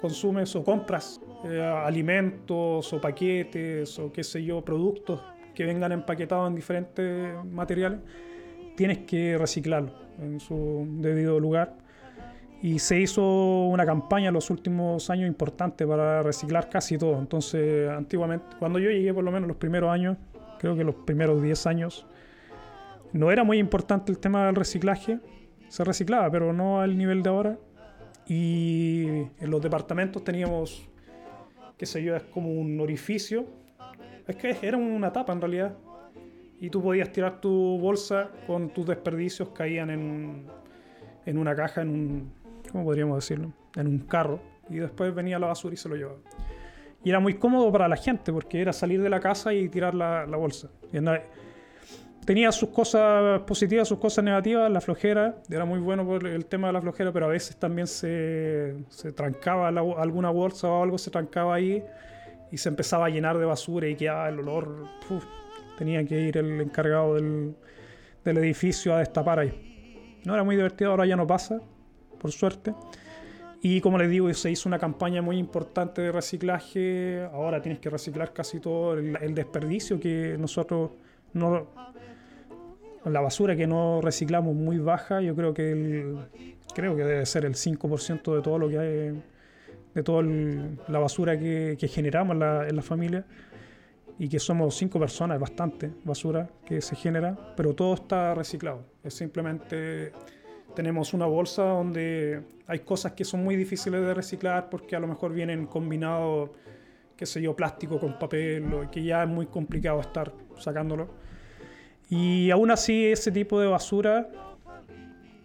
consumes 0.00 0.54
o 0.56 0.64
compras 0.64 1.20
eh, 1.44 1.62
alimentos 1.62 2.92
o 2.92 3.00
paquetes 3.00 3.96
o 4.00 4.12
qué 4.12 4.24
sé 4.24 4.42
yo, 4.42 4.60
productos 4.60 5.37
que 5.58 5.64
vengan 5.64 5.90
empaquetados 5.90 6.48
en 6.48 6.54
diferentes 6.54 7.44
materiales, 7.46 7.98
tienes 8.76 8.98
que 8.98 9.36
reciclarlo 9.36 9.90
en 10.22 10.38
su 10.38 10.86
debido 11.00 11.40
lugar. 11.40 11.74
Y 12.62 12.78
se 12.78 13.00
hizo 13.00 13.64
una 13.64 13.84
campaña 13.84 14.28
en 14.28 14.34
los 14.34 14.50
últimos 14.50 15.10
años 15.10 15.26
importante 15.26 15.84
para 15.84 16.22
reciclar 16.22 16.70
casi 16.70 16.96
todo. 16.96 17.18
Entonces, 17.18 17.90
antiguamente, 17.90 18.46
cuando 18.60 18.78
yo 18.78 18.88
llegué 18.88 19.12
por 19.12 19.24
lo 19.24 19.32
menos 19.32 19.48
los 19.48 19.56
primeros 19.56 19.90
años, 19.90 20.16
creo 20.60 20.76
que 20.76 20.84
los 20.84 20.94
primeros 20.94 21.42
10 21.42 21.66
años, 21.66 22.06
no 23.12 23.32
era 23.32 23.42
muy 23.42 23.58
importante 23.58 24.12
el 24.12 24.20
tema 24.20 24.46
del 24.46 24.54
reciclaje. 24.54 25.18
Se 25.66 25.82
reciclaba, 25.82 26.30
pero 26.30 26.52
no 26.52 26.80
al 26.80 26.96
nivel 26.96 27.24
de 27.24 27.30
ahora. 27.30 27.58
Y 28.28 29.06
en 29.40 29.50
los 29.50 29.60
departamentos 29.60 30.22
teníamos, 30.22 30.88
qué 31.76 31.84
sé 31.84 32.00
yo, 32.04 32.14
es 32.14 32.22
como 32.22 32.52
un 32.52 32.78
orificio. 32.78 33.57
Es 34.28 34.36
que 34.36 34.56
era 34.60 34.76
una 34.76 35.10
tapa 35.10 35.32
en 35.32 35.40
realidad. 35.40 35.74
Y 36.60 36.68
tú 36.68 36.82
podías 36.82 37.10
tirar 37.10 37.40
tu 37.40 37.78
bolsa 37.78 38.28
con 38.46 38.68
tus 38.70 38.86
desperdicios, 38.86 39.48
caían 39.50 39.90
en, 39.90 40.46
en 41.24 41.38
una 41.38 41.56
caja, 41.56 41.82
en 41.82 41.88
un, 41.88 42.32
¿cómo 42.70 42.84
podríamos 42.84 43.16
decirlo? 43.16 43.52
En 43.74 43.86
un 43.86 44.00
carro. 44.00 44.40
Y 44.68 44.76
después 44.76 45.14
venía 45.14 45.38
la 45.38 45.46
basura 45.46 45.72
y 45.72 45.76
se 45.78 45.88
lo 45.88 45.96
llevaba. 45.96 46.18
Y 47.02 47.10
era 47.10 47.20
muy 47.20 47.34
cómodo 47.34 47.72
para 47.72 47.88
la 47.88 47.96
gente 47.96 48.32
porque 48.32 48.60
era 48.60 48.72
salir 48.72 49.00
de 49.00 49.08
la 49.08 49.20
casa 49.20 49.54
y 49.54 49.68
tirar 49.68 49.94
la, 49.94 50.26
la 50.26 50.36
bolsa. 50.36 50.68
tenía 52.26 52.52
sus 52.52 52.68
cosas 52.68 53.40
positivas, 53.42 53.88
sus 53.88 53.98
cosas 53.98 54.24
negativas, 54.24 54.70
la 54.70 54.82
flojera, 54.82 55.40
era 55.48 55.64
muy 55.64 55.78
bueno 55.78 56.04
por 56.04 56.26
el 56.26 56.44
tema 56.44 56.66
de 56.66 56.74
la 56.74 56.82
flojera, 56.82 57.12
pero 57.12 57.26
a 57.26 57.28
veces 57.28 57.56
también 57.56 57.86
se, 57.86 58.76
se 58.88 59.12
trancaba 59.12 59.68
alguna 59.68 60.28
bolsa 60.28 60.68
o 60.68 60.82
algo, 60.82 60.98
se 60.98 61.10
trancaba 61.10 61.54
ahí 61.54 61.82
y 62.50 62.58
se 62.58 62.68
empezaba 62.68 63.06
a 63.06 63.08
llenar 63.08 63.38
de 63.38 63.44
basura 63.44 63.88
y 63.88 63.94
quedaba 63.94 64.28
el 64.28 64.40
olor. 64.40 64.86
tenía 65.76 66.04
que 66.04 66.20
ir 66.20 66.36
el 66.36 66.60
encargado 66.60 67.14
del, 67.14 67.54
del 68.24 68.38
edificio 68.38 68.94
a 68.94 68.98
destapar 68.98 69.38
ahí. 69.38 70.20
No 70.24 70.34
era 70.34 70.44
muy 70.44 70.56
divertido, 70.56 70.90
ahora 70.90 71.06
ya 71.06 71.16
no 71.16 71.26
pasa 71.26 71.60
por 72.18 72.32
suerte. 72.32 72.74
Y 73.60 73.80
como 73.80 73.98
les 73.98 74.08
digo, 74.10 74.32
se 74.34 74.50
hizo 74.50 74.68
una 74.68 74.78
campaña 74.78 75.20
muy 75.20 75.36
importante 75.36 76.02
de 76.02 76.12
reciclaje. 76.12 77.28
Ahora 77.32 77.60
tienes 77.60 77.80
que 77.80 77.90
reciclar 77.90 78.32
casi 78.32 78.60
todo 78.60 78.94
el, 78.94 79.34
desperdicio 79.34 79.98
que 79.98 80.36
nosotros 80.38 80.90
no. 81.32 81.66
La 83.04 83.20
basura 83.20 83.56
que 83.56 83.66
no 83.66 84.00
reciclamos 84.02 84.54
muy 84.54 84.78
baja, 84.78 85.20
yo 85.22 85.34
creo 85.34 85.54
que 85.54 86.14
creo 86.74 86.94
que 86.94 87.04
debe 87.04 87.26
ser 87.26 87.44
el 87.44 87.54
5% 87.54 88.34
de 88.34 88.42
todo 88.42 88.58
lo 88.58 88.68
que 88.68 88.78
hay, 88.78 89.22
de 89.98 90.04
toda 90.04 90.22
la 90.22 90.98
basura 91.00 91.36
que, 91.38 91.90
generamos 91.92 92.34
en 92.34 92.40
la, 92.40 92.68
en 92.68 92.76
la 92.76 92.82
familia. 92.82 93.24
Y 94.20 94.28
que 94.28 94.38
somos 94.40 94.74
cinco 94.74 94.98
personas, 94.98 95.36
es 95.36 95.40
bastante 95.40 95.92
basura 96.04 96.48
que 96.64 96.80
se 96.80 96.96
genera, 96.96 97.36
pero 97.56 97.74
todo 97.74 97.94
está 97.94 98.34
reciclado. 98.34 98.84
Es 99.04 99.14
simplemente 99.14 100.12
tenemos 100.74 101.14
una 101.14 101.26
bolsa 101.26 101.62
donde 101.62 102.42
hay 102.66 102.80
cosas 102.80 103.12
que 103.12 103.24
son 103.24 103.44
muy 103.44 103.56
difíciles 103.56 104.00
de 104.00 104.14
reciclar 104.14 104.68
porque 104.70 104.96
a 104.96 105.00
lo 105.00 105.06
mejor 105.06 105.32
vienen 105.32 105.66
combinados, 105.66 106.50
qué 107.16 107.26
sé 107.26 107.40
yo, 107.40 107.54
plástico 107.54 107.98
con 107.98 108.18
papel, 108.18 108.72
o 108.72 108.90
que 108.90 109.02
ya 109.02 109.22
es 109.22 109.28
muy 109.28 109.46
complicado 109.46 110.00
estar 110.00 110.32
sacándolo. 110.58 111.08
Y 112.10 112.50
aún 112.50 112.70
así 112.70 113.06
ese 113.06 113.30
tipo 113.30 113.60
de 113.60 113.68
basura 113.68 114.28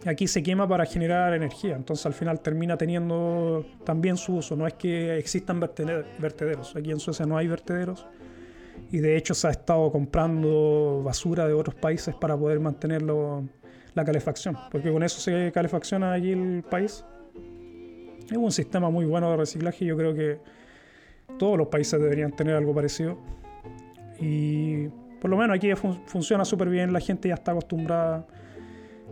aquí 0.06 0.26
se 0.26 0.42
quema 0.42 0.68
para 0.68 0.84
generar 0.86 1.34
energía, 1.34 1.76
entonces 1.76 2.04
al 2.06 2.14
final 2.14 2.40
termina 2.40 2.76
teniendo 2.76 3.64
también 3.84 4.16
su 4.16 4.36
uso. 4.36 4.56
No 4.56 4.66
es 4.66 4.74
que 4.74 5.16
existan 5.18 5.60
vertederos, 5.60 6.76
aquí 6.76 6.90
en 6.90 7.00
Suecia 7.00 7.26
no 7.26 7.36
hay 7.36 7.48
vertederos 7.48 8.06
y 8.90 8.98
de 8.98 9.16
hecho 9.16 9.34
se 9.34 9.48
ha 9.48 9.50
estado 9.50 9.90
comprando 9.90 11.02
basura 11.04 11.46
de 11.46 11.54
otros 11.54 11.74
países 11.74 12.14
para 12.14 12.36
poder 12.36 12.60
mantenerlo 12.60 13.44
la 13.94 14.04
calefacción, 14.04 14.56
porque 14.70 14.92
con 14.92 15.02
eso 15.02 15.20
se 15.20 15.52
calefacciona 15.52 16.12
allí 16.12 16.32
el 16.32 16.64
país. 16.68 17.04
Es 18.30 18.36
un 18.36 18.52
sistema 18.52 18.90
muy 18.90 19.04
bueno 19.04 19.30
de 19.30 19.36
reciclaje 19.36 19.84
yo 19.84 19.96
creo 19.96 20.14
que 20.14 20.38
todos 21.38 21.58
los 21.58 21.68
países 21.68 22.00
deberían 22.00 22.32
tener 22.32 22.54
algo 22.56 22.74
parecido. 22.74 23.18
Y 24.20 24.88
por 25.20 25.30
lo 25.30 25.36
menos 25.36 25.56
aquí 25.56 25.70
funciona 26.06 26.44
súper 26.44 26.68
bien, 26.68 26.92
la 26.92 27.00
gente 27.00 27.28
ya 27.28 27.34
está 27.34 27.52
acostumbrada. 27.52 28.26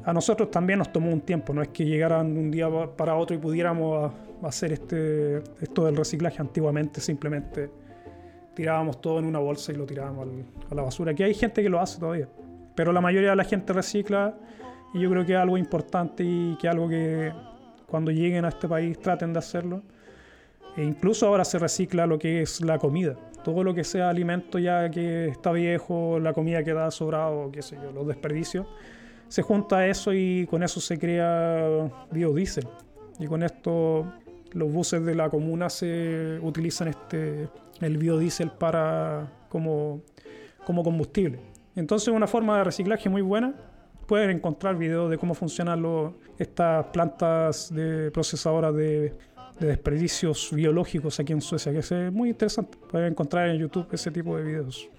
A 0.05 0.13
nosotros 0.13 0.51
también 0.51 0.79
nos 0.79 0.93
tomó 0.93 1.13
un 1.13 1.21
tiempo, 1.21 1.55
no 1.55 1.63
es 1.63 1.69
que 1.69 1.85
llegaran 1.85 2.35
de 2.35 2.41
un 2.41 2.51
día 2.51 2.69
para 2.97 3.15
otro 3.15 3.37
y 3.37 3.39
pudiéramos 3.39 4.13
hacer 4.43 4.73
este, 4.73 5.39
esto 5.61 5.85
del 5.85 5.97
reciclaje. 5.97 6.41
Antiguamente 6.41 7.01
simplemente 7.01 7.71
tirábamos 8.55 9.01
todo 9.01 9.19
en 9.21 9.27
una 9.27 9.39
bolsa 9.39 9.73
y 9.73 9.77
lo 9.77 9.87
tirábamos 9.87 10.29
a 10.71 10.75
la 10.75 10.83
basura. 10.83 11.13
Aquí 11.13 11.23
hay 11.23 11.35
gente 11.35 11.63
que 11.63 11.69
lo 11.69 11.81
hace 11.81 12.01
todavía, 12.01 12.29
pero 12.75 12.93
la 12.93 13.01
mayoría 13.01 13.31
de 13.31 13.37
la 13.37 13.45
gente 13.45 13.73
recicla 13.73 14.35
y 14.93 15.01
yo 15.01 15.11
creo 15.11 15.25
que 15.25 15.33
es 15.33 15.39
algo 15.39 15.57
importante 15.57 16.25
y 16.25 16.57
que 16.61 16.69
algo 16.69 16.89
que 16.89 17.33
cuando 17.87 18.11
lleguen 18.11 18.45
a 18.45 18.49
este 18.49 18.69
país 18.69 18.99
traten 18.99 19.33
de 19.33 19.39
hacerlo. 19.39 19.83
E 20.77 20.83
incluso 20.83 21.27
ahora 21.27 21.45
se 21.45 21.59
recicla 21.59 22.07
lo 22.07 22.19
que 22.19 22.43
es 22.43 22.61
la 22.63 22.79
comida. 22.79 23.15
Todo 23.45 23.63
lo 23.63 23.75
que 23.75 23.85
sea 23.85 24.09
alimento 24.09 24.59
ya 24.59 24.91
que 24.91 25.29
está 25.29 25.53
viejo, 25.53 26.19
la 26.19 26.33
comida 26.33 26.63
que 26.65 26.73
da 26.73 26.91
sobrado, 26.91 27.51
qué 27.53 27.61
sé 27.61 27.77
yo, 27.77 27.93
los 27.93 28.07
desperdicios, 28.07 28.67
se 29.33 29.41
junta 29.41 29.87
eso 29.87 30.13
y 30.13 30.47
con 30.47 30.63
eso 30.63 30.79
se 30.79 30.99
crea 30.99 31.91
biodiesel. 32.11 32.69
Y 33.19 33.27
con 33.27 33.43
esto 33.43 34.13
los 34.53 34.71
buses 34.71 35.03
de 35.07 35.15
la 35.15 35.31
comuna 35.31 35.71
se 35.71 36.39
utilizan 36.43 36.89
este, 36.89 37.49
el 37.81 37.97
biodiesel 37.97 38.51
para, 38.51 39.33
como, 39.49 40.03
como 40.67 40.85
combustible. 40.85 41.41
Entonces 41.75 42.09
una 42.09 42.27
forma 42.27 42.59
de 42.59 42.65
reciclaje 42.65 43.09
muy 43.09 43.23
buena 43.23 43.55
pueden 44.07 44.29
encontrar 44.29 44.77
videos 44.77 45.09
de 45.09 45.17
cómo 45.17 45.33
funcionan 45.33 45.83
estas 46.39 46.85
plantas 46.89 47.75
de 47.75 48.11
procesadoras 48.11 48.75
de, 48.75 49.15
desperdicios 49.59 50.51
biológicos 50.53 51.19
aquí 51.21 51.33
en 51.33 51.41
Suecia, 51.41 51.73
que 51.73 51.79
es 51.79 52.13
muy 52.13 52.29
interesante. 52.29 52.77
Pueden 52.91 53.13
encontrar 53.13 53.49
en 53.49 53.57
YouTube 53.57 53.87
ese 53.93 54.11
tipo 54.11 54.37
de 54.37 54.43
videos. 54.43 54.91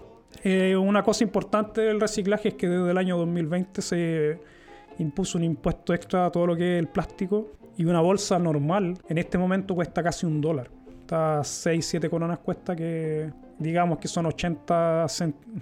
Eh, 0.42 0.76
una 0.76 1.02
cosa 1.02 1.24
importante 1.24 1.80
del 1.82 2.00
reciclaje 2.00 2.48
es 2.48 2.54
que 2.54 2.68
desde 2.68 2.90
el 2.90 2.98
año 2.98 3.16
2020 3.18 3.82
se 3.82 4.38
impuso 4.98 5.38
un 5.38 5.44
impuesto 5.44 5.94
extra 5.94 6.26
a 6.26 6.30
todo 6.30 6.46
lo 6.46 6.56
que 6.56 6.76
es 6.76 6.80
el 6.80 6.88
plástico 6.88 7.52
y 7.76 7.84
una 7.84 8.00
bolsa 8.00 8.38
normal 8.38 8.98
en 9.08 9.18
este 9.18 9.38
momento 9.38 9.74
cuesta 9.74 10.02
casi 10.02 10.26
un 10.26 10.40
dólar. 10.40 10.70
Está 11.00 11.42
6, 11.44 11.86
7 11.86 12.08
coronas 12.08 12.38
cuesta 12.38 12.74
que 12.74 13.30
digamos 13.58 13.98
que 13.98 14.08
son 14.08 14.26
80 14.26 15.06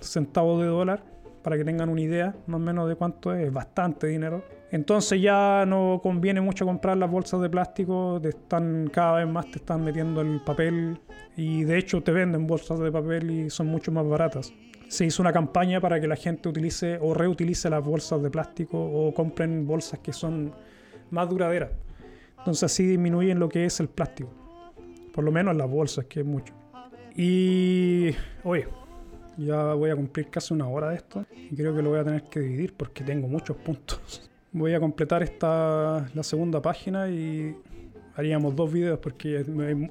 centavos 0.00 0.60
de 0.60 0.66
dólar 0.66 1.02
para 1.42 1.56
que 1.56 1.64
tengan 1.64 1.88
una 1.88 2.00
idea 2.00 2.34
más 2.46 2.56
o 2.56 2.62
menos 2.62 2.88
de 2.88 2.96
cuánto 2.96 3.34
es, 3.34 3.46
es 3.46 3.52
bastante 3.52 4.06
dinero. 4.06 4.44
Entonces 4.72 5.20
ya 5.20 5.66
no 5.66 6.00
conviene 6.02 6.40
mucho 6.40 6.64
comprar 6.64 6.96
las 6.96 7.10
bolsas 7.10 7.42
de 7.42 7.50
plástico, 7.50 8.18
te 8.22 8.30
están 8.30 8.88
cada 8.90 9.18
vez 9.18 9.28
más 9.28 9.50
te 9.50 9.58
están 9.58 9.84
metiendo 9.84 10.22
el 10.22 10.40
papel 10.40 10.98
y 11.36 11.64
de 11.64 11.76
hecho 11.76 12.02
te 12.02 12.10
venden 12.10 12.46
bolsas 12.46 12.80
de 12.80 12.90
papel 12.90 13.30
y 13.30 13.50
son 13.50 13.66
mucho 13.66 13.92
más 13.92 14.08
baratas. 14.08 14.50
Se 14.88 15.04
hizo 15.04 15.22
una 15.22 15.30
campaña 15.30 15.78
para 15.78 16.00
que 16.00 16.08
la 16.08 16.16
gente 16.16 16.48
utilice 16.48 16.98
o 17.02 17.12
reutilice 17.12 17.68
las 17.68 17.84
bolsas 17.84 18.22
de 18.22 18.30
plástico 18.30 18.82
o 18.82 19.12
compren 19.12 19.66
bolsas 19.66 20.00
que 20.00 20.14
son 20.14 20.54
más 21.10 21.28
duraderas. 21.28 21.70
Entonces 22.38 22.64
así 22.64 22.86
disminuyen 22.86 23.38
lo 23.38 23.50
que 23.50 23.66
es 23.66 23.78
el 23.78 23.88
plástico. 23.88 24.30
Por 25.12 25.22
lo 25.22 25.32
menos 25.32 25.54
las 25.54 25.68
bolsas, 25.68 26.06
que 26.06 26.20
es 26.20 26.26
mucho. 26.26 26.54
Y, 27.14 28.14
oye, 28.42 28.66
ya 29.36 29.74
voy 29.74 29.90
a 29.90 29.96
cumplir 29.96 30.30
casi 30.30 30.54
una 30.54 30.66
hora 30.66 30.88
de 30.88 30.96
esto 30.96 31.26
y 31.30 31.54
creo 31.54 31.76
que 31.76 31.82
lo 31.82 31.90
voy 31.90 31.98
a 31.98 32.04
tener 32.04 32.22
que 32.24 32.40
dividir 32.40 32.74
porque 32.74 33.04
tengo 33.04 33.28
muchos 33.28 33.58
puntos. 33.58 34.31
Voy 34.52 34.74
a 34.74 34.80
completar 34.80 35.22
esta 35.22 36.06
la 36.14 36.22
segunda 36.22 36.60
página 36.60 37.08
y 37.08 37.56
haríamos 38.14 38.54
dos 38.54 38.70
videos 38.70 38.98
porque 38.98 39.42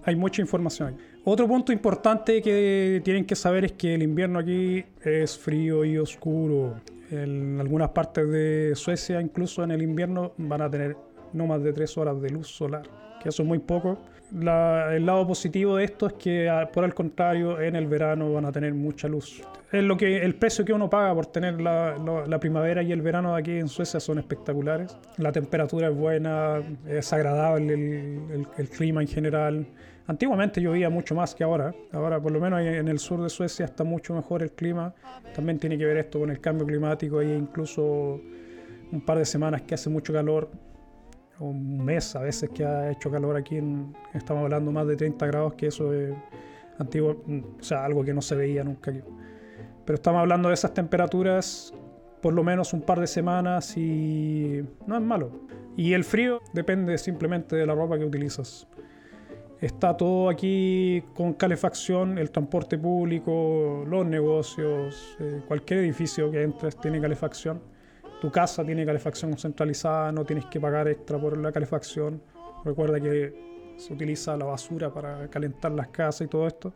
hay 0.03 0.15
mucha 0.15 0.41
información 0.43 0.97
Otro 1.23 1.47
punto 1.47 1.73
importante 1.73 2.41
que 2.43 3.01
tienen 3.03 3.25
que 3.25 3.35
saber 3.35 3.65
es 3.65 3.71
que 3.71 3.95
el 3.95 4.03
invierno 4.03 4.37
aquí 4.37 4.85
es 5.03 5.37
frío 5.37 5.83
y 5.83 5.97
oscuro. 5.97 6.75
En 7.09 7.59
algunas 7.59 7.89
partes 7.89 8.29
de 8.29 8.73
Suecia, 8.75 9.19
incluso 9.19 9.63
en 9.63 9.71
el 9.71 9.81
invierno, 9.81 10.31
van 10.37 10.61
a 10.61 10.69
tener 10.69 10.95
no 11.33 11.47
más 11.47 11.63
de 11.63 11.73
tres 11.73 11.97
horas 11.97 12.21
de 12.21 12.29
luz 12.29 12.47
solar. 12.47 12.83
que 13.21 13.29
eso 13.29 13.43
es 13.43 13.47
muy 13.47 13.59
poco. 13.59 13.97
el 14.31 15.05
lado 15.05 15.27
positivo 15.27 15.75
de 15.75 15.85
esto 15.85 16.07
es 16.07 16.13
que, 16.13 16.67
por 16.73 16.83
el 16.83 16.93
contrario, 16.93 17.59
en 17.59 17.75
el 17.75 17.87
verano 17.87 18.33
van 18.33 18.45
a 18.45 18.51
tener 18.51 18.73
mucha 18.73 19.07
luz. 19.07 19.41
Es 19.71 19.83
lo 19.83 19.95
que, 19.95 20.17
el 20.17 20.35
precio 20.35 20.65
que 20.65 20.73
uno 20.73 20.89
paga 20.89 21.13
por 21.15 21.27
tener 21.27 21.61
la, 21.61 21.95
la, 22.27 22.39
primavera 22.39 22.83
y 22.83 22.91
el 22.91 23.01
verano 23.01 23.33
aquí 23.35 23.51
en 23.51 23.69
Suecia 23.69 24.01
son 24.01 24.19
espectaculares. 24.19 24.97
La 25.17 25.31
temperatura 25.31 25.87
es 25.87 25.95
buena, 25.95 26.61
es 26.85 27.13
agradable 27.13 27.73
el, 27.73 28.47
el, 28.57 28.69
clima 28.69 29.01
en 29.01 29.07
general. 29.07 29.65
Antiguamente 30.07 30.59
llovía 30.59 30.89
mucho 30.89 31.15
más 31.15 31.33
que 31.33 31.45
ahora. 31.45 31.73
Ahora, 31.93 32.19
por 32.19 32.33
lo 32.33 32.41
menos 32.41 32.59
en 32.59 32.89
el 32.89 32.99
sur 32.99 33.23
de 33.23 33.29
Suecia, 33.29 33.63
está 33.63 33.85
mucho 33.85 34.13
mejor 34.13 34.43
el 34.43 34.51
clima. 34.51 34.93
También 35.33 35.57
tiene 35.57 35.77
que 35.77 35.85
ver 35.85 35.95
esto 35.95 36.19
con 36.19 36.31
el 36.31 36.41
cambio 36.41 36.65
climático. 36.65 37.19
Hay 37.19 37.31
incluso 37.31 38.19
un 38.91 39.01
par 39.05 39.19
de 39.19 39.25
semanas 39.25 39.61
que 39.61 39.75
hace 39.75 39.89
mucho 39.89 40.11
calor 40.11 40.49
un 41.41 41.83
mes 41.83 42.15
a 42.15 42.21
veces 42.21 42.49
que 42.49 42.63
ha 42.63 42.91
hecho 42.91 43.09
calor 43.09 43.35
aquí, 43.35 43.59
estamos 44.13 44.43
hablando 44.43 44.71
más 44.71 44.87
de 44.87 44.95
30 44.95 45.25
grados, 45.27 45.53
que 45.55 45.67
eso 45.67 45.93
es 45.93 46.13
antiguo, 46.77 47.23
o 47.59 47.63
sea, 47.63 47.85
algo 47.85 48.03
que 48.03 48.13
no 48.13 48.21
se 48.21 48.35
veía 48.35 48.63
nunca. 48.63 48.93
Pero 49.85 49.95
estamos 49.95 50.19
hablando 50.19 50.49
de 50.49 50.53
esas 50.53 50.73
temperaturas 50.73 51.73
por 52.21 52.33
lo 52.33 52.43
menos 52.43 52.73
un 52.73 52.81
par 52.81 52.99
de 52.99 53.07
semanas 53.07 53.75
y 53.75 54.63
no 54.85 54.95
es 54.95 55.01
malo. 55.01 55.31
Y 55.75 55.93
el 55.93 56.03
frío 56.03 56.41
depende 56.53 56.97
simplemente 56.97 57.55
de 57.55 57.65
la 57.65 57.73
ropa 57.73 57.97
que 57.97 58.05
utilizas. 58.05 58.67
Está 59.59 59.95
todo 59.97 60.29
aquí 60.29 61.03
con 61.15 61.33
calefacción, 61.33 62.17
el 62.17 62.31
transporte 62.31 62.77
público, 62.77 63.83
los 63.87 64.05
negocios, 64.05 65.17
eh, 65.19 65.41
cualquier 65.47 65.79
edificio 65.79 66.31
que 66.31 66.43
entres 66.43 66.77
tiene 66.77 66.99
calefacción 66.99 67.70
tu 68.21 68.31
casa 68.31 68.63
tiene 68.63 68.85
calefacción 68.85 69.35
centralizada, 69.35 70.11
no 70.11 70.23
tienes 70.23 70.45
que 70.45 70.59
pagar 70.61 70.87
extra 70.87 71.17
por 71.17 71.35
la 71.35 71.51
calefacción. 71.51 72.21
Recuerda 72.63 73.01
que 73.01 73.73
se 73.77 73.91
utiliza 73.91 74.37
la 74.37 74.45
basura 74.45 74.93
para 74.93 75.27
calentar 75.27 75.71
las 75.71 75.87
casas 75.87 76.21
y 76.21 76.27
todo 76.27 76.45
esto. 76.45 76.71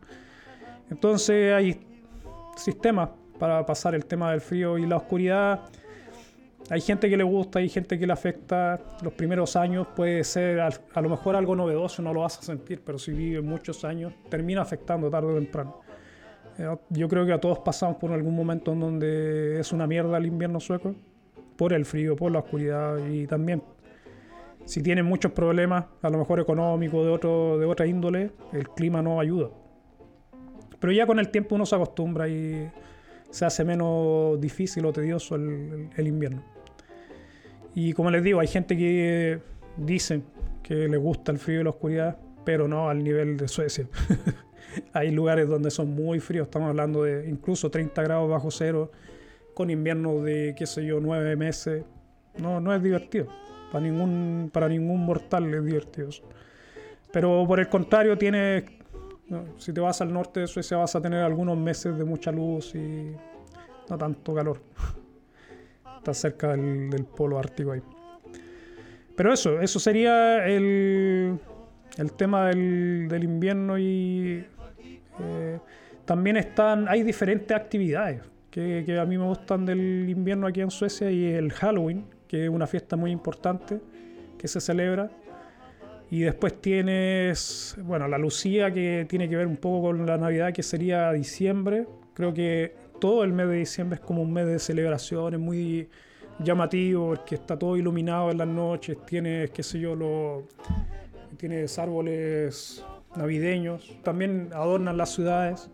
Entonces 0.90 1.54
hay 1.54 1.80
sistemas 2.56 3.10
para 3.38 3.64
pasar 3.64 3.94
el 3.94 4.06
tema 4.06 4.32
del 4.32 4.40
frío 4.40 4.76
y 4.76 4.86
la 4.86 4.96
oscuridad. 4.96 5.60
Hay 6.68 6.80
gente 6.80 7.08
que 7.08 7.16
le 7.16 7.22
gusta, 7.22 7.60
hay 7.60 7.68
gente 7.68 7.96
que 7.96 8.08
le 8.08 8.12
afecta. 8.12 8.80
Los 9.02 9.12
primeros 9.12 9.54
años 9.54 9.86
puede 9.94 10.24
ser 10.24 10.58
a, 10.58 11.00
lo 11.00 11.08
mejor 11.08 11.36
algo 11.36 11.54
novedoso, 11.54 12.02
no 12.02 12.12
lo 12.12 12.22
vas 12.22 12.40
a 12.40 12.42
sentir, 12.42 12.82
pero 12.84 12.98
si 12.98 13.12
vives 13.12 13.44
muchos 13.44 13.84
años, 13.84 14.12
termina 14.28 14.62
afectando 14.62 15.08
tarde 15.08 15.32
o 15.32 15.36
temprano. 15.36 15.80
Eh, 16.58 16.76
yo 16.88 17.08
creo 17.08 17.24
que 17.24 17.34
a 17.34 17.40
todos 17.40 17.60
pasamos 17.60 17.98
por 17.98 18.10
algún 18.10 18.34
momento 18.34 18.72
en 18.72 18.80
donde 18.80 19.60
es 19.60 19.72
una 19.72 19.86
mierda 19.86 20.18
el 20.18 20.26
invierno 20.26 20.58
sueco 20.58 20.96
por 21.56 21.72
el 21.72 21.84
frío, 21.84 22.16
por 22.16 22.32
la 22.32 22.40
oscuridad 22.40 22.98
y 23.06 23.26
también 23.26 23.62
si 24.66 24.82
tienen 24.82 25.04
muchos 25.04 25.32
problemas, 25.32 25.86
a 26.02 26.10
lo 26.10 26.18
mejor 26.18 26.40
económicos, 26.40 27.04
de, 27.04 27.28
de 27.58 27.66
otra 27.66 27.86
índole, 27.86 28.32
el 28.52 28.68
clima 28.70 29.00
no 29.00 29.20
ayuda. 29.20 29.48
Pero 30.80 30.92
ya 30.92 31.06
con 31.06 31.18
el 31.18 31.30
tiempo 31.30 31.54
uno 31.54 31.64
se 31.64 31.76
acostumbra 31.76 32.28
y 32.28 32.68
se 33.30 33.44
hace 33.44 33.64
menos 33.64 34.40
difícil 34.40 34.84
o 34.86 34.92
tedioso 34.92 35.36
el, 35.36 36.06
invierno. 36.06 36.42
Y 37.74 37.92
como 37.92 38.10
les 38.10 38.22
digo, 38.24 38.40
hay 38.40 38.48
gente 38.48 38.76
que 38.76 39.40
dice 39.76 40.22
que 40.62 40.88
le 40.88 40.96
gusta 40.96 41.32
el 41.32 41.38
frío 41.38 41.60
y 41.60 41.64
la 41.64 41.70
oscuridad, 41.70 42.18
pero 42.44 42.66
no 42.66 42.88
al 42.88 43.04
nivel 43.04 43.36
de 43.36 43.48
Suecia. 43.48 43.86
hay 44.92 45.12
lugares 45.12 45.48
donde 45.48 45.70
son 45.70 45.94
muy 45.94 46.18
fríos, 46.18 46.46
estamos 46.46 46.68
hablando 46.68 47.04
de 47.04 47.28
incluso 47.28 47.70
30 47.70 48.02
grados 48.02 48.28
bajo 48.28 48.50
cero 48.50 48.90
con 49.56 49.70
invierno 49.70 50.20
de, 50.20 50.54
qué 50.54 50.66
sé 50.66 50.84
yo, 50.84 51.00
nueve 51.00 51.34
meses. 51.34 51.82
No, 52.36 52.60
no 52.60 52.74
es 52.74 52.82
divertido. 52.82 53.28
Para 53.72 53.82
ningún, 53.82 54.50
para 54.52 54.68
ningún 54.68 55.06
mortal 55.06 55.52
es 55.54 55.64
divertido. 55.64 56.10
Pero 57.10 57.42
por 57.48 57.58
el 57.58 57.66
contrario, 57.70 58.18
tiene, 58.18 58.66
si 59.56 59.72
te 59.72 59.80
vas 59.80 60.02
al 60.02 60.12
norte 60.12 60.40
de 60.40 60.46
Suecia 60.46 60.76
vas 60.76 60.94
a 60.94 61.00
tener 61.00 61.22
algunos 61.22 61.56
meses 61.56 61.96
de 61.96 62.04
mucha 62.04 62.30
luz 62.30 62.74
y 62.74 63.16
no 63.88 63.96
tanto 63.96 64.34
calor. 64.34 64.60
Está 65.96 66.12
cerca 66.12 66.50
del, 66.54 67.06
polo 67.06 67.38
ártico 67.38 67.72
ahí. 67.72 67.80
Pero 69.16 69.32
eso, 69.32 69.58
eso 69.62 69.80
sería 69.80 70.46
el, 70.46 71.40
el 71.96 72.12
tema 72.12 72.48
del, 72.48 73.08
del 73.08 73.24
invierno 73.24 73.78
y 73.78 74.44
eh, 75.18 75.58
también 76.04 76.36
están, 76.36 76.86
hay 76.90 77.02
diferentes 77.02 77.56
actividades 77.56 78.35
que, 78.56 78.98
a 78.98 79.04
mí 79.04 79.18
me 79.18 79.24
gustan 79.24 79.66
del 79.66 80.08
invierno 80.08 80.46
aquí 80.46 80.62
en 80.62 80.70
Suecia 80.70 81.10
y 81.10 81.26
el 81.26 81.52
Halloween, 81.52 82.06
que 82.26 82.44
es 82.44 82.50
una 82.50 82.66
fiesta 82.66 82.96
muy 82.96 83.10
importante 83.10 83.80
que 84.38 84.48
se 84.48 84.62
celebra. 84.62 85.10
Y 86.10 86.20
después 86.20 86.58
tienes, 86.62 87.76
bueno, 87.82 88.08
la 88.08 88.16
Lucía, 88.16 88.72
que 88.72 89.04
tiene 89.08 89.28
que 89.28 89.36
ver 89.36 89.46
un 89.46 89.58
poco 89.58 89.88
con 89.88 90.06
la 90.06 90.16
Navidad, 90.16 90.54
que 90.54 90.62
sería 90.62 91.12
diciembre. 91.12 91.86
Creo 92.14 92.32
que 92.32 92.74
todo 92.98 93.24
el 93.24 93.34
mes 93.34 93.46
de 93.48 93.56
diciembre 93.56 93.96
es 93.96 94.00
como 94.00 94.22
un 94.22 94.32
mes 94.32 94.46
de 94.46 94.58
celebraciones, 94.58 95.38
muy 95.38 95.90
llamativo, 96.38 97.08
porque 97.08 97.34
está 97.34 97.58
todo 97.58 97.76
iluminado 97.76 98.30
en 98.30 98.38
las 98.38 98.48
noches, 98.48 98.96
tienes, 99.04 99.50
qué 99.50 99.62
sé 99.62 99.80
yo, 99.80 99.94
lo, 99.94 100.44
tienes 101.36 101.78
árboles 101.78 102.82
navideños, 103.16 103.98
también 104.02 104.48
adornan 104.54 104.96
las 104.96 105.10
ciudades. 105.10 105.68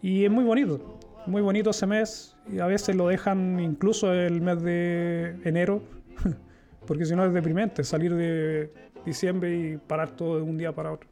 Y 0.00 0.24
es 0.24 0.30
muy 0.30 0.44
bonito 0.44 0.95
muy 1.26 1.42
bonito 1.42 1.70
ese 1.70 1.86
mes 1.86 2.36
y 2.50 2.58
a 2.58 2.66
veces 2.66 2.94
lo 2.94 3.08
dejan 3.08 3.60
incluso 3.60 4.12
el 4.12 4.40
mes 4.40 4.62
de 4.62 5.36
enero, 5.44 5.82
porque 6.86 7.04
si 7.04 7.14
no 7.14 7.24
es 7.24 7.32
deprimente 7.32 7.84
salir 7.84 8.14
de 8.14 8.72
diciembre 9.04 9.56
y 9.56 9.76
parar 9.76 10.10
todo 10.10 10.36
de 10.36 10.42
un 10.42 10.56
día 10.56 10.72
para 10.72 10.92
otro. 10.92 11.08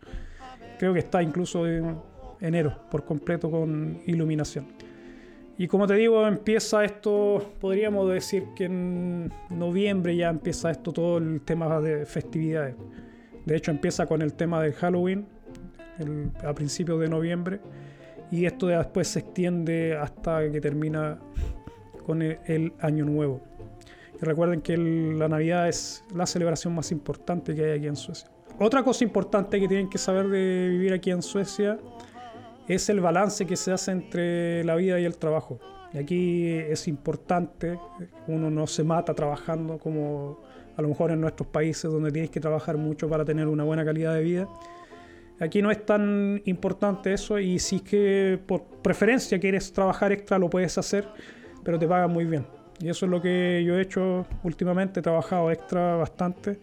Creo 0.78 0.92
que 0.92 1.00
está 1.00 1.22
incluso 1.22 1.66
en 1.66 1.96
enero 2.40 2.76
por 2.90 3.04
completo 3.04 3.50
con 3.50 4.00
iluminación. 4.06 4.66
Y 5.56 5.68
como 5.68 5.86
te 5.86 5.94
digo, 5.94 6.26
empieza 6.26 6.84
esto, 6.84 7.54
podríamos 7.60 8.12
decir 8.12 8.44
que 8.56 8.64
en 8.64 9.32
noviembre 9.50 10.16
ya 10.16 10.28
empieza 10.28 10.70
esto 10.72 10.92
todo 10.92 11.18
el 11.18 11.40
tema 11.42 11.80
de 11.80 12.04
festividades. 12.06 12.74
De 13.46 13.56
hecho 13.56 13.70
empieza 13.70 14.06
con 14.06 14.20
el 14.20 14.34
tema 14.34 14.60
del 14.60 14.72
Halloween 14.72 15.26
a 16.44 16.52
principios 16.54 16.98
de 17.00 17.08
noviembre 17.08 17.60
y 18.34 18.46
esto 18.46 18.66
después 18.66 19.06
se 19.06 19.20
extiende 19.20 19.96
hasta 19.96 20.50
que 20.50 20.60
termina 20.60 21.20
con 22.04 22.20
el, 22.20 22.72
año 22.80 23.04
nuevo. 23.04 23.40
Y 24.20 24.24
recuerden 24.24 24.60
que 24.60 24.76
la 24.76 25.28
Navidad 25.28 25.68
es 25.68 26.02
la 26.12 26.26
celebración 26.26 26.74
más 26.74 26.90
importante 26.90 27.54
que 27.54 27.64
hay 27.64 27.78
aquí 27.78 27.86
en 27.86 27.94
Suecia. 27.94 28.28
Otra 28.58 28.82
cosa 28.82 29.04
importante 29.04 29.60
que 29.60 29.68
tienen 29.68 29.88
que 29.88 29.98
saber 29.98 30.28
de 30.28 30.68
vivir 30.68 30.92
aquí 30.92 31.12
en 31.12 31.22
Suecia 31.22 31.78
es 32.66 32.88
el 32.88 33.00
balance 33.00 33.46
que 33.46 33.54
se 33.54 33.70
hace 33.70 33.92
entre 33.92 34.64
la 34.64 34.74
vida 34.74 34.98
y 34.98 35.04
el 35.04 35.16
trabajo. 35.16 35.60
Y 35.92 35.98
aquí 35.98 36.48
es 36.48 36.88
importante, 36.88 37.78
uno 38.26 38.50
no 38.50 38.66
se 38.66 38.82
mata 38.82 39.14
trabajando 39.14 39.78
como 39.78 40.40
a 40.76 40.82
lo 40.82 40.88
mejor 40.88 41.12
en 41.12 41.20
nuestros 41.20 41.48
países 41.48 41.88
donde 41.88 42.10
tienes 42.10 42.32
que 42.32 42.40
trabajar 42.40 42.78
mucho 42.78 43.08
para 43.08 43.24
tener 43.24 43.46
una 43.46 43.62
buena 43.62 43.84
calidad 43.84 44.12
de 44.12 44.22
vida. 44.22 44.48
Aquí 45.40 45.62
no 45.62 45.70
es 45.70 45.84
tan 45.84 46.42
importante 46.44 47.12
eso 47.12 47.38
y 47.38 47.58
si 47.58 47.76
es 47.76 47.82
que 47.82 48.38
por 48.46 48.62
preferencia 48.82 49.38
quieres 49.40 49.72
trabajar 49.72 50.12
extra 50.12 50.38
lo 50.38 50.48
puedes 50.48 50.78
hacer, 50.78 51.08
pero 51.64 51.78
te 51.78 51.88
pagan 51.88 52.12
muy 52.12 52.24
bien. 52.24 52.46
Y 52.80 52.88
eso 52.88 53.06
es 53.06 53.10
lo 53.10 53.20
que 53.20 53.62
yo 53.66 53.76
he 53.76 53.82
hecho 53.82 54.26
últimamente, 54.42 55.00
he 55.00 55.02
trabajado 55.02 55.50
extra 55.50 55.96
bastante, 55.96 56.58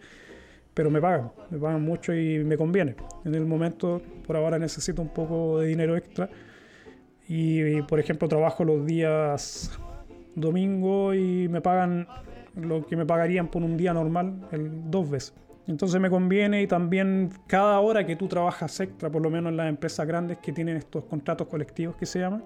pero 0.74 0.90
me 0.90 1.00
pagan, 1.00 1.32
me 1.50 1.58
pagan 1.58 1.82
mucho 1.82 2.14
y 2.14 2.42
me 2.44 2.56
conviene. 2.56 2.96
En 3.24 3.34
el 3.34 3.44
momento, 3.44 4.00
por 4.26 4.36
ahora 4.36 4.58
necesito 4.58 5.02
un 5.02 5.08
poco 5.08 5.60
de 5.60 5.68
dinero 5.68 5.96
extra 5.96 6.28
y, 7.28 7.82
por 7.82 8.00
ejemplo 8.00 8.28
trabajo 8.28 8.64
los 8.64 8.84
días 8.84 9.70
domingo 10.34 11.14
y 11.14 11.48
me 11.48 11.60
pagan 11.60 12.06
lo 12.56 12.86
que 12.86 12.96
me 12.96 13.06
pagarían 13.06 13.48
por 13.48 13.62
un 13.62 13.76
día 13.76 13.94
normal 13.94 14.48
el, 14.52 14.90
dos 14.90 15.10
veces. 15.10 15.34
Entonces 15.66 16.00
me 16.00 16.10
conviene 16.10 16.62
y 16.62 16.66
también 16.66 17.30
cada 17.46 17.78
hora 17.80 18.04
que 18.04 18.16
tú 18.16 18.26
trabajas 18.26 18.80
extra, 18.80 19.10
por 19.10 19.22
lo 19.22 19.30
menos 19.30 19.50
en 19.50 19.56
las 19.56 19.68
empresas 19.68 20.06
grandes 20.06 20.38
que 20.38 20.52
tienen 20.52 20.76
estos 20.76 21.04
contratos 21.04 21.46
colectivos 21.46 21.94
que 21.96 22.04
se 22.04 22.18
llaman, 22.18 22.42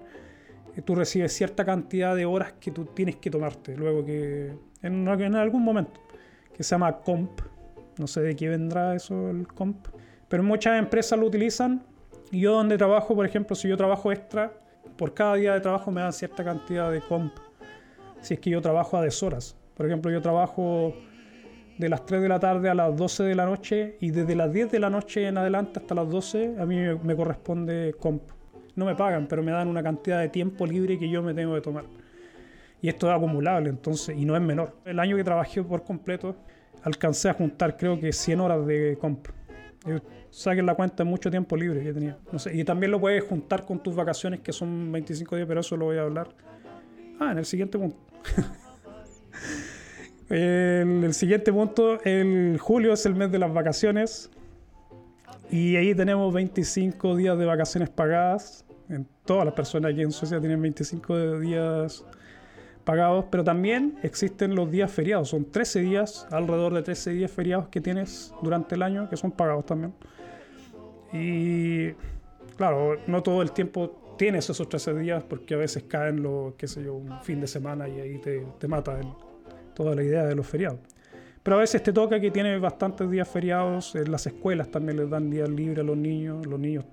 eh, 0.75 0.81
tú 0.81 0.93
recibes 0.93 1.33
cierta 1.33 1.65
cantidad 1.65 2.15
de 2.15 2.25
horas 2.25 2.53
que 2.59 2.71
tú 2.71 2.85
tienes 2.85 3.15
que 3.15 3.31
tomarte 3.31 3.75
luego 3.75 4.05
que 4.05 4.53
en, 4.83 5.07
en 5.07 5.35
algún 5.35 5.63
momento, 5.63 5.99
que 6.53 6.63
se 6.63 6.71
llama 6.71 6.97
comp, 6.99 7.41
no 7.97 8.05
sé 8.05 8.21
de 8.21 8.35
qué 8.35 8.49
vendrá 8.49 8.95
eso 8.95 9.31
el 9.31 9.47
comp, 9.47 9.87
pero 10.27 10.43
muchas 10.43 10.77
empresas 10.77 11.17
lo 11.17 11.25
utilizan 11.25 11.83
y 12.31 12.41
yo 12.41 12.53
donde 12.53 12.77
trabajo, 12.77 13.15
por 13.15 13.25
ejemplo, 13.25 13.55
si 13.55 13.67
yo 13.67 13.77
trabajo 13.77 14.11
extra, 14.11 14.53
por 14.97 15.13
cada 15.13 15.35
día 15.35 15.53
de 15.53 15.61
trabajo 15.61 15.89
me 15.91 16.01
dan 16.01 16.13
cierta 16.13 16.43
cantidad 16.43 16.91
de 16.91 17.01
comp, 17.01 17.33
si 18.21 18.35
es 18.35 18.39
que 18.39 18.49
yo 18.51 18.61
trabajo 18.61 18.97
a 18.97 19.01
deshoras. 19.01 19.55
Por 19.75 19.85
ejemplo, 19.85 20.11
yo 20.11 20.21
trabajo 20.21 20.93
de 21.77 21.89
las 21.89 22.05
3 22.05 22.21
de 22.21 22.29
la 22.29 22.39
tarde 22.39 22.69
a 22.69 22.75
las 22.75 22.95
12 22.95 23.23
de 23.23 23.35
la 23.35 23.45
noche 23.45 23.97
y 23.99 24.11
desde 24.11 24.35
las 24.35 24.51
10 24.51 24.71
de 24.71 24.79
la 24.79 24.89
noche 24.89 25.27
en 25.27 25.37
adelante 25.37 25.79
hasta 25.79 25.93
las 25.95 26.09
12 26.09 26.55
a 26.59 26.65
mí 26.65 26.77
me 27.03 27.15
corresponde 27.15 27.95
comp. 27.99 28.23
No 28.75 28.85
me 28.85 28.95
pagan, 28.95 29.27
pero 29.27 29.41
me 29.41 29.51
dan 29.51 29.67
una 29.67 29.81
cantidad 29.81 30.19
de 30.19 30.29
tiempo 30.29 30.65
libre 30.65 30.99
que 30.99 31.09
yo 31.09 31.23
me 31.23 31.33
tengo 31.33 31.55
que 31.55 31.61
tomar. 31.61 31.85
Y 32.81 32.89
esto 32.89 33.09
es 33.09 33.15
acumulable, 33.15 33.69
entonces, 33.69 34.15
y 34.15 34.23
no 34.23 34.35
es 34.35 34.41
menor. 34.41 34.75
El 34.85 34.99
año 34.99 35.17
que 35.17 35.23
trabajé 35.23 35.63
por 35.63 35.83
completo, 35.83 36.35
alcancé 36.83 37.29
a 37.29 37.33
juntar 37.33 37.75
creo 37.75 37.99
que 37.99 38.13
100 38.13 38.39
horas 38.39 38.67
de 38.67 38.97
comp. 39.01 39.27
Eh, 39.87 39.99
saquen 40.29 40.65
la 40.65 40.75
cuenta 40.75 41.03
de 41.03 41.09
mucho 41.09 41.31
tiempo 41.31 41.57
libre 41.57 41.81
que 41.81 41.93
tenía. 41.93 42.17
Y 42.53 42.63
también 42.63 42.91
lo 42.91 42.99
puedes 42.99 43.23
juntar 43.23 43.65
con 43.65 43.81
tus 43.81 43.95
vacaciones, 43.95 44.41
que 44.41 44.53
son 44.53 44.91
25 44.91 45.35
días, 45.35 45.47
pero 45.47 45.61
eso 45.61 45.75
lo 45.75 45.85
voy 45.85 45.97
a 45.97 46.03
hablar. 46.03 46.29
Ah, 47.19 47.31
en 47.31 47.39
el 47.39 47.45
siguiente 47.45 47.79
punto. 47.79 47.97
el, 50.29 51.03
el, 51.03 51.13
siguiente 51.13 51.51
punto, 51.53 52.01
el 52.03 52.57
julio 52.59 52.93
es 52.93 53.05
el 53.05 53.15
mes 53.15 53.31
de 53.31 53.39
las 53.39 53.53
vacaciones. 53.53 54.29
Y 55.49 55.75
ahí 55.77 55.95
tenemos 55.95 56.33
25 56.33 57.15
días 57.15 57.37
de 57.37 57.45
vacaciones 57.45 57.89
pagadas. 57.89 58.65
En 58.89 59.07
todas 59.25 59.45
las 59.45 59.53
personas 59.53 59.91
aquí 59.91 60.01
en 60.01 60.11
Suecia 60.11 60.39
tienen 60.39 60.61
25 60.61 61.39
días 61.39 62.05
pagados, 62.87 63.25
pero 63.29 63.43
también 63.43 63.97
existen 64.01 64.55
los 64.55 64.71
días 64.71 64.89
feriados. 64.89 65.29
Son 65.29 65.45
13 65.45 65.81
días, 65.81 66.25
alrededor 66.31 66.73
de 66.73 66.83
13 66.83 67.11
días 67.11 67.31
feriados 67.31 67.67
que 67.67 67.81
tienes 67.81 68.33
durante 68.41 68.75
el 68.75 68.81
año, 68.81 69.09
que 69.09 69.17
son 69.17 69.31
pagados 69.31 69.65
también. 69.65 69.93
Y 71.11 71.91
claro, 72.55 72.97
no 73.07 73.21
todo 73.23 73.41
el 73.41 73.51
tiempo 73.51 74.15
tienes 74.17 74.49
esos 74.49 74.67
13 74.67 74.95
días 74.95 75.23
porque 75.23 75.53
a 75.53 75.57
veces 75.57 75.83
caen 75.83 76.23
lo, 76.23 76.55
qué 76.57 76.67
sé 76.67 76.83
yo, 76.83 76.95
un 76.95 77.21
fin 77.21 77.41
de 77.41 77.47
semana 77.47 77.89
y 77.89 77.99
ahí 77.99 78.17
te, 78.19 78.45
te 78.57 78.67
mata 78.67 78.99
toda 79.77 79.93
la 79.93 80.03
idea 80.03 80.25
de 80.25 80.33
los 80.33 80.47
feriados. 80.47 80.79
Pero 81.43 81.57
a 81.57 81.59
veces 81.59 81.83
te 81.83 81.93
toca 81.93 82.19
que 82.19 82.31
tienes 82.31 82.59
bastantes 82.59 83.09
días 83.09 83.27
feriados, 83.27 83.95
en 83.95 84.11
las 84.11 84.25
escuelas 84.25 84.69
también 84.71 84.97
les 84.97 85.09
dan 85.09 85.29
días 85.29 85.47
libres 85.47 85.79
a 85.79 85.83
los 85.83 85.95
niños, 85.95 86.45
los 86.47 86.59
niños 86.59 86.83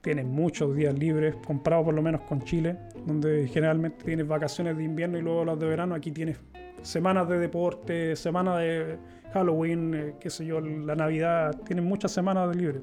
tienes 0.00 0.24
muchos 0.24 0.74
días 0.74 0.98
libres, 0.98 1.36
comparado 1.46 1.84
por 1.84 1.94
lo 1.94 2.00
menos 2.00 2.22
con 2.22 2.42
Chile, 2.42 2.76
donde 3.06 3.46
generalmente 3.48 4.02
tienes 4.04 4.26
vacaciones 4.26 4.76
de 4.78 4.84
invierno 4.84 5.18
y 5.18 5.22
luego 5.22 5.44
las 5.44 5.58
de 5.58 5.66
verano. 5.66 5.94
Aquí 5.94 6.10
tienes 6.10 6.38
semanas 6.82 7.28
de 7.28 7.38
deporte, 7.38 8.16
semanas 8.16 8.58
de 8.60 8.96
Halloween, 9.34 9.94
eh, 9.94 10.14
qué 10.18 10.30
sé 10.30 10.46
yo, 10.46 10.60
la 10.60 10.94
Navidad, 10.94 11.54
tienes 11.66 11.84
muchas 11.84 12.12
semanas 12.12 12.48
de 12.48 12.54
libre. 12.54 12.80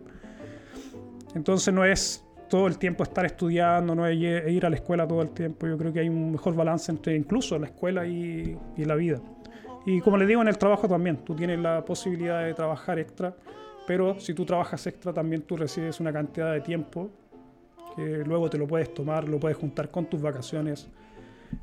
Entonces 1.34 1.74
no 1.74 1.84
es 1.84 2.24
todo 2.50 2.68
el 2.68 2.78
tiempo 2.78 3.04
estar 3.04 3.26
estudiando, 3.26 3.96
no 3.96 4.08
es 4.08 4.18
ir 4.18 4.66
a 4.66 4.70
la 4.70 4.76
escuela 4.76 5.08
todo 5.08 5.22
el 5.22 5.30
tiempo. 5.32 5.68
Yo 5.68 5.78
creo 5.78 5.94
que 5.94 6.00
hay 6.02 6.10
un 6.10 6.32
mejor 6.32 6.56
balance 6.56 6.92
entre 6.92 7.16
incluso 7.16 7.58
la 7.60 7.68
escuela 7.68 8.06
y, 8.06 8.58
y 8.76 8.86
la 8.86 8.96
vida. 8.96 9.20
Y 9.86 10.02
como 10.02 10.18
les 10.18 10.28
digo, 10.28 10.42
en 10.42 10.48
el 10.48 10.58
trabajo 10.58 10.88
también, 10.88 11.18
tú 11.18 11.36
tienes 11.36 11.60
la 11.60 11.84
posibilidad 11.86 12.44
de 12.44 12.54
trabajar 12.54 13.00
extra 13.00 13.36
pero 13.88 14.20
si 14.20 14.34
tú 14.34 14.46
trabajas 14.46 14.86
extra 14.86 15.14
también 15.14 15.44
tú 15.44 15.56
recibes 15.56 16.02
una 16.02 16.12
cantidad 16.12 16.52
de 16.52 16.60
tiempo 16.60 17.10
que 17.96 18.18
luego 18.26 18.50
te 18.50 18.58
lo 18.58 18.68
puedes 18.68 18.94
tomar, 18.94 19.28
lo 19.28 19.40
puedes 19.40 19.58
juntar 19.58 19.90
con 19.90 20.06
tus 20.06 20.22
vacaciones. 20.22 20.90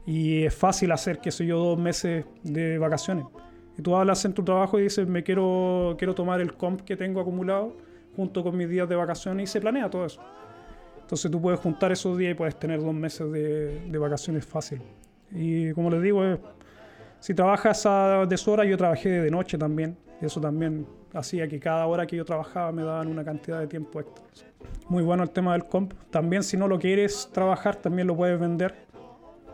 Y 0.06 0.44
es 0.44 0.54
fácil 0.54 0.90
hacer, 0.90 1.18
qué 1.18 1.30
sé 1.30 1.44
yo, 1.44 1.58
dos 1.58 1.78
meses 1.78 2.24
de 2.42 2.78
vacaciones. 2.78 3.26
Y 3.76 3.82
tú 3.82 3.94
hablas 3.94 4.24
en 4.24 4.32
tu 4.32 4.42
trabajo 4.42 4.80
y 4.80 4.84
dices, 4.84 5.06
me 5.06 5.22
quiero, 5.22 5.96
quiero 5.98 6.14
tomar 6.14 6.40
el 6.40 6.54
comp 6.54 6.80
que 6.80 6.96
tengo 6.96 7.20
acumulado 7.20 7.76
junto 8.16 8.42
con 8.42 8.56
mis 8.56 8.70
días 8.70 8.88
de 8.88 8.96
vacaciones 8.96 9.50
y 9.50 9.52
se 9.52 9.60
planea 9.60 9.90
todo 9.90 10.06
eso. 10.06 10.22
Entonces 11.04 11.30
tú 11.30 11.38
puedes 11.38 11.60
juntar 11.60 11.92
esos 11.92 12.16
días 12.16 12.32
y 12.32 12.34
puedes 12.34 12.58
tener 12.58 12.80
dos 12.80 12.94
meses 12.94 13.30
de, 13.30 13.78
de 13.90 13.98
vacaciones 13.98 14.46
fácil. 14.46 14.80
Y 15.30 15.70
como 15.72 15.90
les 15.90 16.00
digo, 16.00 16.22
si 17.20 17.34
trabajas 17.34 17.84
a 17.84 18.24
deshora, 18.26 18.64
yo 18.64 18.78
trabajé 18.78 19.10
de 19.10 19.30
noche 19.30 19.58
también. 19.58 19.98
Eso 20.22 20.40
también 20.40 20.86
hacía 21.12 21.46
que 21.46 21.60
cada 21.60 21.86
hora 21.86 22.06
que 22.06 22.16
yo 22.16 22.24
trabajaba 22.24 22.72
me 22.72 22.82
daban 22.82 23.08
una 23.08 23.22
cantidad 23.22 23.60
de 23.60 23.66
tiempo 23.66 24.00
extra. 24.00 24.24
Muy 24.88 25.02
bueno 25.02 25.22
el 25.22 25.30
tema 25.30 25.52
del 25.52 25.66
comp. 25.66 25.92
También 26.10 26.42
si 26.42 26.56
no 26.56 26.68
lo 26.68 26.78
quieres 26.78 27.28
trabajar, 27.32 27.76
también 27.76 28.08
lo 28.08 28.16
puedes 28.16 28.40
vender. 28.40 28.74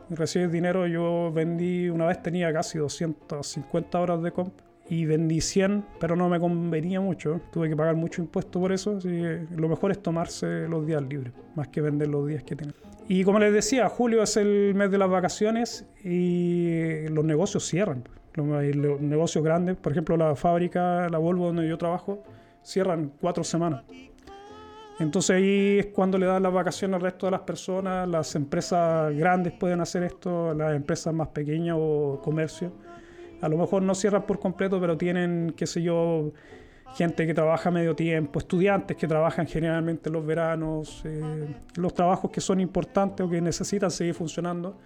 Recibes 0.09 0.53
dinero. 0.53 0.87
Yo 0.87 1.33
vendí, 1.33 1.89
una 1.89 2.07
vez 2.07 2.23
tenía 2.23 2.53
casi 2.53 2.79
250 2.79 4.01
horas 4.01 4.23
de 4.23 4.31
comp 4.31 4.53
y 4.91 5.07
vendí 5.07 5.41
100, 5.41 5.85
pero 5.99 6.17
no 6.17 6.29
me 6.29 6.39
convenía 6.39 7.01
mucho. 7.01 7.41
Tuve 7.51 7.71
que 7.71 7.77
pagar 7.77 7.97
mucho 7.97 8.21
impuesto 8.21 8.61
por 8.61 8.73
eso. 8.73 8.99
Así 8.99 9.09
que 9.09 9.47
lo 9.57 9.69
mejor 9.69 9.93
es 9.93 10.03
tomarse 10.03 10.69
los 10.69 10.87
días 10.87 11.03
libres, 11.03 11.33
más 11.55 11.69
que 11.69 11.81
vender 11.81 12.09
los 12.09 12.27
días 12.29 12.43
que 12.43 12.57
tienes. 12.57 12.75
Y 13.09 13.25
como 13.25 13.39
les 13.39 13.55
decía, 13.55 13.89
julio 13.89 14.23
es 14.23 14.37
el 14.37 14.75
mes 14.75 14.91
de 14.91 14.99
las 14.99 15.09
vacaciones 15.09 15.87
y 16.05 17.09
los 17.09 17.25
negocios 17.25 17.67
cierran 17.67 18.05
los, 18.35 19.01
negocios 19.01 19.45
grandes, 19.45 19.77
por 19.77 19.93
ejemplo 19.93 20.17
la 20.17 20.35
fábrica, 20.37 21.09
la 21.09 21.19
Volvo 21.19 21.47
donde 21.47 21.69
yo 21.69 21.79
trabajo, 21.79 22.23
cierran 22.63 23.13
cuatro 23.21 23.45
semanas. 23.45 23.85
Entonces 24.99 25.37
ahí 25.37 25.79
es 25.79 25.87
cuando 25.87 26.19
le 26.19 26.27
dan 26.27 26.43
las 26.43 26.53
vacaciones 26.53 26.97
al 26.97 27.01
resto 27.01 27.27
de 27.27 27.33
las 27.33 27.41
personas, 27.41 28.07
las 28.07 28.35
empresas 28.35 29.15
grandes 29.17 29.55
pueden 29.55 29.81
hacer 29.81 30.03
esto, 30.03 30.53
las 30.53 30.75
empresas 30.75 31.15
más 31.15 31.29
pequeñas 31.29 31.77
o 31.79 32.21
comercio. 32.23 32.73
A 33.41 33.49
lo 33.49 33.57
mejor 33.57 33.83
no 33.83 33.95
cierran 33.95 34.23
por 34.23 34.39
completo, 34.39 34.81
pero 34.81 34.97
tienen, 34.97 35.55
qué 35.57 35.67
sé 35.67 35.83
yo, 35.83 36.33
gente 36.95 37.27
que 37.27 37.35
trabaja 37.35 37.71
medio 37.71 37.95
tiempo, 37.95 38.39
estudiantes 38.39 38.97
que 38.97 39.07
trabajan 39.07 39.47
generalmente 39.47 40.11
los 40.11 40.27
veranos, 40.27 41.03
eh, 41.05 41.55
los 41.77 41.95
trabajos 41.95 42.31
que 42.31 42.41
son 42.41 42.61
importantes 42.61 43.25
o 43.25 43.31
que 43.31 43.41
necesitan 43.41 43.91
seguir 43.91 44.15
funcionando 44.15 44.77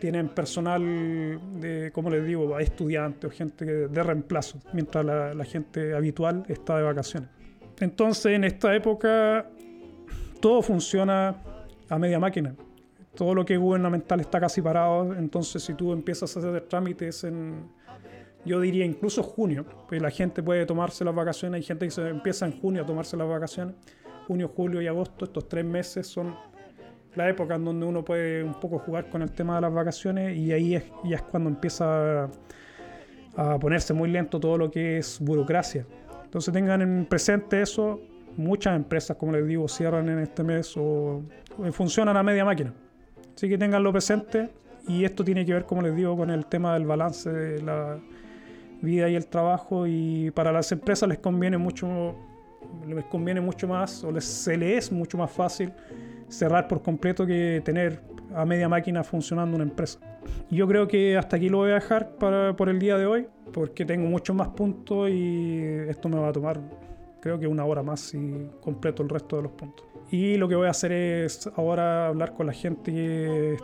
tienen 0.00 0.28
personal 0.28 0.82
de, 1.60 1.90
como 1.92 2.10
les 2.10 2.26
digo, 2.26 2.58
estudiantes 2.58 3.30
o 3.30 3.32
gente 3.32 3.64
de 3.64 4.02
reemplazo, 4.02 4.58
mientras 4.72 5.04
la, 5.04 5.44
gente 5.44 5.94
habitual 5.94 6.44
está 6.48 6.76
de 6.76 6.82
vacaciones. 6.82 7.30
Entonces, 7.80 8.32
en 8.32 8.44
esta 8.44 8.74
época, 8.74 9.46
todo 10.40 10.62
funciona 10.62 11.36
a 11.88 11.98
media 11.98 12.18
máquina. 12.18 12.54
Todo 13.14 13.34
lo 13.34 13.44
que 13.44 13.54
es 13.54 13.60
gubernamental 13.60 14.20
está 14.20 14.40
casi 14.40 14.60
parado. 14.60 15.14
Entonces, 15.14 15.62
si 15.62 15.74
tú 15.74 15.92
empiezas 15.92 16.36
a 16.36 16.40
hacer 16.40 16.60
trámites 16.62 17.24
en, 17.24 17.68
yo 18.44 18.60
diría 18.60 18.84
incluso 18.84 19.22
junio, 19.22 19.64
pues 19.88 20.02
la 20.02 20.10
gente 20.10 20.42
puede 20.42 20.66
tomarse 20.66 21.04
las 21.04 21.14
vacaciones. 21.14 21.58
Hay 21.58 21.62
gente 21.62 21.86
que 21.86 21.90
se 21.90 22.08
empieza 22.08 22.46
en 22.46 22.60
junio 22.60 22.82
a 22.82 22.86
tomarse 22.86 23.16
las 23.16 23.28
vacaciones. 23.28 23.74
Junio, 24.26 24.50
julio 24.54 24.80
y 24.82 24.86
agosto, 24.86 25.24
estos 25.24 25.48
tres 25.48 25.64
meses 25.64 26.06
son 26.06 26.34
la 27.14 27.28
época 27.28 27.54
en 27.54 27.64
donde 27.64 27.86
uno 27.86 28.04
puede 28.04 28.42
un 28.42 28.54
poco 28.54 28.78
jugar 28.78 29.08
con 29.08 29.22
el 29.22 29.30
tema 29.30 29.56
de 29.56 29.60
las 29.62 29.72
vacaciones 29.72 30.36
y 30.36 30.52
ahí 30.52 30.74
es, 30.74 30.84
ya 31.04 31.16
es 31.16 31.22
cuando 31.22 31.50
empieza 31.50 32.28
a, 33.36 33.58
ponerse 33.58 33.92
muy 33.92 34.10
lento 34.10 34.40
todo 34.40 34.58
lo 34.58 34.70
que 34.70 34.98
es 34.98 35.18
burocracia. 35.20 35.86
Entonces 36.24 36.52
tengan 36.52 36.82
en 36.82 37.06
presente 37.06 37.62
eso, 37.62 38.00
muchas 38.36 38.76
empresas, 38.76 39.16
como 39.16 39.32
les 39.32 39.46
digo, 39.46 39.68
cierran 39.68 40.08
en 40.08 40.18
este 40.20 40.42
mes 40.42 40.74
o, 40.76 41.22
funcionan 41.72 42.16
a 42.16 42.22
media 42.22 42.44
máquina. 42.44 42.72
Así 43.34 43.48
que 43.48 43.58
tenganlo 43.58 43.92
presente 43.92 44.50
y 44.88 45.04
esto 45.04 45.24
tiene 45.24 45.44
que 45.44 45.52
ver, 45.52 45.64
como 45.64 45.82
les 45.82 45.94
digo, 45.94 46.16
con 46.16 46.30
el 46.30 46.46
tema 46.46 46.74
del 46.74 46.86
balance 46.86 47.30
de 47.30 47.62
la 47.62 47.98
vida 48.84 49.08
y 49.08 49.16
el 49.16 49.26
trabajo 49.26 49.86
y 49.86 50.30
para 50.32 50.52
las 50.52 50.70
empresas 50.72 51.08
les 51.08 51.18
conviene 51.18 51.58
mucho 51.58 52.14
les 52.86 53.04
conviene 53.04 53.40
mucho 53.40 53.68
más 53.68 54.04
o 54.04 54.12
les, 54.12 54.24
se 54.24 54.56
les 54.56 54.86
es 54.86 54.92
mucho 54.92 55.18
más 55.18 55.30
fácil 55.30 55.72
cerrar 56.28 56.66
por 56.68 56.82
completo 56.82 57.26
que 57.26 57.62
tener 57.64 58.00
a 58.34 58.44
media 58.44 58.68
máquina 58.68 59.04
funcionando 59.04 59.54
una 59.54 59.64
empresa. 59.64 59.98
Yo 60.50 60.66
creo 60.66 60.88
que 60.88 61.16
hasta 61.16 61.36
aquí 61.36 61.48
lo 61.48 61.58
voy 61.58 61.70
a 61.70 61.74
dejar 61.74 62.16
para, 62.16 62.56
por 62.56 62.68
el 62.68 62.78
día 62.78 62.96
de 62.96 63.06
hoy, 63.06 63.26
porque 63.52 63.84
tengo 63.84 64.08
muchos 64.08 64.34
más 64.34 64.48
puntos 64.48 65.08
y 65.10 65.62
esto 65.88 66.08
me 66.08 66.18
va 66.18 66.28
a 66.28 66.32
tomar 66.32 66.60
creo 67.20 67.38
que 67.38 67.46
una 67.46 67.64
hora 67.64 67.82
más 67.82 68.12
y 68.12 68.50
completo 68.60 69.02
el 69.02 69.08
resto 69.08 69.36
de 69.36 69.44
los 69.44 69.52
puntos. 69.52 69.86
Y 70.10 70.36
lo 70.36 70.46
que 70.46 70.56
voy 70.56 70.66
a 70.66 70.70
hacer 70.70 70.92
es 70.92 71.48
ahora 71.56 72.08
hablar 72.08 72.34
con 72.34 72.46
la 72.46 72.52
gente 72.52 72.92
que 72.92 73.56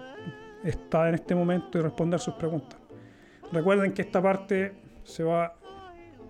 está 0.64 1.08
en 1.10 1.16
este 1.16 1.34
momento 1.34 1.78
y 1.78 1.82
responder 1.82 2.20
sus 2.20 2.34
preguntas. 2.34 2.78
Recuerden 3.52 3.92
que 3.92 4.00
esta 4.00 4.22
parte 4.22 4.72
se 5.10 5.24
va 5.24 5.56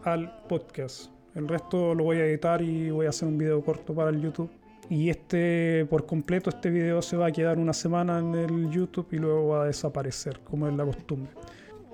al 0.05 0.43
podcast. 0.49 1.13
El 1.35 1.47
resto 1.47 1.95
lo 1.95 2.05
voy 2.05 2.17
a 2.17 2.25
editar 2.25 2.63
y 2.63 2.91
voy 2.91 3.07
a 3.07 3.11
hacer 3.11 3.29
un 3.29 3.39
video 3.39 3.63
corto 3.63 3.95
para 3.95 4.11
el 4.11 4.21
YouTube 4.21 4.51
y 4.89 5.09
este, 5.09 5.87
por 5.89 6.05
completo, 6.05 6.51
este 6.51 6.69
video 6.69 7.01
se 7.01 7.17
va 7.17 7.27
a 7.27 7.31
quedar 7.31 7.59
una 7.59 7.73
semana 7.73 8.19
en 8.19 8.35
el 8.35 8.71
YouTube 8.71 9.07
y 9.13 9.19
luego 9.19 9.49
va 9.49 9.63
a 9.63 9.67
desaparecer, 9.67 10.41
como 10.41 10.67
es 10.67 10.75
la 10.75 10.85
costumbre. 10.85 11.31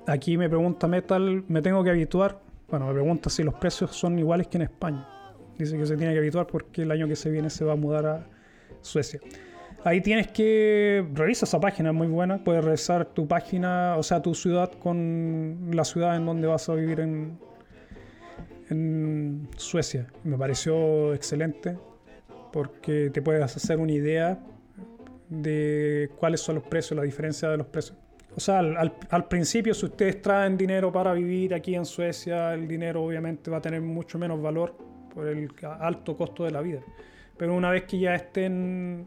Aquí 0.06 0.38
me 0.38 0.48
pregunta 0.48 0.88
Metal, 0.88 1.44
¿me 1.46 1.60
tengo 1.60 1.84
que 1.84 1.90
habituar? 1.90 2.40
Bueno, 2.70 2.86
me 2.86 2.94
pregunta 2.94 3.28
si 3.28 3.42
los 3.42 3.52
precios 3.54 3.94
son 3.94 4.18
iguales 4.18 4.46
que 4.46 4.56
en 4.56 4.62
España. 4.62 5.06
Dice 5.58 5.76
que 5.76 5.84
se 5.84 5.96
tiene 5.98 6.14
que 6.14 6.20
habituar 6.20 6.46
porque 6.46 6.82
el 6.82 6.90
año 6.90 7.06
que 7.06 7.16
se 7.16 7.28
viene 7.28 7.50
se 7.50 7.66
va 7.66 7.74
a 7.74 7.76
mudar 7.76 8.06
a 8.06 8.26
Suecia. 8.80 9.20
Ahí 9.86 10.00
tienes 10.00 10.26
que 10.26 11.06
revisar 11.14 11.46
esa 11.46 11.60
página, 11.60 11.90
es 11.90 11.94
muy 11.94 12.08
buena. 12.08 12.42
Puedes 12.42 12.64
revisar 12.64 13.04
tu 13.04 13.28
página, 13.28 13.94
o 13.96 14.02
sea, 14.02 14.20
tu 14.20 14.34
ciudad 14.34 14.72
con 14.72 15.70
la 15.72 15.84
ciudad 15.84 16.16
en 16.16 16.26
donde 16.26 16.48
vas 16.48 16.68
a 16.68 16.74
vivir 16.74 16.98
en, 16.98 17.38
en 18.68 19.48
Suecia. 19.56 20.08
Me 20.24 20.36
pareció 20.36 21.14
excelente 21.14 21.78
porque 22.52 23.10
te 23.14 23.22
puedes 23.22 23.44
hacer 23.44 23.78
una 23.78 23.92
idea 23.92 24.40
de 25.28 26.10
cuáles 26.18 26.40
son 26.40 26.56
los 26.56 26.64
precios, 26.64 26.96
la 26.96 27.04
diferencia 27.04 27.48
de 27.48 27.56
los 27.56 27.68
precios. 27.68 27.96
O 28.34 28.40
sea, 28.40 28.58
al, 28.58 29.28
principio, 29.28 29.72
si 29.72 29.86
ustedes 29.86 30.20
traen 30.20 30.56
dinero 30.56 30.90
para 30.90 31.12
vivir 31.12 31.54
aquí 31.54 31.76
en 31.76 31.84
Suecia, 31.84 32.54
el 32.54 32.66
dinero 32.66 33.04
obviamente 33.04 33.52
va 33.52 33.58
a 33.58 33.62
tener 33.62 33.82
mucho 33.82 34.18
menos 34.18 34.42
valor 34.42 34.76
por 35.14 35.28
el 35.28 35.48
alto 35.78 36.16
costo 36.16 36.42
de 36.42 36.50
la 36.50 36.60
vida. 36.60 36.80
Pero 37.36 37.54
una 37.54 37.70
vez 37.70 37.84
que 37.84 38.00
ya 38.00 38.16
estén 38.16 39.06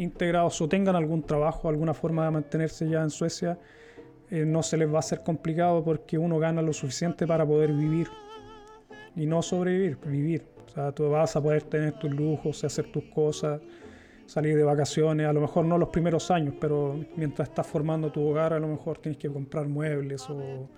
integrados 0.00 0.60
o 0.60 0.68
tengan 0.68 0.96
algún 0.96 1.22
trabajo, 1.22 1.68
alguna 1.68 1.94
forma 1.94 2.24
de 2.24 2.30
mantenerse 2.30 2.88
ya 2.88 3.02
en 3.02 3.10
Suecia, 3.10 3.58
eh, 4.30 4.44
no 4.46 4.62
se 4.62 4.76
les 4.76 4.88
va 4.88 4.96
a 4.96 5.00
hacer 5.00 5.22
complicado 5.22 5.84
porque 5.84 6.16
uno 6.16 6.38
gana 6.38 6.62
lo 6.62 6.72
suficiente 6.72 7.26
para 7.26 7.46
poder 7.46 7.72
vivir. 7.72 8.08
Y 9.14 9.26
no 9.26 9.42
sobrevivir, 9.42 9.98
vivir. 10.06 10.46
O 10.66 10.68
sea, 10.68 10.92
tú 10.92 11.10
vas 11.10 11.36
a 11.36 11.42
poder 11.42 11.64
tener 11.64 11.92
tus 11.94 12.10
lujos, 12.10 12.64
hacer 12.64 12.90
tus 12.90 13.04
cosas, 13.04 13.60
salir 14.26 14.56
de 14.56 14.62
vacaciones, 14.62 15.26
a 15.26 15.32
lo 15.32 15.40
mejor 15.40 15.64
no 15.64 15.76
los 15.76 15.88
primeros 15.88 16.30
años, 16.30 16.54
pero 16.60 16.98
mientras 17.16 17.48
estás 17.48 17.66
formando 17.66 18.10
tu 18.10 18.22
hogar, 18.26 18.52
a 18.52 18.60
lo 18.60 18.68
mejor 18.68 18.98
tienes 18.98 19.18
que 19.18 19.28
comprar 19.28 19.66
muebles 19.66 20.30
o 20.30 20.68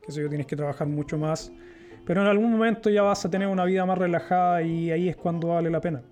qué 0.00 0.12
sé 0.12 0.22
yo, 0.22 0.28
tienes 0.28 0.46
que 0.46 0.56
trabajar 0.56 0.86
mucho 0.86 1.18
más. 1.18 1.52
Pero 2.06 2.22
en 2.22 2.28
algún 2.28 2.52
momento 2.52 2.88
ya 2.88 3.02
vas 3.02 3.24
a 3.24 3.30
tener 3.30 3.48
una 3.48 3.64
vida 3.64 3.84
más 3.84 3.98
relajada 3.98 4.62
y 4.62 4.90
ahí 4.90 5.08
es 5.08 5.16
cuando 5.16 5.48
vale 5.48 5.68
la 5.68 5.80
pena. 5.80 6.02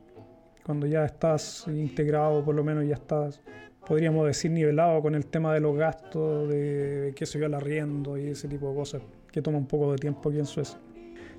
Cuando 0.69 0.87
ya 0.87 1.07
estás 1.07 1.64
integrado, 1.66 2.45
por 2.45 2.55
lo 2.55 2.62
menos 2.62 2.87
ya 2.87 2.97
estás 2.97 3.41
podríamos 3.87 4.27
decir, 4.27 4.51
nivelado 4.51 5.01
con 5.01 5.14
el 5.14 5.25
tema 5.25 5.55
de 5.55 5.61
los 5.61 5.75
gastos, 5.75 6.47
de 6.47 7.14
qué 7.16 7.25
sé 7.25 7.39
yo, 7.39 7.47
el 7.47 7.55
arriendo 7.55 8.19
y 8.19 8.27
ese 8.27 8.47
tipo 8.47 8.69
de 8.69 8.77
cosas, 8.77 9.01
que 9.33 9.41
toma 9.41 9.57
un 9.57 9.64
poco 9.64 9.93
de 9.93 9.97
tiempo 9.97 10.29
aquí 10.29 10.39
en 10.39 10.45
Suecia. 10.45 10.79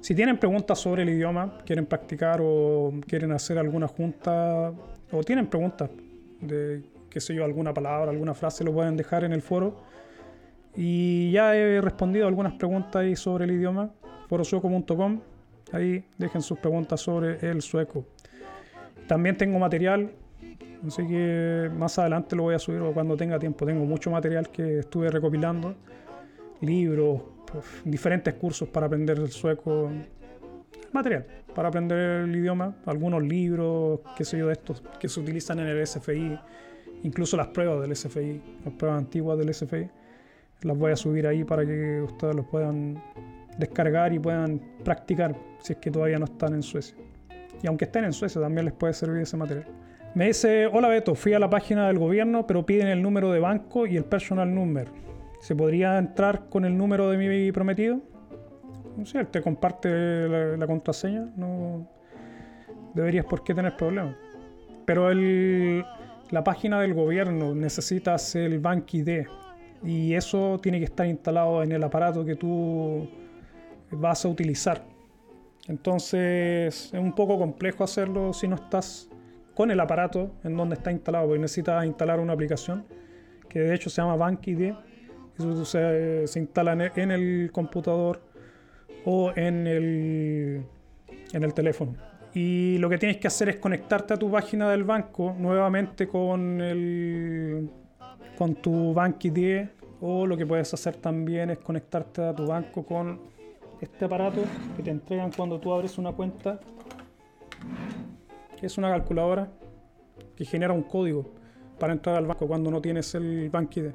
Si 0.01 0.15
tienen 0.15 0.39
preguntas 0.39 0.79
sobre 0.79 1.03
el 1.03 1.09
idioma, 1.09 1.59
quieren 1.63 1.85
practicar 1.85 2.39
o 2.41 2.91
quieren 3.05 3.31
hacer 3.33 3.59
alguna 3.59 3.87
junta, 3.87 4.73
o 5.11 5.23
tienen 5.23 5.45
preguntas 5.45 5.91
de, 6.41 6.81
qué 7.07 7.19
sé 7.19 7.35
yo, 7.35 7.45
alguna 7.45 7.71
palabra, 7.71 8.09
alguna 8.09 8.33
frase, 8.33 8.63
lo 8.63 8.73
pueden 8.73 8.97
dejar 8.97 9.23
en 9.25 9.33
el 9.33 9.43
foro. 9.43 9.83
Y 10.75 11.31
ya 11.31 11.55
he 11.55 11.79
respondido 11.81 12.25
algunas 12.25 12.53
preguntas 12.53 12.95
ahí 12.95 13.15
sobre 13.15 13.45
el 13.45 13.51
idioma, 13.51 13.91
forosueco.com. 14.27 15.21
Ahí 15.71 16.03
dejen 16.17 16.41
sus 16.41 16.57
preguntas 16.57 16.99
sobre 16.99 17.47
el 17.47 17.61
sueco. 17.61 18.07
También 19.07 19.37
tengo 19.37 19.59
material 19.59 20.11
Así 20.87 21.05
que 21.05 21.69
más 21.77 21.99
adelante 21.99 22.35
lo 22.35 22.43
voy 22.43 22.55
a 22.55 22.59
subir 22.59 22.79
o 22.81 22.93
cuando 22.93 23.17
tenga 23.17 23.37
tiempo. 23.37 23.65
Tengo 23.65 23.85
mucho 23.85 24.11
material 24.11 24.49
que 24.49 24.79
estuve 24.79 25.09
recopilando. 25.09 25.75
Libros, 26.61 27.21
pues, 27.45 27.65
diferentes 27.83 28.33
cursos 28.35 28.69
para 28.69 28.87
aprender 28.87 29.17
el 29.17 29.29
sueco. 29.29 29.89
Material 30.91 31.25
para 31.53 31.69
aprender 31.69 32.21
el 32.21 32.35
idioma. 32.35 32.75
Algunos 32.85 33.23
libros, 33.23 33.99
qué 34.15 34.23
sé 34.23 34.37
yo, 34.37 34.47
de 34.47 34.53
estos 34.53 34.81
que 34.99 35.09
se 35.09 35.19
utilizan 35.19 35.59
en 35.59 35.67
el 35.67 35.85
SFI. 35.85 36.39
Incluso 37.03 37.35
las 37.37 37.47
pruebas 37.47 37.81
del 37.81 37.95
SFI, 37.95 38.41
las 38.65 38.73
pruebas 38.75 38.99
antiguas 38.99 39.37
del 39.37 39.53
SFI. 39.53 39.89
Las 40.61 40.77
voy 40.77 40.91
a 40.91 40.95
subir 40.95 41.27
ahí 41.27 41.43
para 41.43 41.65
que 41.65 42.01
ustedes 42.01 42.35
los 42.35 42.45
puedan 42.45 43.01
descargar 43.57 44.13
y 44.13 44.19
puedan 44.19 44.61
practicar 44.83 45.35
si 45.59 45.73
es 45.73 45.79
que 45.79 45.91
todavía 45.91 46.19
no 46.19 46.25
están 46.25 46.53
en 46.53 46.63
Suecia. 46.63 46.95
Y 47.61 47.67
aunque 47.67 47.85
estén 47.85 48.05
en 48.05 48.13
Suecia, 48.13 48.41
también 48.41 48.65
les 48.65 48.73
puede 48.73 48.93
servir 48.93 49.21
ese 49.21 49.37
material. 49.37 49.65
Me 50.15 50.27
dice, 50.27 50.65
hola 50.65 50.87
Beto, 50.87 51.13
fui 51.13 51.33
a 51.33 51.39
la 51.39 51.49
página 51.49 51.87
del 51.87 51.99
gobierno, 51.99 52.47
pero 52.47 52.65
piden 52.65 52.87
el 52.87 53.01
número 53.01 53.31
de 53.31 53.39
banco 53.39 53.85
y 53.85 53.95
el 53.95 54.05
personal 54.05 54.53
number. 54.53 54.87
¿Se 55.39 55.55
podría 55.55 55.97
entrar 55.97 56.49
con 56.49 56.65
el 56.65 56.77
número 56.77 57.09
de 57.09 57.17
mi 57.17 57.51
prometido? 57.51 58.01
No 58.97 59.05
sé, 59.05 59.23
te 59.25 59.41
comparte 59.41 60.57
la, 60.57 60.67
contraseña, 60.67 61.29
no 61.37 61.87
deberías 62.93 63.25
por 63.25 63.43
qué 63.43 63.53
tener 63.53 63.77
problemas. 63.77 64.15
Pero 64.85 65.09
el, 65.11 65.85
la 66.31 66.43
página 66.43 66.81
del 66.81 66.93
gobierno 66.93 67.53
necesitas 67.53 68.35
el 68.35 68.59
Bank 68.59 68.93
ID 68.93 69.27
y 69.83 70.13
eso 70.15 70.59
tiene 70.61 70.79
que 70.79 70.85
estar 70.85 71.05
instalado 71.05 71.63
en 71.63 71.71
el 71.71 71.83
aparato 71.83 72.25
que 72.25 72.35
tú 72.35 73.07
vas 73.91 74.25
a 74.25 74.27
utilizar. 74.27 74.83
Entonces 75.69 76.91
es 76.91 76.93
un 76.93 77.13
poco 77.13 77.37
complejo 77.37 77.83
hacerlo 77.83 78.33
si 78.33 78.47
no 78.47 78.55
estás 78.55 79.07
con 79.53 79.69
el 79.69 79.79
aparato 79.79 80.31
en 80.43 80.57
donde 80.57 80.75
está 80.75 80.91
instalado, 80.91 81.27
porque 81.27 81.41
necesita 81.41 81.85
instalar 81.85 82.19
una 82.19 82.33
aplicación 82.33 82.85
que 83.47 83.59
de 83.59 83.75
hecho 83.75 83.89
se 83.89 84.01
llama 84.01 84.15
BankID. 84.15 84.73
Eso 85.37 85.65
se, 85.65 86.27
se 86.27 86.39
instala 86.39 86.91
en 86.95 87.11
el, 87.11 87.51
computador 87.51 88.19
o 89.05 89.31
en 89.35 89.67
el, 89.67 90.63
en 91.33 91.43
el 91.43 91.53
teléfono. 91.53 91.95
Y 92.33 92.77
lo 92.79 92.89
que 92.89 92.97
tienes 92.97 93.17
que 93.17 93.27
hacer 93.27 93.49
es 93.49 93.57
conectarte 93.57 94.15
a 94.15 94.17
tu 94.17 94.29
página 94.29 94.69
del 94.71 94.83
banco 94.83 95.35
nuevamente 95.37 96.07
con, 96.07 96.61
el, 96.61 97.69
con 98.37 98.55
tu 98.55 98.93
BankID 98.93 99.67
o 100.01 100.25
lo 100.25 100.35
que 100.35 100.45
puedes 100.45 100.73
hacer 100.73 100.95
también 100.95 101.51
es 101.51 101.59
conectarte 101.59 102.23
a 102.23 102.33
tu 102.33 102.47
banco 102.47 102.83
con 102.83 103.19
este 103.81 104.05
aparato 104.05 104.41
que 104.75 104.83
te 104.83 104.91
entregan 104.91 105.31
cuando 105.31 105.59
tú 105.59 105.71
abres 105.73 105.97
una 105.97 106.11
cuenta 106.11 106.59
es 108.61 108.77
una 108.77 108.89
calculadora 108.89 109.49
que 110.35 110.45
genera 110.45 110.73
un 110.73 110.83
código 110.83 111.31
para 111.79 111.93
entrar 111.93 112.15
al 112.15 112.25
banco 112.25 112.47
cuando 112.47 112.69
no 112.69 112.81
tienes 112.81 113.15
el 113.15 113.49
BankID. 113.49 113.85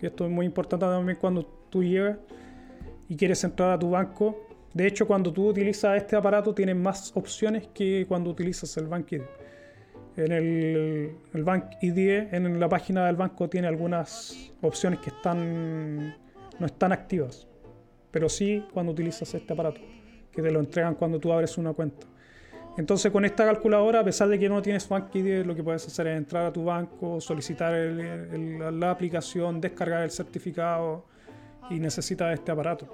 Y 0.00 0.06
esto 0.06 0.24
es 0.24 0.30
muy 0.30 0.46
importante 0.46 0.86
también 0.86 1.18
cuando 1.20 1.44
tú 1.70 1.82
llegas 1.82 2.18
y 3.08 3.16
quieres 3.16 3.44
entrar 3.44 3.70
a 3.70 3.78
tu 3.78 3.90
banco. 3.90 4.46
De 4.72 4.86
hecho, 4.86 5.06
cuando 5.06 5.32
tú 5.32 5.48
utilizas 5.48 5.96
este 5.96 6.16
aparato 6.16 6.54
tienes 6.54 6.76
más 6.76 7.12
opciones 7.14 7.68
que 7.68 8.06
cuando 8.08 8.30
utilizas 8.30 8.76
el 8.76 8.88
BankID. 8.88 9.22
En 10.16 10.32
el, 10.32 11.16
el 11.32 11.44
BankID, 11.44 11.98
en 12.32 12.60
la 12.60 12.68
página 12.68 13.06
del 13.06 13.16
banco, 13.16 13.48
tiene 13.48 13.66
algunas 13.66 14.52
opciones 14.62 15.00
que 15.00 15.10
están, 15.10 16.16
no 16.58 16.66
están 16.66 16.92
activas. 16.92 17.48
Pero 18.14 18.28
sí 18.28 18.64
cuando 18.72 18.92
utilizas 18.92 19.34
este 19.34 19.52
aparato, 19.52 19.80
que 20.30 20.40
te 20.40 20.48
lo 20.52 20.60
entregan 20.60 20.94
cuando 20.94 21.18
tú 21.18 21.32
abres 21.32 21.58
una 21.58 21.72
cuenta. 21.72 22.06
Entonces 22.78 23.10
con 23.10 23.24
esta 23.24 23.44
calculadora, 23.44 24.00
a 24.00 24.04
pesar 24.04 24.28
de 24.28 24.38
que 24.38 24.48
no 24.48 24.62
tienes 24.62 24.88
BankID, 24.88 25.44
lo 25.44 25.52
que 25.56 25.64
puedes 25.64 25.84
hacer 25.84 26.06
es 26.06 26.16
entrar 26.16 26.46
a 26.46 26.52
tu 26.52 26.62
banco, 26.62 27.20
solicitar 27.20 27.72
la 27.72 28.90
aplicación, 28.92 29.60
descargar 29.60 30.04
el 30.04 30.12
certificado 30.12 31.06
y 31.68 31.80
necesitas 31.80 32.32
este 32.34 32.52
aparato. 32.52 32.86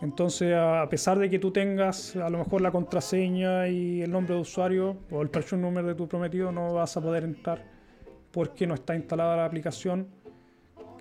Entonces, 0.00 0.54
a 0.54 0.86
pesar 0.88 1.18
de 1.18 1.28
que 1.28 1.40
tú 1.40 1.50
tengas 1.50 2.14
a 2.14 2.30
lo 2.30 2.38
mejor 2.38 2.60
la 2.60 2.70
contraseña 2.70 3.66
y 3.66 4.02
el 4.02 4.12
nombre 4.12 4.36
de 4.36 4.42
usuario 4.42 4.96
o 5.10 5.22
el 5.22 5.28
person 5.28 5.60
number 5.60 5.84
de 5.84 5.96
tu 5.96 6.06
prometido, 6.06 6.52
no 6.52 6.72
vas 6.72 6.96
a 6.96 7.00
poder 7.00 7.24
entrar 7.24 7.64
porque 8.30 8.64
no 8.64 8.74
está 8.74 8.94
instalada 8.94 9.38
la 9.38 9.44
aplicación 9.44 10.06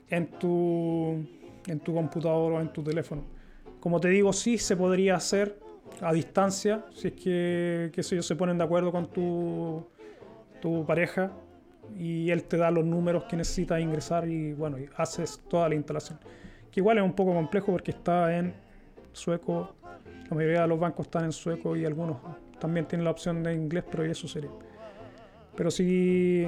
en 0.10 0.32
tu, 0.40 1.24
en 1.68 1.80
tu 1.80 1.94
computador 1.94 2.54
o 2.54 2.60
en 2.60 2.74
tu 2.74 2.82
teléfono. 2.82 3.35
Como 3.86 4.00
te 4.00 4.08
digo, 4.08 4.34
sí 4.34 4.58
se 4.58 4.76
podría 4.76 5.16
hacer 5.16 5.60
a 6.02 6.12
distancia, 6.12 6.84
si 6.92 7.10
es 7.10 7.14
que, 7.14 7.92
ellos 7.96 8.26
se 8.26 8.36
ponen 8.36 8.58
de 8.58 8.64
acuerdo 8.64 8.92
con 8.92 9.06
tu, 9.12 9.86
tu 10.60 10.84
pareja 10.88 11.32
y 11.96 12.32
él 12.32 12.46
te 12.46 12.58
da 12.58 12.72
los 12.72 12.84
números 12.84 13.26
que 13.26 13.38
necesitas 13.38 13.80
ingresar 13.80 14.28
y 14.28 14.54
bueno, 14.54 14.80
y 14.80 14.90
haces 14.98 15.40
toda 15.48 15.70
la 15.70 15.76
instalación. 15.76 16.18
Que 16.72 16.80
igual 16.80 16.98
es 16.98 17.04
un 17.04 17.14
poco 17.14 17.36
complejo 17.36 17.74
porque 17.74 17.92
está 17.92 18.36
en 18.36 18.56
sueco, 19.14 19.76
la 20.32 20.36
mayoría 20.36 20.62
de 20.64 20.68
los 20.68 20.80
bancos 20.80 21.06
están 21.06 21.26
en 21.26 21.32
sueco 21.32 21.76
y 21.76 21.86
algunos 21.86 22.18
también 22.60 22.88
tienen 22.88 23.06
la 23.06 23.12
opción 23.12 23.44
de 23.44 23.54
inglés, 23.54 23.84
pero 23.92 24.04
eso 24.04 24.28
sería. 24.28 24.50
Pero 25.56 25.70
sí, 25.70 26.48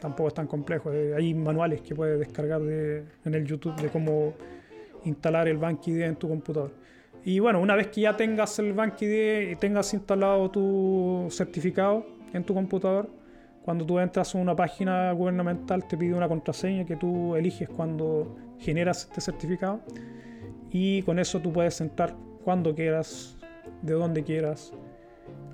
tampoco 0.00 0.26
es 0.26 0.34
tan 0.34 0.48
complejo. 0.48 0.92
Eh, 0.92 1.14
hay 1.16 1.34
manuales 1.34 1.82
que 1.82 1.94
puedes 1.94 2.18
descargar 2.18 2.62
de, 2.62 3.04
en 3.24 3.34
el 3.36 3.46
YouTube 3.46 3.76
de 3.76 3.90
cómo 3.90 4.34
instalar 5.04 5.48
el 5.48 5.58
BankID 5.58 6.02
en 6.02 6.16
tu 6.16 6.28
computador. 6.28 6.72
Y 7.24 7.38
bueno, 7.38 7.60
una 7.60 7.74
vez 7.74 7.88
que 7.88 8.02
ya 8.02 8.16
tengas 8.16 8.58
el 8.58 8.72
BankID 8.72 9.50
y 9.52 9.56
tengas 9.56 9.94
instalado 9.94 10.50
tu 10.50 11.26
certificado 11.30 12.06
en 12.32 12.44
tu 12.44 12.52
computador, 12.52 13.08
cuando 13.64 13.86
tú 13.86 13.98
entras 13.98 14.34
a 14.34 14.38
una 14.38 14.54
página 14.54 15.10
gubernamental 15.12 15.86
te 15.88 15.96
pide 15.96 16.12
una 16.12 16.28
contraseña 16.28 16.84
que 16.84 16.96
tú 16.96 17.34
eliges 17.34 17.66
cuando 17.68 18.36
generas 18.58 19.04
este 19.04 19.22
certificado 19.22 19.80
y 20.70 21.02
con 21.02 21.18
eso 21.18 21.40
tú 21.40 21.50
puedes 21.50 21.80
entrar 21.80 22.14
cuando 22.44 22.74
quieras, 22.74 23.38
de 23.80 23.94
donde 23.94 24.22
quieras, 24.22 24.72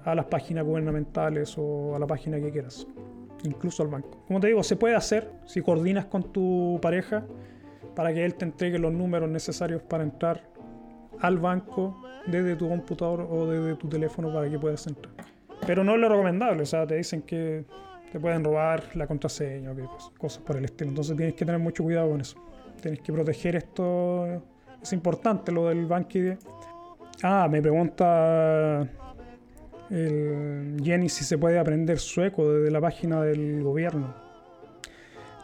a 0.04 0.14
las 0.14 0.24
páginas 0.24 0.64
gubernamentales 0.64 1.54
o 1.56 1.94
a 1.94 1.98
la 2.00 2.06
página 2.06 2.40
que 2.40 2.50
quieras, 2.50 2.86
incluso 3.44 3.84
al 3.84 3.90
banco. 3.90 4.24
Como 4.26 4.40
te 4.40 4.48
digo, 4.48 4.62
se 4.64 4.74
puede 4.74 4.96
hacer 4.96 5.30
si 5.44 5.60
coordinas 5.60 6.06
con 6.06 6.32
tu 6.32 6.80
pareja 6.82 7.24
para 8.00 8.14
que 8.14 8.24
él 8.24 8.34
te 8.34 8.46
entregue 8.46 8.78
los 8.78 8.94
números 8.94 9.28
necesarios 9.28 9.82
para 9.82 10.02
entrar 10.02 10.42
al 11.20 11.36
banco 11.36 12.02
desde 12.26 12.56
tu 12.56 12.66
computador 12.66 13.28
o 13.30 13.44
desde 13.44 13.76
tu 13.76 13.90
teléfono 13.90 14.32
para 14.32 14.48
que 14.48 14.58
puedas 14.58 14.86
entrar. 14.86 15.12
Pero 15.66 15.84
no 15.84 15.92
es 15.92 16.00
lo 16.00 16.08
recomendable, 16.08 16.62
o 16.62 16.64
sea, 16.64 16.86
te 16.86 16.94
dicen 16.94 17.20
que 17.20 17.66
te 18.10 18.18
pueden 18.18 18.42
robar 18.42 18.84
la 18.94 19.06
contraseña 19.06 19.72
o 19.72 19.76
cosas 20.16 20.42
por 20.42 20.56
el 20.56 20.64
estilo. 20.64 20.88
Entonces 20.88 21.14
tienes 21.14 21.34
que 21.34 21.44
tener 21.44 21.60
mucho 21.60 21.82
cuidado 21.82 22.08
con 22.08 22.22
eso. 22.22 22.42
Tienes 22.80 23.00
que 23.00 23.12
proteger 23.12 23.56
esto. 23.56 24.42
Es 24.80 24.94
importante 24.94 25.52
lo 25.52 25.68
del 25.68 25.84
BankID. 25.84 26.36
Ah, 27.22 27.48
me 27.50 27.60
pregunta 27.60 28.88
el 29.90 30.80
Jenny 30.82 31.10
si 31.10 31.22
se 31.22 31.36
puede 31.36 31.58
aprender 31.58 31.98
sueco 31.98 32.50
desde 32.50 32.70
la 32.70 32.80
página 32.80 33.20
del 33.20 33.62
gobierno. 33.62 34.14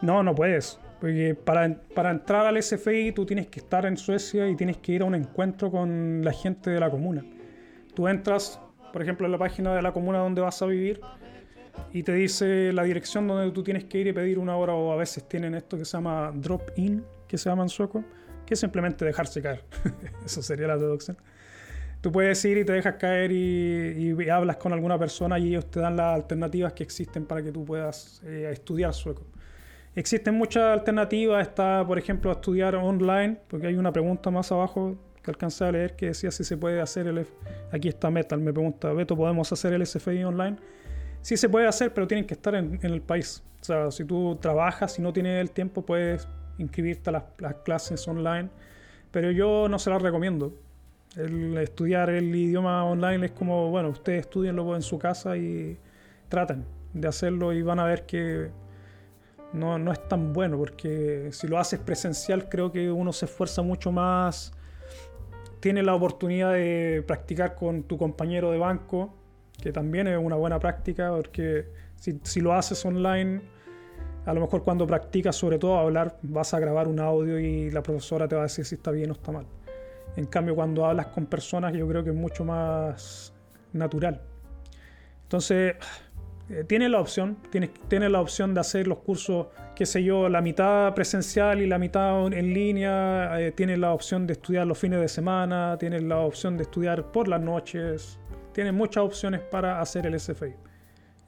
No, 0.01 0.23
no 0.23 0.33
puedes. 0.33 0.79
Porque 0.99 1.35
para, 1.35 1.81
para, 1.93 2.11
entrar 2.11 2.45
al 2.45 2.61
SFI 2.61 3.11
tú 3.11 3.25
tienes 3.25 3.47
que 3.47 3.59
estar 3.59 3.85
en 3.85 3.97
Suecia 3.97 4.49
y 4.49 4.55
tienes 4.55 4.77
que 4.77 4.93
ir 4.93 5.01
a 5.03 5.05
un 5.05 5.15
encuentro 5.15 5.69
con 5.69 6.23
la 6.23 6.33
gente 6.33 6.71
de 6.71 6.79
la 6.79 6.89
comuna. 6.89 7.23
Tú 7.93 8.07
entras, 8.07 8.59
por 8.91 9.01
ejemplo, 9.01 9.25
en 9.25 9.31
la 9.31 9.37
página 9.37 9.75
de 9.75 9.81
la 9.81 9.91
comuna 9.91 10.19
donde 10.19 10.41
vas 10.41 10.61
a 10.61 10.65
vivir 10.65 10.99
y 11.91 12.03
te 12.03 12.13
dice 12.13 12.71
la 12.73 12.83
dirección 12.83 13.27
donde 13.27 13.51
tú 13.51 13.63
tienes 13.63 13.85
que 13.85 13.99
ir 13.99 14.07
y 14.07 14.13
pedir 14.13 14.39
una 14.39 14.55
hora 14.55 14.73
o 14.73 14.91
a 14.91 14.95
veces 14.95 15.27
tienen 15.27 15.53
esto 15.55 15.77
que 15.77 15.85
se 15.85 15.97
llama 15.97 16.31
drop-in, 16.33 17.03
que 17.27 17.37
se 17.37 17.49
llama 17.49 17.63
en 17.63 17.69
sueco, 17.69 18.03
que 18.45 18.55
es 18.55 18.59
simplemente 18.59 19.05
dejarse 19.05 19.41
caer. 19.41 19.63
Eso 20.25 20.41
sería 20.41 20.67
la 20.67 20.77
traducción. 20.77 21.17
Tú 22.01 22.11
puedes 22.11 22.43
ir 22.45 22.57
y 22.57 22.65
te 22.65 22.73
dejas 22.73 22.95
caer 22.95 23.31
y, 23.31 24.15
hablas 24.29 24.57
con 24.57 24.71
alguna 24.71 24.99
persona 24.99 25.39
y 25.39 25.49
ellos 25.49 25.69
te 25.69 25.79
dan 25.79 25.97
las 25.97 26.15
alternativas 26.15 26.73
que 26.73 26.83
existen 26.83 27.25
para 27.25 27.41
que 27.41 27.51
tú 27.51 27.65
puedas 27.65 28.21
eh, 28.23 28.49
estudiar 28.51 28.93
sueco. 28.93 29.25
Existen 29.97 30.35
muchas 30.35 30.63
alternativas, 30.63 31.47
está 31.47 31.83
por 31.83 31.97
ejemplo 31.97 32.31
estudiar 32.31 32.75
online, 32.75 33.39
porque 33.47 33.65
hay 33.65 33.77
una 33.77 33.91
pregunta 33.91 34.29
más 34.29 34.51
abajo 34.51 34.95
que 35.23 35.31
alcancé 35.31 35.65
a 35.65 35.71
leer 35.71 35.95
que 35.95 36.05
decía 36.05 36.29
si 36.29 36.43
se 36.43 36.55
puede 36.55 36.79
hacer 36.79 37.07
el... 37.07 37.25
Aquí 37.71 37.87
está 37.87 38.11
Metal, 38.11 38.39
me 38.39 38.53
pregunta, 38.53 38.93
Beto, 38.93 39.17
¿podemos 39.17 39.51
hacer 39.51 39.73
el 39.73 39.83
SFI 39.83 40.23
online? 40.23 40.57
Sí 41.23 41.35
se 41.35 41.49
puede 41.49 41.65
hacer, 41.65 41.95
pero 41.95 42.05
tienen 42.05 42.27
que 42.27 42.35
estar 42.35 42.53
en, 42.53 42.77
el 42.79 43.01
país. 43.01 43.43
O 43.59 43.63
sea, 43.63 43.89
si 43.89 44.05
tú 44.05 44.37
trabajas 44.39 44.99
y 44.99 45.01
no 45.01 45.11
tienes 45.11 45.41
el 45.41 45.49
tiempo, 45.49 45.83
puedes 45.83 46.27
inscribirte 46.59 47.09
a 47.09 47.13
las, 47.13 47.23
las 47.39 47.55
clases 47.55 48.07
online, 48.07 48.49
pero 49.09 49.31
yo 49.31 49.67
no 49.67 49.79
se 49.79 49.89
las 49.89 49.99
recomiendo. 49.99 50.53
El 51.15 51.57
estudiar 51.57 52.11
el 52.11 52.35
idioma 52.35 52.85
online 52.85 53.25
es 53.25 53.31
como, 53.31 53.71
bueno, 53.71 53.89
ustedes 53.89 54.19
estudienlo 54.19 54.75
en 54.75 54.83
su 54.83 54.99
casa 54.99 55.37
y 55.37 55.79
traten 56.29 56.65
de 56.93 57.07
hacerlo 57.07 57.51
y 57.51 57.63
van 57.63 57.79
a 57.79 57.85
ver 57.85 58.05
que 58.05 58.51
no, 59.53 59.77
no, 59.79 59.91
es 59.91 60.07
tan 60.07 60.33
bueno, 60.33 60.57
porque 60.57 61.29
si 61.31 61.47
lo 61.47 61.57
haces 61.57 61.79
presencial 61.79 62.49
creo 62.49 62.71
que 62.71 62.91
uno 62.91 63.13
se 63.13 63.25
esfuerza 63.25 63.61
mucho 63.61 63.91
más, 63.91 64.53
tiene 65.59 65.83
la 65.83 65.95
oportunidad 65.95 66.53
de 66.53 67.03
practicar 67.05 67.55
con 67.55 67.83
tu 67.83 67.97
compañero 67.97 68.51
de 68.51 68.57
banco, 68.57 69.13
que 69.61 69.71
también 69.71 70.07
es 70.07 70.17
una 70.17 70.35
buena 70.35 70.59
práctica, 70.59 71.11
porque 71.11 71.67
si, 71.95 72.19
si 72.23 72.41
lo 72.41 72.53
haces 72.53 72.85
online, 72.85 73.41
a 74.25 74.33
lo 74.33 74.41
mejor 74.41 74.63
cuando 74.63 74.85
practicas 74.85 75.35
sobre 75.35 75.57
todo 75.57 75.77
hablar, 75.77 76.19
vas 76.21 76.53
a 76.53 76.59
grabar 76.59 76.87
un 76.87 76.99
audio 76.99 77.39
y 77.39 77.71
la 77.71 77.81
profesora 77.81 78.27
te 78.27 78.35
va 78.35 78.41
a 78.41 78.43
decir 78.43 78.65
si 78.65 78.75
está 78.75 78.91
bien 78.91 79.09
o 79.09 79.13
está 79.13 79.31
mal. 79.31 79.45
En 80.17 80.25
cambio, 80.25 80.55
cuando 80.55 80.85
hablas 80.85 81.07
con 81.07 81.27
personas, 81.27 81.73
yo 81.73 81.87
creo 81.87 82.03
que 82.03 82.09
es 82.09 82.15
mucho 82.15 82.43
más 82.43 83.33
natural. 83.71 84.21
Entonces, 85.23 85.75
eh, 86.49 86.63
tiene 86.63 86.87
la 86.87 87.01
opción, 87.01 87.37
tiene, 87.49 87.69
tiene 87.89 88.07
la 88.09 88.21
opción 88.21 88.53
de 88.53 88.61
hacer 88.61 88.87
los 88.87 88.99
cursos, 88.99 89.47
qué 89.75 89.85
sé 89.85 90.03
yo, 90.03 90.29
la 90.29 90.41
mitad 90.41 90.93
presencial 90.93 91.61
y 91.61 91.67
la 91.67 91.77
mitad 91.77 92.31
en 92.31 92.53
línea, 92.53 93.39
eh, 93.39 93.51
tiene 93.51 93.75
la 93.75 93.93
opción 93.93 94.25
de 94.25 94.33
estudiar 94.33 94.65
los 94.65 94.77
fines 94.77 95.01
de 95.01 95.09
semana, 95.09 95.75
tiene 95.77 95.99
la 95.99 96.19
opción 96.19 96.55
de 96.55 96.63
estudiar 96.63 97.11
por 97.11 97.27
las 97.27 97.41
noches, 97.41 98.17
tiene 98.53 98.71
muchas 98.71 99.03
opciones 99.03 99.41
para 99.41 99.81
hacer 99.81 100.05
el 100.07 100.17
SFI. 100.17 100.53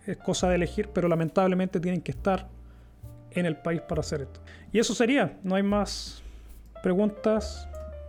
Es 0.05 0.17
cosa 0.17 0.49
de 0.49 0.55
elegir, 0.55 0.89
pero 0.93 1.09
lamentablemente 1.09 1.79
tienen 1.79 2.01
que 2.01 2.11
estar 2.11 2.47
en 3.31 3.45
el 3.45 3.57
país 3.57 3.81
para 3.81 3.99
hacer 3.99 4.21
esto. 4.21 4.39
Y 4.71 4.79
eso 4.79 4.95
sería, 4.95 5.37
no 5.43 5.55
hay 5.55 5.63
más 5.63 6.23
preguntas. 6.81 7.67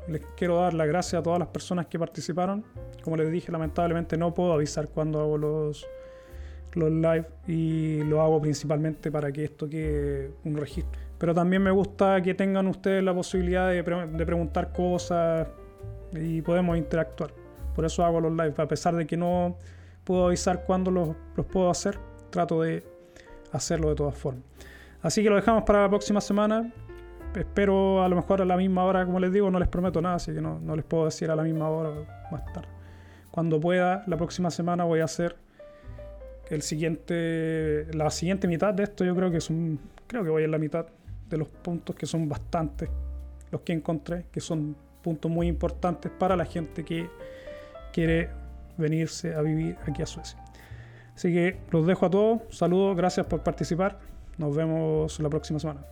Les 0.09 0.25
quiero 0.37 0.57
dar 0.57 0.75
las 0.75 0.87
gracias 0.87 1.21
a 1.21 1.23
todas 1.23 1.39
las 1.39 1.49
personas 1.49 1.87
que 1.87 1.99
participaron. 1.99 2.65
Como 3.03 3.17
les 3.17 3.31
dije, 3.31 3.51
lamentablemente 3.53 4.17
no 4.17 4.33
puedo 4.33 4.53
avisar 4.53 4.89
cuando 4.89 5.21
hago 5.21 5.37
los 5.37 5.87
los 6.75 6.91
live 6.91 7.27
y 7.47 8.03
lo 8.05 8.21
hago 8.21 8.41
principalmente 8.41 9.11
para 9.11 9.33
que 9.33 9.45
esto 9.45 9.69
quede 9.69 10.33
un 10.45 10.57
registro. 10.57 11.01
Pero 11.19 11.35
también 11.35 11.63
me 11.63 11.71
gusta 11.71 12.23
que 12.23 12.35
tengan 12.35 12.67
ustedes 12.67 13.03
la 13.03 13.13
posibilidad 13.13 13.69
de, 13.69 13.83
preguntar 13.83 14.73
cosas 14.73 15.49
y 16.13 16.41
podemos 16.43 16.79
interactuar. 16.79 17.33
Por 17.75 17.85
eso 17.85 18.05
hago 18.05 18.21
los 18.21 18.33
live, 18.33 18.55
a 18.57 18.67
pesar 18.67 18.97
de 18.97 19.07
que 19.07 19.17
no 19.17 19.57
puedo 20.05 20.27
avisar 20.27 20.65
cuándo 20.65 20.91
los, 20.91 21.11
puedo 21.53 21.71
hacer, 21.71 21.99
trato 22.31 22.63
de 22.63 22.85
hacerlo 23.53 23.91
de 23.91 23.97
todas 23.97 24.17
formas. 24.17 24.45
Así 25.03 25.23
que 25.23 25.31
lo 25.31 25.37
dejamos 25.37 25.65
para 25.65 25.83
la 25.83 25.89
próxima 25.89 26.21
semana. 26.21 26.73
Espero 27.35 28.03
a 28.03 28.09
lo 28.09 28.17
mejor 28.17 28.43
a 28.43 28.45
la 28.45 28.57
misma 28.57 28.85
hora, 28.85 29.05
como 29.05 29.21
les 29.21 29.33
digo, 29.33 29.51
no 29.51 29.59
les 29.59 29.69
prometo 29.69 30.01
nada, 30.01 30.17
así 30.17 30.33
que 30.33 30.41
no, 30.41 30.59
no 30.59 30.75
les 30.75 30.85
puedo 30.85 31.05
decir 31.05 31.31
a 31.31 31.37
la 31.37 31.43
misma 31.43 31.69
hora 31.69 31.91
más 32.33 32.45
tarde. 32.53 32.69
Cuando 33.31 33.61
pueda, 33.61 34.03
la 34.07 34.17
próxima 34.17 34.51
semana 34.51 34.85
voy 34.85 35.01
a 35.01 35.05
hacer 35.05 35.37
el 36.51 36.63
siguiente, 36.63 37.87
la 37.95 38.11
siguiente 38.11 38.49
mitad 38.49 38.75
de 38.75 38.83
esto 38.83 39.05
yo 39.05 39.15
creo 39.15 39.31
que 39.31 39.41
son, 39.41 39.79
creo 40.07 40.25
que 40.25 40.31
voy 40.31 40.45
en 40.45 40.51
la 40.51 40.59
mitad 40.59 40.87
de 41.29 41.39
los 41.39 41.49
puntos 41.49 41.95
que 41.95 42.07
son 42.07 42.29
bastantes 42.29 42.91
los 43.51 43.63
que 43.63 43.73
encontré, 43.73 44.27
que 44.31 44.41
son 44.41 44.77
puntos 45.03 45.31
muy 45.31 45.47
importantes 45.47 46.11
para 46.11 46.37
la 46.37 46.45
gente 46.45 46.85
que 46.85 47.09
quiere 47.93 48.29
venirse 48.77 49.35
a 49.35 49.43
vivir 49.43 49.77
aquí 49.87 50.03
a 50.03 50.07
Suecia. 50.07 50.39
Así 51.15 51.33
que 51.33 51.59
los 51.71 51.87
dejo 51.87 52.07
a 52.07 52.11
todos, 52.11 52.43
saludos, 52.51 52.97
gracias 52.97 53.27
por 53.27 53.43
participar, 53.43 53.99
nos 54.39 54.55
vemos 54.55 55.19
la 55.21 55.29
próxima 55.29 55.59
semana. 55.59 55.85